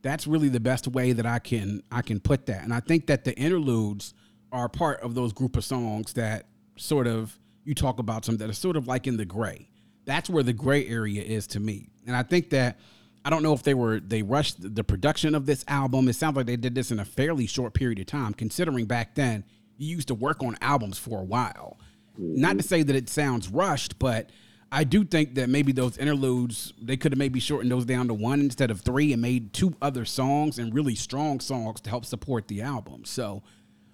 That's 0.01 0.25
really 0.25 0.49
the 0.49 0.59
best 0.59 0.87
way 0.87 1.11
that 1.11 1.25
I 1.25 1.39
can 1.39 1.83
I 1.91 2.01
can 2.01 2.19
put 2.19 2.47
that. 2.47 2.63
And 2.63 2.73
I 2.73 2.79
think 2.79 3.07
that 3.07 3.23
the 3.23 3.35
interludes 3.37 4.13
are 4.51 4.69
part 4.69 5.01
of 5.01 5.13
those 5.15 5.33
group 5.33 5.55
of 5.55 5.63
songs 5.63 6.13
that 6.13 6.47
sort 6.77 7.07
of 7.07 7.37
you 7.63 7.75
talk 7.75 7.99
about 7.99 8.25
some 8.25 8.37
that 8.37 8.49
are 8.49 8.53
sort 8.53 8.77
of 8.77 8.87
like 8.87 9.07
in 9.07 9.17
the 9.17 9.25
gray. 9.25 9.69
That's 10.05 10.29
where 10.29 10.43
the 10.43 10.53
gray 10.53 10.87
area 10.87 11.21
is 11.21 11.47
to 11.47 11.59
me. 11.59 11.89
And 12.05 12.15
I 12.15 12.23
think 12.23 12.49
that 12.51 12.79
I 13.27 13.29
don't 13.29 13.43
know 13.43 13.51
if 13.51 13.61
they 13.61 13.73
were 13.73 13.99
they 13.99 14.21
rushed 14.21 14.73
the 14.73 14.85
production 14.85 15.35
of 15.35 15.45
this 15.45 15.65
album. 15.67 16.07
It 16.07 16.13
sounds 16.13 16.37
like 16.37 16.45
they 16.45 16.55
did 16.55 16.73
this 16.73 16.91
in 16.91 16.99
a 17.01 17.03
fairly 17.03 17.45
short 17.45 17.73
period 17.73 17.99
of 17.99 18.05
time, 18.05 18.33
considering 18.33 18.85
back 18.85 19.15
then 19.15 19.43
you 19.77 19.93
used 19.93 20.07
to 20.07 20.15
work 20.15 20.41
on 20.41 20.55
albums 20.61 20.97
for 20.97 21.19
a 21.19 21.25
while. 21.25 21.77
Mm-hmm. 22.17 22.39
Not 22.39 22.57
to 22.57 22.63
say 22.63 22.83
that 22.83 22.95
it 22.95 23.09
sounds 23.09 23.49
rushed, 23.49 23.99
but 23.99 24.29
I 24.71 24.85
do 24.85 25.03
think 25.03 25.35
that 25.35 25.49
maybe 25.49 25.73
those 25.73 25.97
interludes 25.97 26.71
they 26.81 26.95
could 26.95 27.11
have 27.11 27.19
maybe 27.19 27.41
shortened 27.41 27.69
those 27.69 27.83
down 27.83 28.07
to 28.07 28.13
one 28.13 28.39
instead 28.39 28.71
of 28.71 28.79
three 28.79 29.11
and 29.11 29.21
made 29.21 29.51
two 29.51 29.75
other 29.81 30.05
songs 30.05 30.57
and 30.57 30.73
really 30.73 30.95
strong 30.95 31.41
songs 31.41 31.81
to 31.81 31.89
help 31.89 32.05
support 32.05 32.47
the 32.47 32.61
album. 32.61 33.03
So 33.03 33.43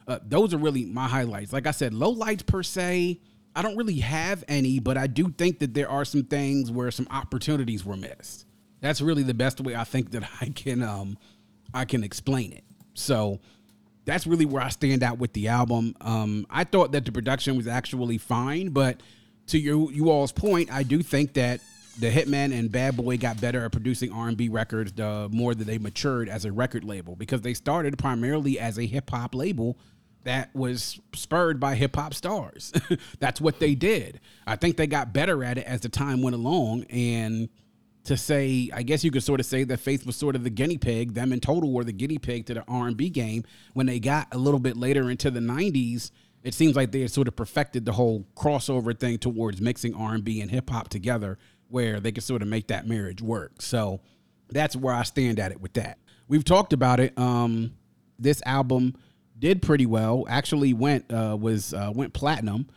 uh, 0.07 0.19
those 0.23 0.53
are 0.53 0.59
really 0.59 0.85
my 0.85 1.07
highlights. 1.07 1.51
Like 1.51 1.65
I 1.65 1.71
said, 1.71 1.95
low 1.95 2.11
lights 2.11 2.43
per 2.43 2.61
se. 2.61 3.19
I 3.55 3.61
don't 3.63 3.77
really 3.77 4.01
have 4.01 4.43
any, 4.47 4.77
but 4.77 4.95
I 4.95 5.07
do 5.07 5.31
think 5.31 5.57
that 5.57 5.73
there 5.73 5.89
are 5.89 6.05
some 6.05 6.23
things 6.23 6.69
where 6.69 6.91
some 6.91 7.07
opportunities 7.09 7.83
were 7.83 7.97
missed. 7.97 8.45
That's 8.83 8.99
really 8.99 9.23
the 9.23 9.33
best 9.33 9.61
way 9.61 9.77
I 9.77 9.85
think 9.85 10.11
that 10.11 10.29
I 10.41 10.47
can 10.47 10.83
um 10.83 11.17
I 11.73 11.85
can 11.85 12.03
explain 12.03 12.51
it. 12.51 12.65
So 12.93 13.39
that's 14.03 14.27
really 14.27 14.45
where 14.45 14.61
I 14.61 14.67
stand 14.67 15.01
out 15.01 15.17
with 15.17 15.31
the 15.31 15.47
album. 15.47 15.95
Um, 16.01 16.45
I 16.49 16.65
thought 16.65 16.91
that 16.91 17.05
the 17.05 17.13
production 17.13 17.55
was 17.55 17.65
actually 17.65 18.17
fine, 18.17 18.71
but 18.71 19.01
to 19.47 19.57
you 19.57 19.89
you 19.89 20.11
all's 20.11 20.33
point, 20.33 20.69
I 20.69 20.83
do 20.83 21.01
think 21.01 21.33
that 21.35 21.61
the 21.97 22.11
Hitman 22.11 22.57
and 22.57 22.69
Bad 22.69 22.97
Boy 22.97 23.17
got 23.17 23.39
better 23.39 23.63
at 23.63 23.71
producing 23.71 24.11
R&B 24.11 24.49
records 24.49 24.91
the 24.91 25.29
more 25.31 25.55
that 25.55 25.63
they 25.63 25.77
matured 25.77 26.27
as 26.27 26.43
a 26.43 26.51
record 26.51 26.83
label 26.83 27.15
because 27.15 27.41
they 27.41 27.53
started 27.53 27.97
primarily 27.97 28.59
as 28.59 28.77
a 28.77 28.85
hip 28.85 29.09
hop 29.11 29.33
label 29.33 29.77
that 30.25 30.53
was 30.53 30.99
spurred 31.13 31.61
by 31.61 31.75
hip 31.75 31.95
hop 31.95 32.13
stars. 32.13 32.73
That's 33.19 33.39
what 33.39 33.59
they 33.59 33.75
did. 33.75 34.19
I 34.45 34.57
think 34.57 34.75
they 34.75 34.87
got 34.87 35.13
better 35.13 35.41
at 35.41 35.57
it 35.57 35.65
as 35.65 35.79
the 35.81 35.89
time 35.89 36.21
went 36.21 36.35
along 36.35 36.83
and 36.89 37.47
to 38.05 38.17
say, 38.17 38.69
I 38.73 38.83
guess 38.83 39.03
you 39.03 39.11
could 39.11 39.23
sort 39.23 39.39
of 39.39 39.45
say 39.45 39.63
that 39.63 39.79
Faith 39.79 40.05
was 40.05 40.15
sort 40.15 40.35
of 40.35 40.43
the 40.43 40.49
guinea 40.49 40.77
pig. 40.77 41.13
Them 41.13 41.31
in 41.31 41.39
total 41.39 41.71
were 41.71 41.83
the 41.83 41.93
guinea 41.93 42.17
pig 42.17 42.45
to 42.47 42.53
the 42.55 42.63
R 42.67 42.87
and 42.87 42.97
B 42.97 43.09
game. 43.09 43.43
When 43.73 43.85
they 43.85 43.99
got 43.99 44.27
a 44.33 44.37
little 44.37 44.59
bit 44.59 44.75
later 44.75 45.09
into 45.09 45.31
the 45.31 45.39
'90s, 45.39 46.11
it 46.43 46.53
seems 46.53 46.75
like 46.75 46.91
they 46.91 47.01
had 47.01 47.11
sort 47.11 47.27
of 47.27 47.35
perfected 47.35 47.85
the 47.85 47.93
whole 47.93 48.27
crossover 48.35 48.97
thing 48.97 49.17
towards 49.17 49.61
mixing 49.61 49.95
R 49.95 50.13
and 50.13 50.23
B 50.23 50.41
and 50.41 50.51
hip 50.51 50.69
hop 50.69 50.89
together, 50.89 51.37
where 51.69 51.99
they 51.99 52.11
could 52.11 52.23
sort 52.23 52.41
of 52.41 52.47
make 52.47 52.67
that 52.67 52.87
marriage 52.87 53.21
work. 53.21 53.61
So 53.61 54.01
that's 54.49 54.75
where 54.75 54.93
I 54.93 55.03
stand 55.03 55.39
at 55.39 55.51
it 55.51 55.61
with 55.61 55.73
that. 55.73 55.97
We've 56.27 56.43
talked 56.43 56.73
about 56.73 56.99
it. 56.99 57.17
Um, 57.17 57.73
this 58.19 58.41
album 58.45 58.95
did 59.39 59.61
pretty 59.61 59.85
well. 59.85 60.25
Actually, 60.27 60.73
went 60.73 61.11
uh, 61.11 61.37
was 61.39 61.73
uh, 61.73 61.91
went 61.93 62.13
platinum 62.13 62.67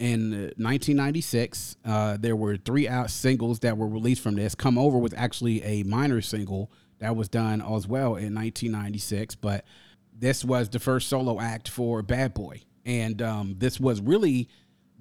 in 0.00 0.30
1996. 0.56 1.76
Uh, 1.84 2.16
there 2.18 2.34
were 2.34 2.56
three 2.56 2.88
out 2.88 3.10
singles 3.10 3.60
that 3.60 3.76
were 3.76 3.86
released 3.86 4.22
from 4.22 4.34
this. 4.34 4.54
Come 4.56 4.78
Over 4.78 4.98
was 4.98 5.14
actually 5.14 5.62
a 5.62 5.84
minor 5.84 6.20
single 6.20 6.72
that 6.98 7.14
was 7.14 7.28
done 7.28 7.60
as 7.60 7.86
well 7.86 8.16
in 8.16 8.34
1996, 8.34 9.36
but 9.36 9.64
this 10.18 10.44
was 10.44 10.68
the 10.68 10.78
first 10.78 11.08
solo 11.08 11.40
act 11.40 11.68
for 11.68 12.02
Bad 12.02 12.34
Boy, 12.34 12.62
and 12.84 13.22
um, 13.22 13.54
this 13.58 13.78
was 13.78 14.00
really 14.00 14.48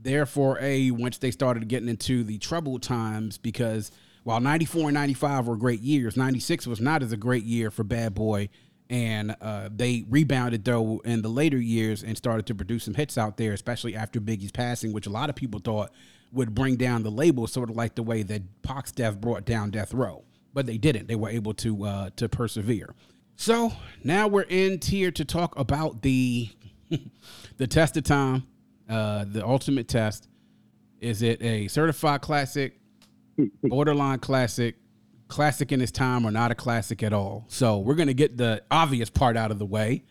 therefore 0.02 0.58
a 0.62 0.92
once 0.92 1.18
they 1.18 1.32
started 1.32 1.68
getting 1.68 1.90
into 1.90 2.24
the 2.24 2.38
troubled 2.38 2.82
times 2.82 3.38
because 3.38 3.92
while 4.24 4.40
94 4.40 4.84
and 4.90 4.94
95 4.94 5.48
were 5.48 5.58
great 5.58 5.82
years 5.82 6.16
96 6.16 6.68
was 6.68 6.80
not 6.80 7.04
as 7.04 7.12
a 7.12 7.18
great 7.18 7.44
year 7.44 7.70
for 7.70 7.84
bad 7.84 8.16
boy 8.16 8.48
and 8.90 9.36
uh, 9.42 9.70
they 9.72 10.04
rebounded 10.10 10.66
though 10.66 11.00
in 11.06 11.22
the 11.22 11.30
later 11.30 11.58
years 11.58 12.04
and 12.04 12.18
started 12.18 12.46
to 12.48 12.56
produce 12.56 12.86
some 12.86 12.96
hits 12.96 13.18
out 13.18 13.38
there, 13.38 13.54
especially 13.54 13.96
after 13.96 14.20
Biggie's 14.20 14.52
passing, 14.52 14.94
which 14.94 15.06
a 15.06 15.12
lot 15.12 15.30
of 15.30 15.36
people 15.36 15.60
thought 15.60 15.92
would 16.32 16.56
bring 16.56 16.76
down 16.76 17.04
the 17.04 17.12
label, 17.12 17.48
sort 17.48 17.70
of 17.70 17.76
like 17.76 17.96
the 17.96 18.04
way 18.04 18.24
that 18.24 18.62
Pac's 18.62 18.92
death 18.92 19.20
brought 19.20 19.46
down 19.46 19.72
Death 19.72 19.94
Row, 19.94 20.24
but 20.54 20.66
they 20.66 20.78
didn't. 20.78 21.08
They 21.08 21.16
were 21.16 21.30
able 21.30 21.54
to 21.56 21.86
uh, 21.86 22.10
to 22.16 22.28
persevere. 22.28 22.96
So 23.36 23.72
now 24.04 24.28
we're 24.28 24.42
in 24.42 24.80
here 24.82 25.12
to 25.12 25.24
talk 25.24 25.58
about 25.58 26.02
the 26.02 26.50
the 27.58 27.68
test 27.68 27.96
of 27.98 28.04
time, 28.04 28.48
uh, 28.90 29.26
the 29.28 29.46
ultimate 29.46 29.88
test. 29.88 30.28
Is 31.00 31.22
it 31.22 31.42
a 31.42 31.68
certified 31.70 32.22
classic, 32.22 32.80
borderline 33.64 34.20
classic, 34.20 34.76
classic 35.30 35.72
in 35.72 35.80
its 35.80 35.92
time 35.92 36.26
or 36.26 36.32
not 36.32 36.52
a 36.52 36.56
classic 36.56 37.02
at 37.04 37.14
all. 37.14 37.46
So 37.48 37.78
we're 37.78 37.96
gonna 37.96 38.14
get 38.14 38.36
the 38.36 38.62
obvious 38.70 39.10
part 39.10 39.38
out 39.38 39.52
of 39.52 39.60
the 39.60 39.66
way. 39.66 40.04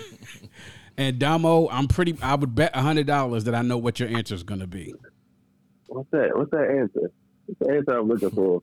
and 0.96 1.18
Damo, 1.18 1.68
I'm 1.68 1.86
pretty. 1.86 2.16
I 2.20 2.34
would 2.34 2.54
bet 2.54 2.72
a 2.74 2.82
hundred 2.82 3.06
dollars 3.06 3.44
that 3.44 3.54
I 3.54 3.62
know 3.62 3.78
what 3.78 4.00
your 4.00 4.08
answer 4.08 4.34
is 4.34 4.42
gonna 4.42 4.66
be. 4.66 4.92
What's 5.86 6.10
that? 6.10 6.36
What's 6.36 6.50
that 6.50 6.68
answer? 6.68 7.12
What's 7.46 7.60
the 7.60 7.70
answer 7.70 7.98
I'm 7.98 8.08
looking 8.08 8.30
for? 8.30 8.62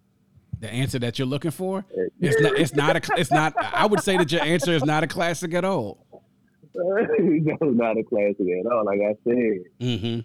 The 0.59 0.69
answer 0.69 0.97
that 0.99 1.19
you're 1.19 1.27
looking 1.27 1.51
for? 1.51 1.85
It's 2.19 2.41
not. 2.41 2.57
It's 2.57 2.73
not 2.73 2.95
a. 2.95 3.19
It's 3.19 3.31
not. 3.31 3.53
I 3.57 3.85
would 3.85 4.01
say 4.01 4.17
that 4.17 4.31
your 4.31 4.41
answer 4.41 4.73
is 4.73 4.83
not 4.83 5.03
a 5.03 5.07
classic 5.07 5.53
at 5.53 5.63
all. 5.63 6.05
no, 6.75 7.57
not 7.61 7.97
a 7.97 8.03
classic 8.03 8.47
at 8.59 8.71
all. 8.71 8.85
Like 8.85 8.99
I 9.01 9.15
said 9.23 9.63
mm-hmm. 9.79 10.19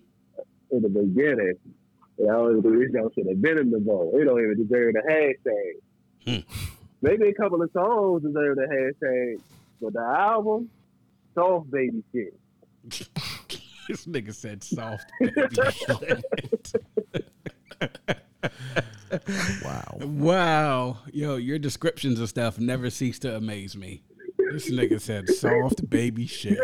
in 0.71 0.83
the 0.83 0.88
beginning, 0.88 1.55
you 2.23 2.29
know, 2.29 2.61
the 2.61 2.89
show 2.95 3.11
should 3.15 3.27
have 3.27 3.43
been 3.43 3.59
in 3.59 3.71
the 3.71 3.81
Vault. 3.81 4.15
It 4.15 4.25
don't 4.25 4.41
even 4.41 4.57
deserve 4.57 4.95
the 4.95 5.03
hashtag. 5.11 5.75
Hmm. 6.25 6.53
Maybe 7.01 7.29
a 7.29 7.35
couple 7.35 7.61
of 7.61 7.71
songs 7.73 8.23
deserve 8.23 8.57
the 8.57 8.95
hashtag, 9.03 9.41
but 9.81 9.93
the 9.93 10.01
album, 10.01 10.71
soft 11.35 11.69
baby 11.73 12.05
shit. 12.13 12.39
this 13.89 14.07
nigga 14.07 14.33
said 14.33 14.63
soft 14.63 15.11
baby 15.19 15.49
shit. 15.73 16.73
wow. 19.65 19.99
Wow. 20.01 20.99
Yo, 21.13 21.37
your 21.37 21.59
descriptions 21.59 22.21
of 22.21 22.29
stuff 22.29 22.61
never 22.61 22.89
cease 22.89 23.19
to 23.21 23.35
amaze 23.35 23.77
me. 23.77 24.05
This 24.53 24.71
nigga 24.71 25.01
said 25.01 25.29
soft 25.29 25.91
baby 25.91 26.27
shit. 26.29 26.57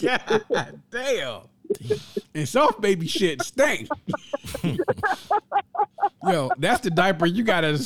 God 0.00 0.80
damn 0.90 1.42
and 2.34 2.48
soft 2.48 2.80
baby 2.80 3.06
shit 3.06 3.42
stink. 3.42 3.88
Yo, 6.26 6.50
that's 6.58 6.80
the 6.80 6.90
diaper 6.90 7.26
you 7.26 7.42
gotta 7.42 7.80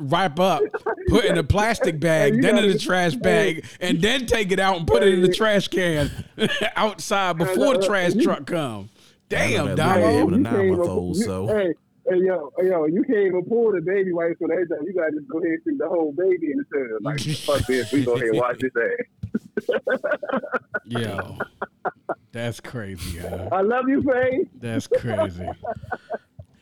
wipe 0.00 0.40
up, 0.40 0.62
put 1.08 1.24
in 1.26 1.36
a 1.36 1.44
plastic 1.44 2.00
bag, 2.00 2.40
then 2.40 2.56
in 2.56 2.70
the 2.70 2.78
trash 2.78 3.14
bag, 3.14 3.66
and 3.80 4.00
then 4.00 4.26
take 4.26 4.50
it 4.50 4.58
out 4.58 4.78
and 4.78 4.86
put 4.86 5.02
it 5.02 5.12
in 5.12 5.20
the 5.20 5.32
trash 5.32 5.68
can 5.68 6.10
outside 6.76 7.36
before 7.36 7.74
the 7.74 7.80
uh, 7.80 7.86
trash 7.86 8.14
truck 8.14 8.46
come. 8.46 8.88
Damn, 9.28 9.74
dog. 9.76 11.16
So. 11.16 11.48
Hey, 11.48 11.74
hey, 12.08 12.18
yo, 12.24 12.52
hey, 12.58 12.68
yo, 12.68 12.86
you 12.86 13.02
can't 13.04 13.26
even 13.26 13.44
pull 13.44 13.72
the 13.72 13.80
baby 13.80 14.12
wipes 14.12 14.40
on 14.42 14.48
that 14.48 14.66
time. 14.70 14.86
You 14.86 14.94
gotta 14.94 15.12
just 15.12 15.28
go 15.28 15.38
ahead 15.38 15.50
and 15.50 15.60
stick 15.62 15.78
the 15.78 15.88
whole 15.88 16.12
baby 16.12 16.52
in 16.52 16.58
the 16.58 16.64
tub. 16.72 17.02
Like, 17.02 17.20
fuck 17.20 17.66
this, 17.66 17.92
we 17.92 18.04
go 18.04 18.14
ahead 18.14 18.28
and 18.28 18.38
wash 18.38 18.56
this 18.58 18.72
ass. 18.74 19.40
yo. 20.84 21.38
That's 22.32 22.60
crazy. 22.60 23.18
Yo. 23.18 23.48
I 23.52 23.62
love 23.62 23.88
you, 23.88 24.02
Faye. 24.02 24.46
That's 24.54 24.86
crazy. 24.86 25.48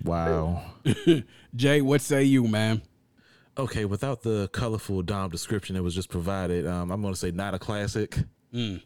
wow. 0.05 0.63
Jay, 1.57 1.81
what 1.81 2.01
say 2.01 2.25
you, 2.25 2.47
man? 2.47 2.83
Okay, 3.57 3.85
without 3.85 4.23
the 4.23 4.49
colorful 4.53 5.03
Dom 5.03 5.31
description 5.31 5.77
that 5.77 5.83
was 5.83 5.95
just 5.95 6.11
provided, 6.11 6.67
um, 6.67 6.91
I'm 6.91 7.03
going 7.03 7.15
to 7.15 7.19
say 7.19 7.31
not 7.31 7.55
a 7.55 7.59
classic. 7.59 8.19
Mm. 8.53 8.83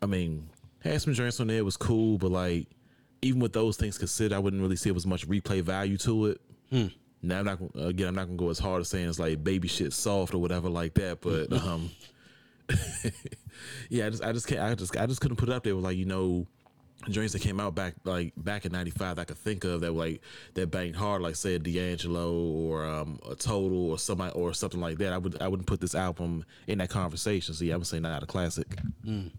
I 0.00 0.06
mean, 0.06 0.48
had 0.80 1.00
some 1.02 1.14
joints 1.14 1.40
on 1.40 1.48
there. 1.48 1.58
It 1.58 1.64
was 1.64 1.76
cool, 1.76 2.18
but 2.18 2.30
like, 2.30 2.68
even 3.22 3.40
with 3.40 3.52
those 3.52 3.76
things 3.76 3.98
considered, 3.98 4.34
I 4.34 4.38
wouldn't 4.38 4.62
really 4.62 4.76
see 4.76 4.88
it 4.88 4.94
was 4.94 5.06
much 5.06 5.28
replay 5.28 5.62
value 5.62 5.96
to 5.98 6.26
it. 6.26 6.40
Hmm. 6.70 6.86
Now 7.22 7.38
I'm 7.38 7.44
not 7.44 7.58
again. 7.76 8.08
I'm 8.08 8.14
not 8.16 8.26
gonna 8.26 8.36
go 8.36 8.50
as 8.50 8.58
hard 8.58 8.80
as 8.80 8.88
saying 8.88 9.08
it's 9.08 9.20
like 9.20 9.44
baby 9.44 9.68
shit 9.68 9.92
soft 9.92 10.34
or 10.34 10.38
whatever 10.38 10.68
like 10.68 10.94
that, 10.94 11.20
but 11.20 11.52
um, 11.64 11.90
yeah, 13.88 14.06
I 14.06 14.10
just 14.10 14.22
I 14.22 14.32
just 14.32 14.46
can't 14.46 14.60
I 14.60 14.74
just 14.74 14.96
I 14.96 15.06
just 15.06 15.20
couldn't 15.20 15.36
put 15.36 15.48
it 15.48 15.54
up 15.54 15.64
there 15.64 15.74
with 15.74 15.84
like 15.84 15.96
you 15.96 16.04
know 16.04 16.46
joints 17.08 17.32
that 17.32 17.42
came 17.42 17.58
out 17.58 17.74
back 17.74 17.94
like 18.04 18.32
back 18.36 18.64
in 18.64 18.72
'95 18.72 19.18
I 19.18 19.24
could 19.24 19.36
think 19.36 19.64
of 19.64 19.80
that 19.80 19.92
like 19.92 20.20
that 20.54 20.70
banged 20.70 20.96
hard, 20.96 21.22
like 21.22 21.36
say 21.36 21.58
D'Angelo 21.58 22.32
or 22.32 22.84
um, 22.84 23.18
a 23.28 23.34
Total 23.34 23.90
or 23.90 23.98
somebody 23.98 24.32
or 24.32 24.54
something 24.54 24.80
like 24.80 24.98
that. 24.98 25.12
I 25.12 25.18
would 25.18 25.40
I 25.40 25.48
wouldn't 25.48 25.66
put 25.66 25.80
this 25.80 25.94
album 25.94 26.44
in 26.66 26.78
that 26.78 26.90
conversation. 26.90 27.54
So 27.54 27.64
yeah, 27.64 27.74
I 27.74 27.76
would 27.76 27.86
say 27.86 28.00
not 28.00 28.22
a 28.22 28.26
classic. 28.26 28.68
Mm. 29.04 29.32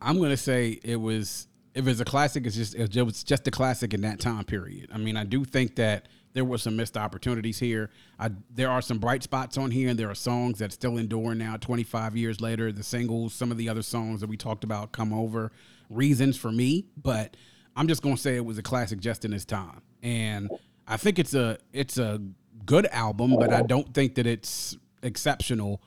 I'm 0.00 0.20
gonna 0.20 0.36
say 0.36 0.78
it 0.82 0.96
was 0.96 1.48
if 1.74 1.86
it's 1.86 2.00
a 2.00 2.04
classic, 2.04 2.46
it's 2.46 2.56
just 2.56 2.74
it 2.74 3.02
was 3.02 3.22
just 3.22 3.46
a 3.46 3.50
classic 3.50 3.94
in 3.94 4.00
that 4.02 4.20
time 4.20 4.44
period. 4.44 4.90
I 4.92 4.98
mean, 4.98 5.16
I 5.16 5.24
do 5.24 5.44
think 5.44 5.76
that 5.76 6.06
there 6.32 6.44
were 6.44 6.58
some 6.58 6.76
missed 6.76 6.96
opportunities 6.96 7.58
here. 7.58 7.90
I, 8.18 8.30
there 8.50 8.70
are 8.70 8.82
some 8.82 8.98
bright 8.98 9.22
spots 9.22 9.58
on 9.58 9.70
here, 9.70 9.88
and 9.88 9.98
there 9.98 10.10
are 10.10 10.14
songs 10.14 10.58
that 10.58 10.72
still 10.72 10.98
endure 10.98 11.34
now, 11.34 11.56
25 11.56 12.16
years 12.16 12.40
later. 12.40 12.70
The 12.72 12.82
singles, 12.82 13.34
some 13.34 13.50
of 13.50 13.56
the 13.56 13.68
other 13.68 13.82
songs 13.82 14.20
that 14.20 14.28
we 14.28 14.36
talked 14.36 14.64
about 14.64 14.92
come 14.92 15.12
over. 15.12 15.52
Reasons 15.90 16.36
for 16.36 16.52
me, 16.52 16.86
but 17.02 17.36
I'm 17.74 17.88
just 17.88 18.02
gonna 18.02 18.16
say 18.16 18.36
it 18.36 18.44
was 18.44 18.58
a 18.58 18.62
classic 18.62 19.00
just 19.00 19.24
in 19.24 19.32
its 19.32 19.44
time, 19.44 19.80
and 20.02 20.50
I 20.86 20.96
think 20.96 21.18
it's 21.18 21.34
a 21.34 21.58
it's 21.72 21.96
a 21.96 22.20
good 22.66 22.86
album, 22.86 23.36
but 23.38 23.52
I 23.52 23.62
don't 23.62 23.94
think 23.94 24.16
that 24.16 24.26
it's 24.26 24.76
exceptional 25.02 25.80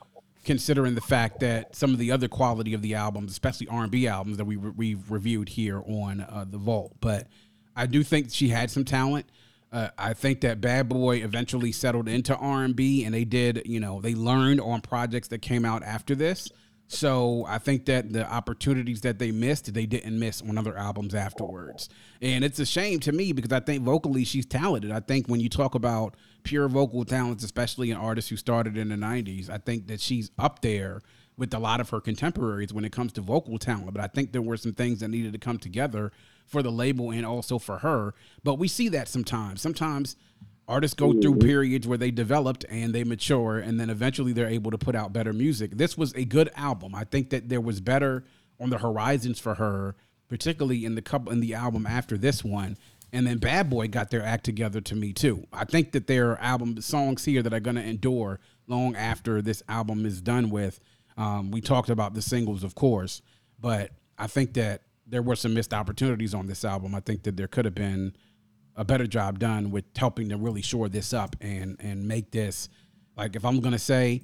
considering 0.44 0.96
the 0.96 1.02
fact 1.02 1.40
that 1.42 1.76
some 1.76 1.92
of 1.92 2.00
the 2.00 2.12
other 2.12 2.28
quality 2.28 2.74
of 2.74 2.82
the 2.82 2.96
albums, 2.96 3.32
especially 3.32 3.68
R&B 3.68 4.08
albums 4.08 4.38
that 4.38 4.46
we 4.46 4.58
we've 4.58 5.12
reviewed 5.12 5.50
here 5.50 5.82
on 5.86 6.22
uh, 6.22 6.46
the 6.50 6.58
Vault. 6.58 6.94
But 7.00 7.28
I 7.76 7.86
do 7.86 8.04
think 8.04 8.32
she 8.32 8.50
had 8.50 8.72
some 8.72 8.84
talent. 8.84 9.28
Uh, 9.72 9.90
I 9.98 10.14
think 10.14 10.42
that 10.42 10.60
Bad 10.60 10.90
Boy 10.90 11.18
eventually 11.18 11.72
settled 11.72 12.10
into 12.10 12.36
R 12.36 12.64
and 12.64 12.76
B, 12.76 13.06
and 13.06 13.14
they 13.14 13.24
did. 13.24 13.62
You 13.66 13.80
know, 13.80 14.02
they 14.02 14.16
learned 14.16 14.60
on 14.60 14.82
projects 14.82 15.30
that 15.30 15.42
came 15.42 15.64
out 15.64 15.84
after 15.84 16.14
this. 16.14 16.50
So 16.88 17.46
I 17.48 17.58
think 17.58 17.86
that 17.86 18.12
the 18.12 18.30
opportunities 18.30 19.00
that 19.02 19.18
they 19.18 19.32
missed, 19.32 19.74
they 19.74 19.86
didn't 19.86 20.20
miss 20.20 20.42
on 20.42 20.58
other 20.58 20.78
albums 20.78 21.16
afterwards. 21.16 21.88
And 22.22 22.44
it's 22.44 22.60
a 22.60 22.66
shame 22.66 23.00
to 23.02 23.14
me 23.14 23.32
because 23.32 23.54
I 23.54 23.62
think 23.62 23.84
vocally 23.84 24.26
she's 24.26 24.46
talented. 24.46 24.92
I 24.92 25.00
think 25.00 25.28
when 25.28 25.40
you 25.40 25.48
talk 25.48 25.74
about 25.74 26.18
pure 26.44 26.68
vocal 26.68 27.06
talents, 27.06 27.46
especially 27.46 27.92
an 27.92 27.98
artist 27.98 28.28
who 28.30 28.36
started 28.36 28.76
in 28.76 28.90
the 28.90 28.96
'90s, 28.96 29.50
I 29.50 29.58
think 29.58 29.88
that 29.88 30.02
she's 30.02 30.32
up 30.38 30.62
there 30.62 31.02
with 31.38 31.54
a 31.54 31.60
lot 31.60 31.80
of 31.80 31.90
her 31.92 32.02
contemporaries 32.02 32.74
when 32.74 32.84
it 32.84 32.92
comes 32.92 33.14
to 33.14 33.22
vocal 33.22 33.58
talent. 33.58 33.94
But 33.94 34.04
I 34.04 34.08
think 34.08 34.34
there 34.34 34.42
were 34.42 34.58
some 34.58 34.74
things 34.74 35.00
that 35.00 35.08
needed 35.08 35.32
to 35.32 35.40
come 35.40 35.60
together 35.60 36.12
for 36.46 36.62
the 36.64 36.72
label 36.72 37.12
and 37.12 37.26
also 37.26 37.58
for 37.60 37.80
her. 37.80 38.14
But 38.44 38.56
we 38.56 38.68
see 38.68 38.90
that 38.90 39.08
sometimes. 39.08 39.62
Sometimes 39.62 40.16
artists 40.68 40.96
go 40.96 41.12
through 41.12 41.36
mm-hmm. 41.36 41.48
periods 41.48 41.88
where 41.88 41.98
they 41.98 42.12
developed 42.12 42.66
and 42.70 42.94
they 42.94 43.04
mature 43.04 43.58
and 43.58 43.80
then 43.80 43.90
eventually 43.90 44.32
they're 44.34 44.48
able 44.48 44.72
to 44.72 44.78
put 44.78 44.96
out 44.96 45.14
better 45.14 45.34
music. 45.34 45.72
This 45.72 45.98
was 45.98 46.14
a 46.14 46.26
good 46.26 46.50
album. 46.56 46.96
I 46.96 47.04
think 47.04 47.30
that 47.32 47.50
there 47.50 47.62
was 47.62 47.82
better 47.82 48.24
on 48.60 48.70
the 48.70 48.78
horizons 48.78 49.40
for 49.40 49.56
her, 49.56 49.96
particularly 50.30 50.86
in 50.86 50.96
the 50.96 51.02
couple 51.02 51.32
in 51.32 51.40
the 51.40 51.54
album 51.54 51.86
after 51.86 52.18
this 52.18 52.44
one. 52.44 52.78
And 53.14 53.28
then 53.28 53.40
Bad 53.40 53.70
Boy 53.70 53.88
got 53.90 54.10
their 54.10 54.24
act 54.24 54.46
together 54.46 54.80
to 54.82 54.96
me 54.96 55.12
too. 55.12 55.46
I 55.52 55.66
think 55.66 55.92
that 55.92 56.08
there 56.08 56.32
are 56.32 56.40
album 56.40 56.80
songs 56.82 57.26
here 57.26 57.44
that 57.44 57.54
are 57.54 57.60
going 57.60 57.76
to 57.76 57.84
endure 57.84 58.40
long 58.68 58.96
after 58.96 59.42
this 59.42 59.62
album 59.68 60.06
is 60.06 60.22
done 60.22 60.50
with. 60.50 60.80
Um, 61.18 61.52
we 61.52 61.60
talked 61.60 61.90
about 61.90 62.14
the 62.14 62.22
singles, 62.22 62.64
of 62.64 62.74
course, 62.76 63.22
but 63.60 63.92
I 64.18 64.28
think 64.28 64.54
that 64.54 64.84
there 65.12 65.22
were 65.22 65.36
some 65.36 65.54
missed 65.54 65.74
opportunities 65.74 66.34
on 66.34 66.48
this 66.48 66.66
album. 66.66 66.96
I 66.96 67.02
think 67.02 67.24
that 67.24 67.38
there 67.38 67.48
could 67.48 67.66
have 67.66 67.76
been 67.76 68.16
a 68.76 68.84
better 68.84 69.06
job 69.06 69.38
done 69.38 69.70
with 69.70 69.86
helping 69.96 70.30
to 70.30 70.38
really 70.38 70.62
shore 70.62 70.90
this 70.90 71.14
up 71.14 71.36
and 71.42 71.78
and 71.80 72.08
make 72.08 72.32
this 72.32 72.70
like 73.16 73.36
if 73.36 73.46
I'm 73.46 73.60
gonna 73.60 73.78
say 73.78 74.24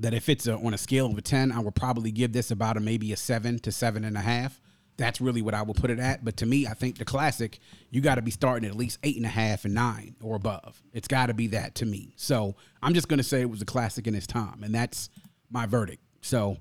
that 0.00 0.14
if 0.14 0.28
it's 0.28 0.46
a, 0.46 0.54
on 0.54 0.74
a 0.74 0.78
scale 0.78 1.06
of 1.06 1.18
a 1.18 1.22
10, 1.22 1.52
I 1.52 1.60
would 1.60 1.74
probably 1.74 2.10
give 2.10 2.32
this 2.32 2.50
about 2.50 2.76
a 2.76 2.80
maybe 2.80 3.12
a 3.12 3.16
seven 3.16 3.58
to 3.60 3.70
seven 3.70 4.04
and 4.04 4.16
a 4.16 4.20
half. 4.20 4.60
That's 4.96 5.20
really 5.20 5.42
what 5.42 5.54
I 5.54 5.62
would 5.62 5.76
put 5.76 5.90
it 5.90 5.98
at. 5.98 6.24
But 6.24 6.38
to 6.38 6.46
me, 6.46 6.66
I 6.66 6.74
think 6.74 6.98
the 6.98 7.04
classic, 7.04 7.58
you 7.90 8.00
got 8.00 8.16
to 8.16 8.22
be 8.22 8.30
starting 8.30 8.68
at 8.68 8.76
least 8.76 8.98
eight 9.02 9.16
and 9.16 9.26
a 9.26 9.30
half 9.30 9.64
and 9.64 9.74
nine 9.74 10.16
or 10.22 10.36
above. 10.36 10.82
It's 10.92 11.08
got 11.08 11.26
to 11.26 11.34
be 11.34 11.48
that 11.48 11.74
to 11.76 11.86
me. 11.86 12.14
So 12.16 12.56
I'm 12.82 12.94
just 12.94 13.08
to 13.08 13.22
say 13.22 13.40
it 13.40 13.50
was 13.50 13.62
a 13.62 13.66
classic 13.66 14.06
in 14.06 14.14
its 14.14 14.26
time. 14.26 14.62
And 14.62 14.74
that's 14.74 15.10
my 15.50 15.66
verdict. 15.66 16.02
So 16.22 16.58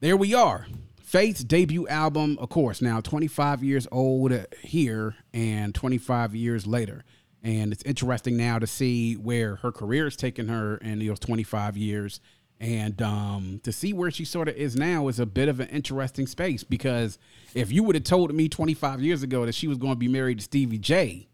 there 0.00 0.16
we 0.16 0.34
are. 0.34 0.66
Faith's 1.08 1.42
debut 1.42 1.88
album, 1.88 2.36
of 2.38 2.50
course, 2.50 2.82
now 2.82 3.00
25 3.00 3.64
years 3.64 3.88
old 3.90 4.30
here 4.60 5.16
and 5.32 5.74
25 5.74 6.34
years 6.34 6.66
later. 6.66 7.02
And 7.42 7.72
it's 7.72 7.82
interesting 7.84 8.36
now 8.36 8.58
to 8.58 8.66
see 8.66 9.14
where 9.14 9.56
her 9.56 9.72
career 9.72 10.04
has 10.04 10.16
taken 10.16 10.48
her 10.48 10.76
in 10.76 10.98
those 10.98 11.18
25 11.18 11.78
years 11.78 12.20
and 12.60 13.00
um, 13.00 13.58
to 13.62 13.72
see 13.72 13.94
where 13.94 14.10
she 14.10 14.26
sort 14.26 14.48
of 14.48 14.56
is 14.56 14.76
now 14.76 15.08
is 15.08 15.18
a 15.18 15.24
bit 15.24 15.48
of 15.48 15.60
an 15.60 15.68
interesting 15.68 16.26
space 16.26 16.62
because 16.62 17.18
if 17.54 17.72
you 17.72 17.82
would 17.84 17.94
have 17.94 18.04
told 18.04 18.34
me 18.34 18.46
25 18.46 19.00
years 19.00 19.22
ago 19.22 19.46
that 19.46 19.54
she 19.54 19.66
was 19.66 19.78
going 19.78 19.94
to 19.94 19.98
be 19.98 20.08
married 20.08 20.40
to 20.40 20.44
Stevie 20.44 20.76
J, 20.76 21.26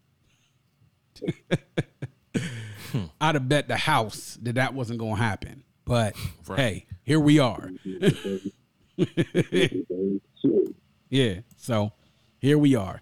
I'd 3.19 3.35
have 3.35 3.49
bet 3.49 3.67
the 3.67 3.75
house 3.75 4.39
that 4.41 4.55
that 4.55 4.73
wasn't 4.73 4.99
going 4.99 5.17
to 5.17 5.21
happen. 5.21 5.65
But 5.83 6.15
right. 6.47 6.59
hey, 6.59 6.85
here 7.03 7.19
we 7.19 7.39
are. 7.39 7.71
yeah, 11.09 11.39
so 11.57 11.91
here 12.39 12.57
we 12.57 12.75
are. 12.75 13.01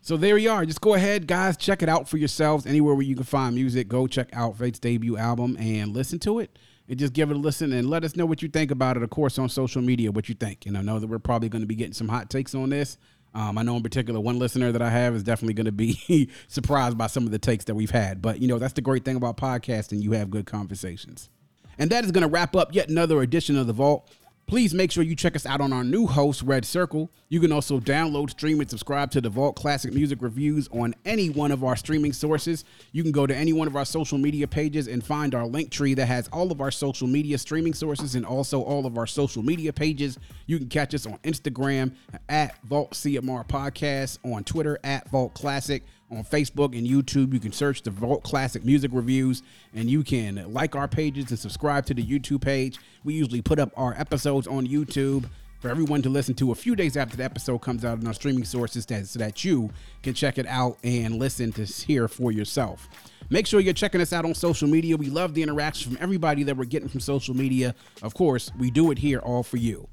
So 0.00 0.16
there 0.16 0.38
you 0.38 0.50
are. 0.50 0.64
Just 0.64 0.80
go 0.80 0.94
ahead, 0.94 1.26
guys. 1.26 1.56
Check 1.56 1.82
it 1.82 1.88
out 1.88 2.08
for 2.08 2.16
yourselves. 2.16 2.66
Anywhere 2.66 2.94
where 2.94 3.04
you 3.04 3.14
can 3.14 3.24
find 3.24 3.54
music, 3.54 3.88
go 3.88 4.06
check 4.06 4.28
out 4.32 4.56
Faith's 4.56 4.78
debut 4.78 5.16
album 5.16 5.56
and 5.58 5.92
listen 5.92 6.18
to 6.20 6.38
it 6.38 6.58
and 6.88 6.98
just 6.98 7.12
give 7.12 7.30
it 7.30 7.36
a 7.36 7.38
listen 7.38 7.72
and 7.72 7.90
let 7.90 8.04
us 8.04 8.16
know 8.16 8.24
what 8.24 8.40
you 8.40 8.48
think 8.48 8.70
about 8.70 8.96
it. 8.96 9.02
Of 9.02 9.10
course, 9.10 9.38
on 9.38 9.48
social 9.48 9.82
media, 9.82 10.10
what 10.10 10.28
you 10.28 10.34
think. 10.34 10.66
And 10.66 10.78
I 10.78 10.80
know 10.80 10.98
that 10.98 11.06
we're 11.06 11.18
probably 11.18 11.48
going 11.48 11.62
to 11.62 11.66
be 11.66 11.74
getting 11.74 11.92
some 11.92 12.08
hot 12.08 12.30
takes 12.30 12.54
on 12.54 12.70
this. 12.70 12.96
Um, 13.34 13.58
I 13.58 13.62
know 13.62 13.76
in 13.76 13.82
particular 13.82 14.18
one 14.18 14.38
listener 14.38 14.72
that 14.72 14.80
I 14.80 14.88
have 14.88 15.14
is 15.14 15.22
definitely 15.22 15.54
going 15.54 15.66
to 15.66 15.72
be 15.72 16.30
surprised 16.48 16.96
by 16.96 17.08
some 17.08 17.24
of 17.24 17.30
the 17.30 17.38
takes 17.38 17.66
that 17.66 17.74
we've 17.74 17.90
had. 17.90 18.22
But 18.22 18.40
you 18.40 18.48
know 18.48 18.58
that's 18.58 18.72
the 18.72 18.80
great 18.80 19.04
thing 19.04 19.16
about 19.16 19.36
podcasting; 19.36 20.02
you 20.02 20.12
have 20.12 20.30
good 20.30 20.46
conversations. 20.46 21.28
And 21.78 21.90
that 21.90 22.04
is 22.04 22.10
going 22.10 22.22
to 22.22 22.28
wrap 22.28 22.56
up 22.56 22.74
yet 22.74 22.88
another 22.88 23.22
edition 23.22 23.56
of 23.56 23.66
the 23.66 23.72
Vault. 23.72 24.10
Please 24.48 24.72
make 24.72 24.90
sure 24.90 25.02
you 25.02 25.14
check 25.14 25.36
us 25.36 25.44
out 25.44 25.60
on 25.60 25.74
our 25.74 25.84
new 25.84 26.06
host, 26.06 26.44
RedCircle. 26.46 27.10
You 27.28 27.38
can 27.38 27.52
also 27.52 27.78
download, 27.80 28.30
stream, 28.30 28.60
and 28.60 28.70
subscribe 28.70 29.10
to 29.10 29.20
the 29.20 29.28
Vault 29.28 29.56
Classic 29.56 29.92
Music 29.92 30.22
Reviews 30.22 30.68
on 30.72 30.94
any 31.04 31.28
one 31.28 31.52
of 31.52 31.62
our 31.62 31.76
streaming 31.76 32.14
sources. 32.14 32.64
You 32.92 33.02
can 33.02 33.12
go 33.12 33.26
to 33.26 33.36
any 33.36 33.52
one 33.52 33.68
of 33.68 33.76
our 33.76 33.84
social 33.84 34.16
media 34.16 34.48
pages 34.48 34.88
and 34.88 35.04
find 35.04 35.34
our 35.34 35.46
link 35.46 35.70
tree 35.70 35.92
that 35.92 36.06
has 36.06 36.28
all 36.28 36.50
of 36.50 36.62
our 36.62 36.70
social 36.70 37.06
media 37.06 37.36
streaming 37.36 37.74
sources 37.74 38.14
and 38.14 38.24
also 38.24 38.62
all 38.62 38.86
of 38.86 38.96
our 38.96 39.06
social 39.06 39.42
media 39.42 39.70
pages. 39.70 40.18
You 40.46 40.56
can 40.56 40.68
catch 40.68 40.94
us 40.94 41.04
on 41.04 41.18
Instagram 41.18 41.94
at 42.30 42.58
Vault 42.64 42.92
CMR 42.92 43.46
Podcast, 43.46 44.16
on 44.24 44.44
Twitter 44.44 44.78
at 44.82 45.10
Vault 45.10 45.34
Classic 45.34 45.84
on 46.10 46.24
Facebook 46.24 46.76
and 46.76 46.86
YouTube. 46.86 47.32
You 47.32 47.40
can 47.40 47.52
search 47.52 47.82
the 47.82 47.90
Vault 47.90 48.22
Classic 48.22 48.64
Music 48.64 48.90
Reviews 48.94 49.42
and 49.74 49.90
you 49.90 50.02
can 50.02 50.52
like 50.52 50.74
our 50.74 50.88
pages 50.88 51.30
and 51.30 51.38
subscribe 51.38 51.86
to 51.86 51.94
the 51.94 52.02
YouTube 52.02 52.40
page. 52.40 52.78
We 53.04 53.14
usually 53.14 53.42
put 53.42 53.58
up 53.58 53.70
our 53.76 53.94
episodes 53.98 54.46
on 54.46 54.66
YouTube 54.66 55.28
for 55.60 55.68
everyone 55.68 56.02
to 56.02 56.08
listen 56.08 56.34
to 56.36 56.52
a 56.52 56.54
few 56.54 56.76
days 56.76 56.96
after 56.96 57.16
the 57.16 57.24
episode 57.24 57.58
comes 57.58 57.84
out 57.84 57.98
on 57.98 58.06
our 58.06 58.14
streaming 58.14 58.44
sources 58.44 58.86
that, 58.86 59.06
so 59.06 59.18
that 59.18 59.44
you 59.44 59.70
can 60.02 60.14
check 60.14 60.38
it 60.38 60.46
out 60.46 60.78
and 60.84 61.16
listen 61.16 61.52
to 61.52 61.64
hear 61.64 62.06
for 62.06 62.30
yourself. 62.30 62.88
Make 63.30 63.46
sure 63.46 63.60
you're 63.60 63.74
checking 63.74 64.00
us 64.00 64.12
out 64.12 64.24
on 64.24 64.34
social 64.34 64.68
media. 64.68 64.96
We 64.96 65.10
love 65.10 65.34
the 65.34 65.42
interaction 65.42 65.92
from 65.92 66.02
everybody 66.02 66.44
that 66.44 66.56
we're 66.56 66.64
getting 66.64 66.88
from 66.88 67.00
social 67.00 67.36
media. 67.36 67.74
Of 68.02 68.14
course, 68.14 68.50
we 68.58 68.70
do 68.70 68.90
it 68.90 68.98
here 68.98 69.18
all 69.18 69.42
for 69.42 69.56
you. 69.56 69.88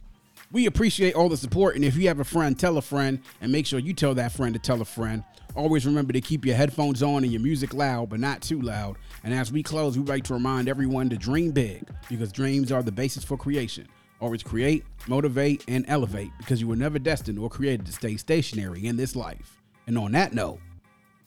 We 0.51 0.67
appreciate 0.67 1.15
all 1.15 1.27
the 1.27 1.35
support, 1.35 1.75
and 1.75 1.83
if 1.83 1.97
you 1.97 2.07
have 2.07 2.19
a 2.19 2.23
friend, 2.23 2.57
tell 2.57 2.77
a 2.77 2.81
friend, 2.81 3.19
and 3.41 3.51
make 3.51 3.65
sure 3.65 3.79
you 3.79 3.93
tell 3.93 4.13
that 4.13 4.31
friend 4.31 4.53
to 4.53 4.59
tell 4.59 4.79
a 4.81 4.85
friend. 4.85 5.23
Always 5.55 5.85
remember 5.85 6.11
to 6.11 6.21
keep 6.21 6.45
your 6.45 6.55
headphones 6.55 7.01
on 7.01 7.23
and 7.23 7.31
your 7.31 7.41
music 7.41 7.73
loud, 7.73 8.09
but 8.09 8.19
not 8.19 8.41
too 8.41 8.61
loud. 8.61 8.97
And 9.23 9.33
as 9.33 9.51
we 9.51 9.63
close, 9.63 9.97
we'd 9.97 10.09
like 10.09 10.25
to 10.25 10.33
remind 10.33 10.67
everyone 10.67 11.09
to 11.09 11.17
dream 11.17 11.51
big 11.51 11.87
because 12.09 12.31
dreams 12.31 12.71
are 12.71 12.83
the 12.83 12.91
basis 12.91 13.23
for 13.23 13.37
creation. 13.37 13.87
Always 14.19 14.43
create, 14.43 14.83
motivate, 15.07 15.63
and 15.67 15.85
elevate 15.87 16.31
because 16.37 16.59
you 16.59 16.67
were 16.67 16.75
never 16.75 16.99
destined 16.99 17.39
or 17.39 17.49
created 17.49 17.85
to 17.85 17.93
stay 17.93 18.17
stationary 18.17 18.85
in 18.85 18.97
this 18.97 19.15
life. 19.15 19.61
And 19.87 19.97
on 19.97 20.11
that 20.11 20.33
note, 20.33 20.59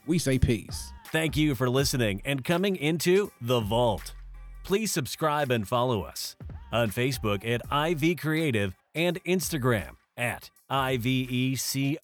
we 0.06 0.18
say 0.18 0.38
peace. 0.38 0.92
Thank 1.06 1.36
you 1.36 1.54
for 1.54 1.70
listening 1.70 2.20
and 2.24 2.44
coming 2.44 2.76
into 2.76 3.32
The 3.40 3.60
Vault. 3.60 4.12
Please 4.62 4.92
subscribe 4.92 5.50
and 5.50 5.66
follow 5.66 6.02
us 6.02 6.36
on 6.70 6.90
Facebook 6.90 7.46
at 7.48 7.62
IV 7.72 8.18
Creative 8.18 8.74
and 8.94 9.22
Instagram 9.24 9.96
at 10.18 10.50
IVECRE8. 10.70 11.98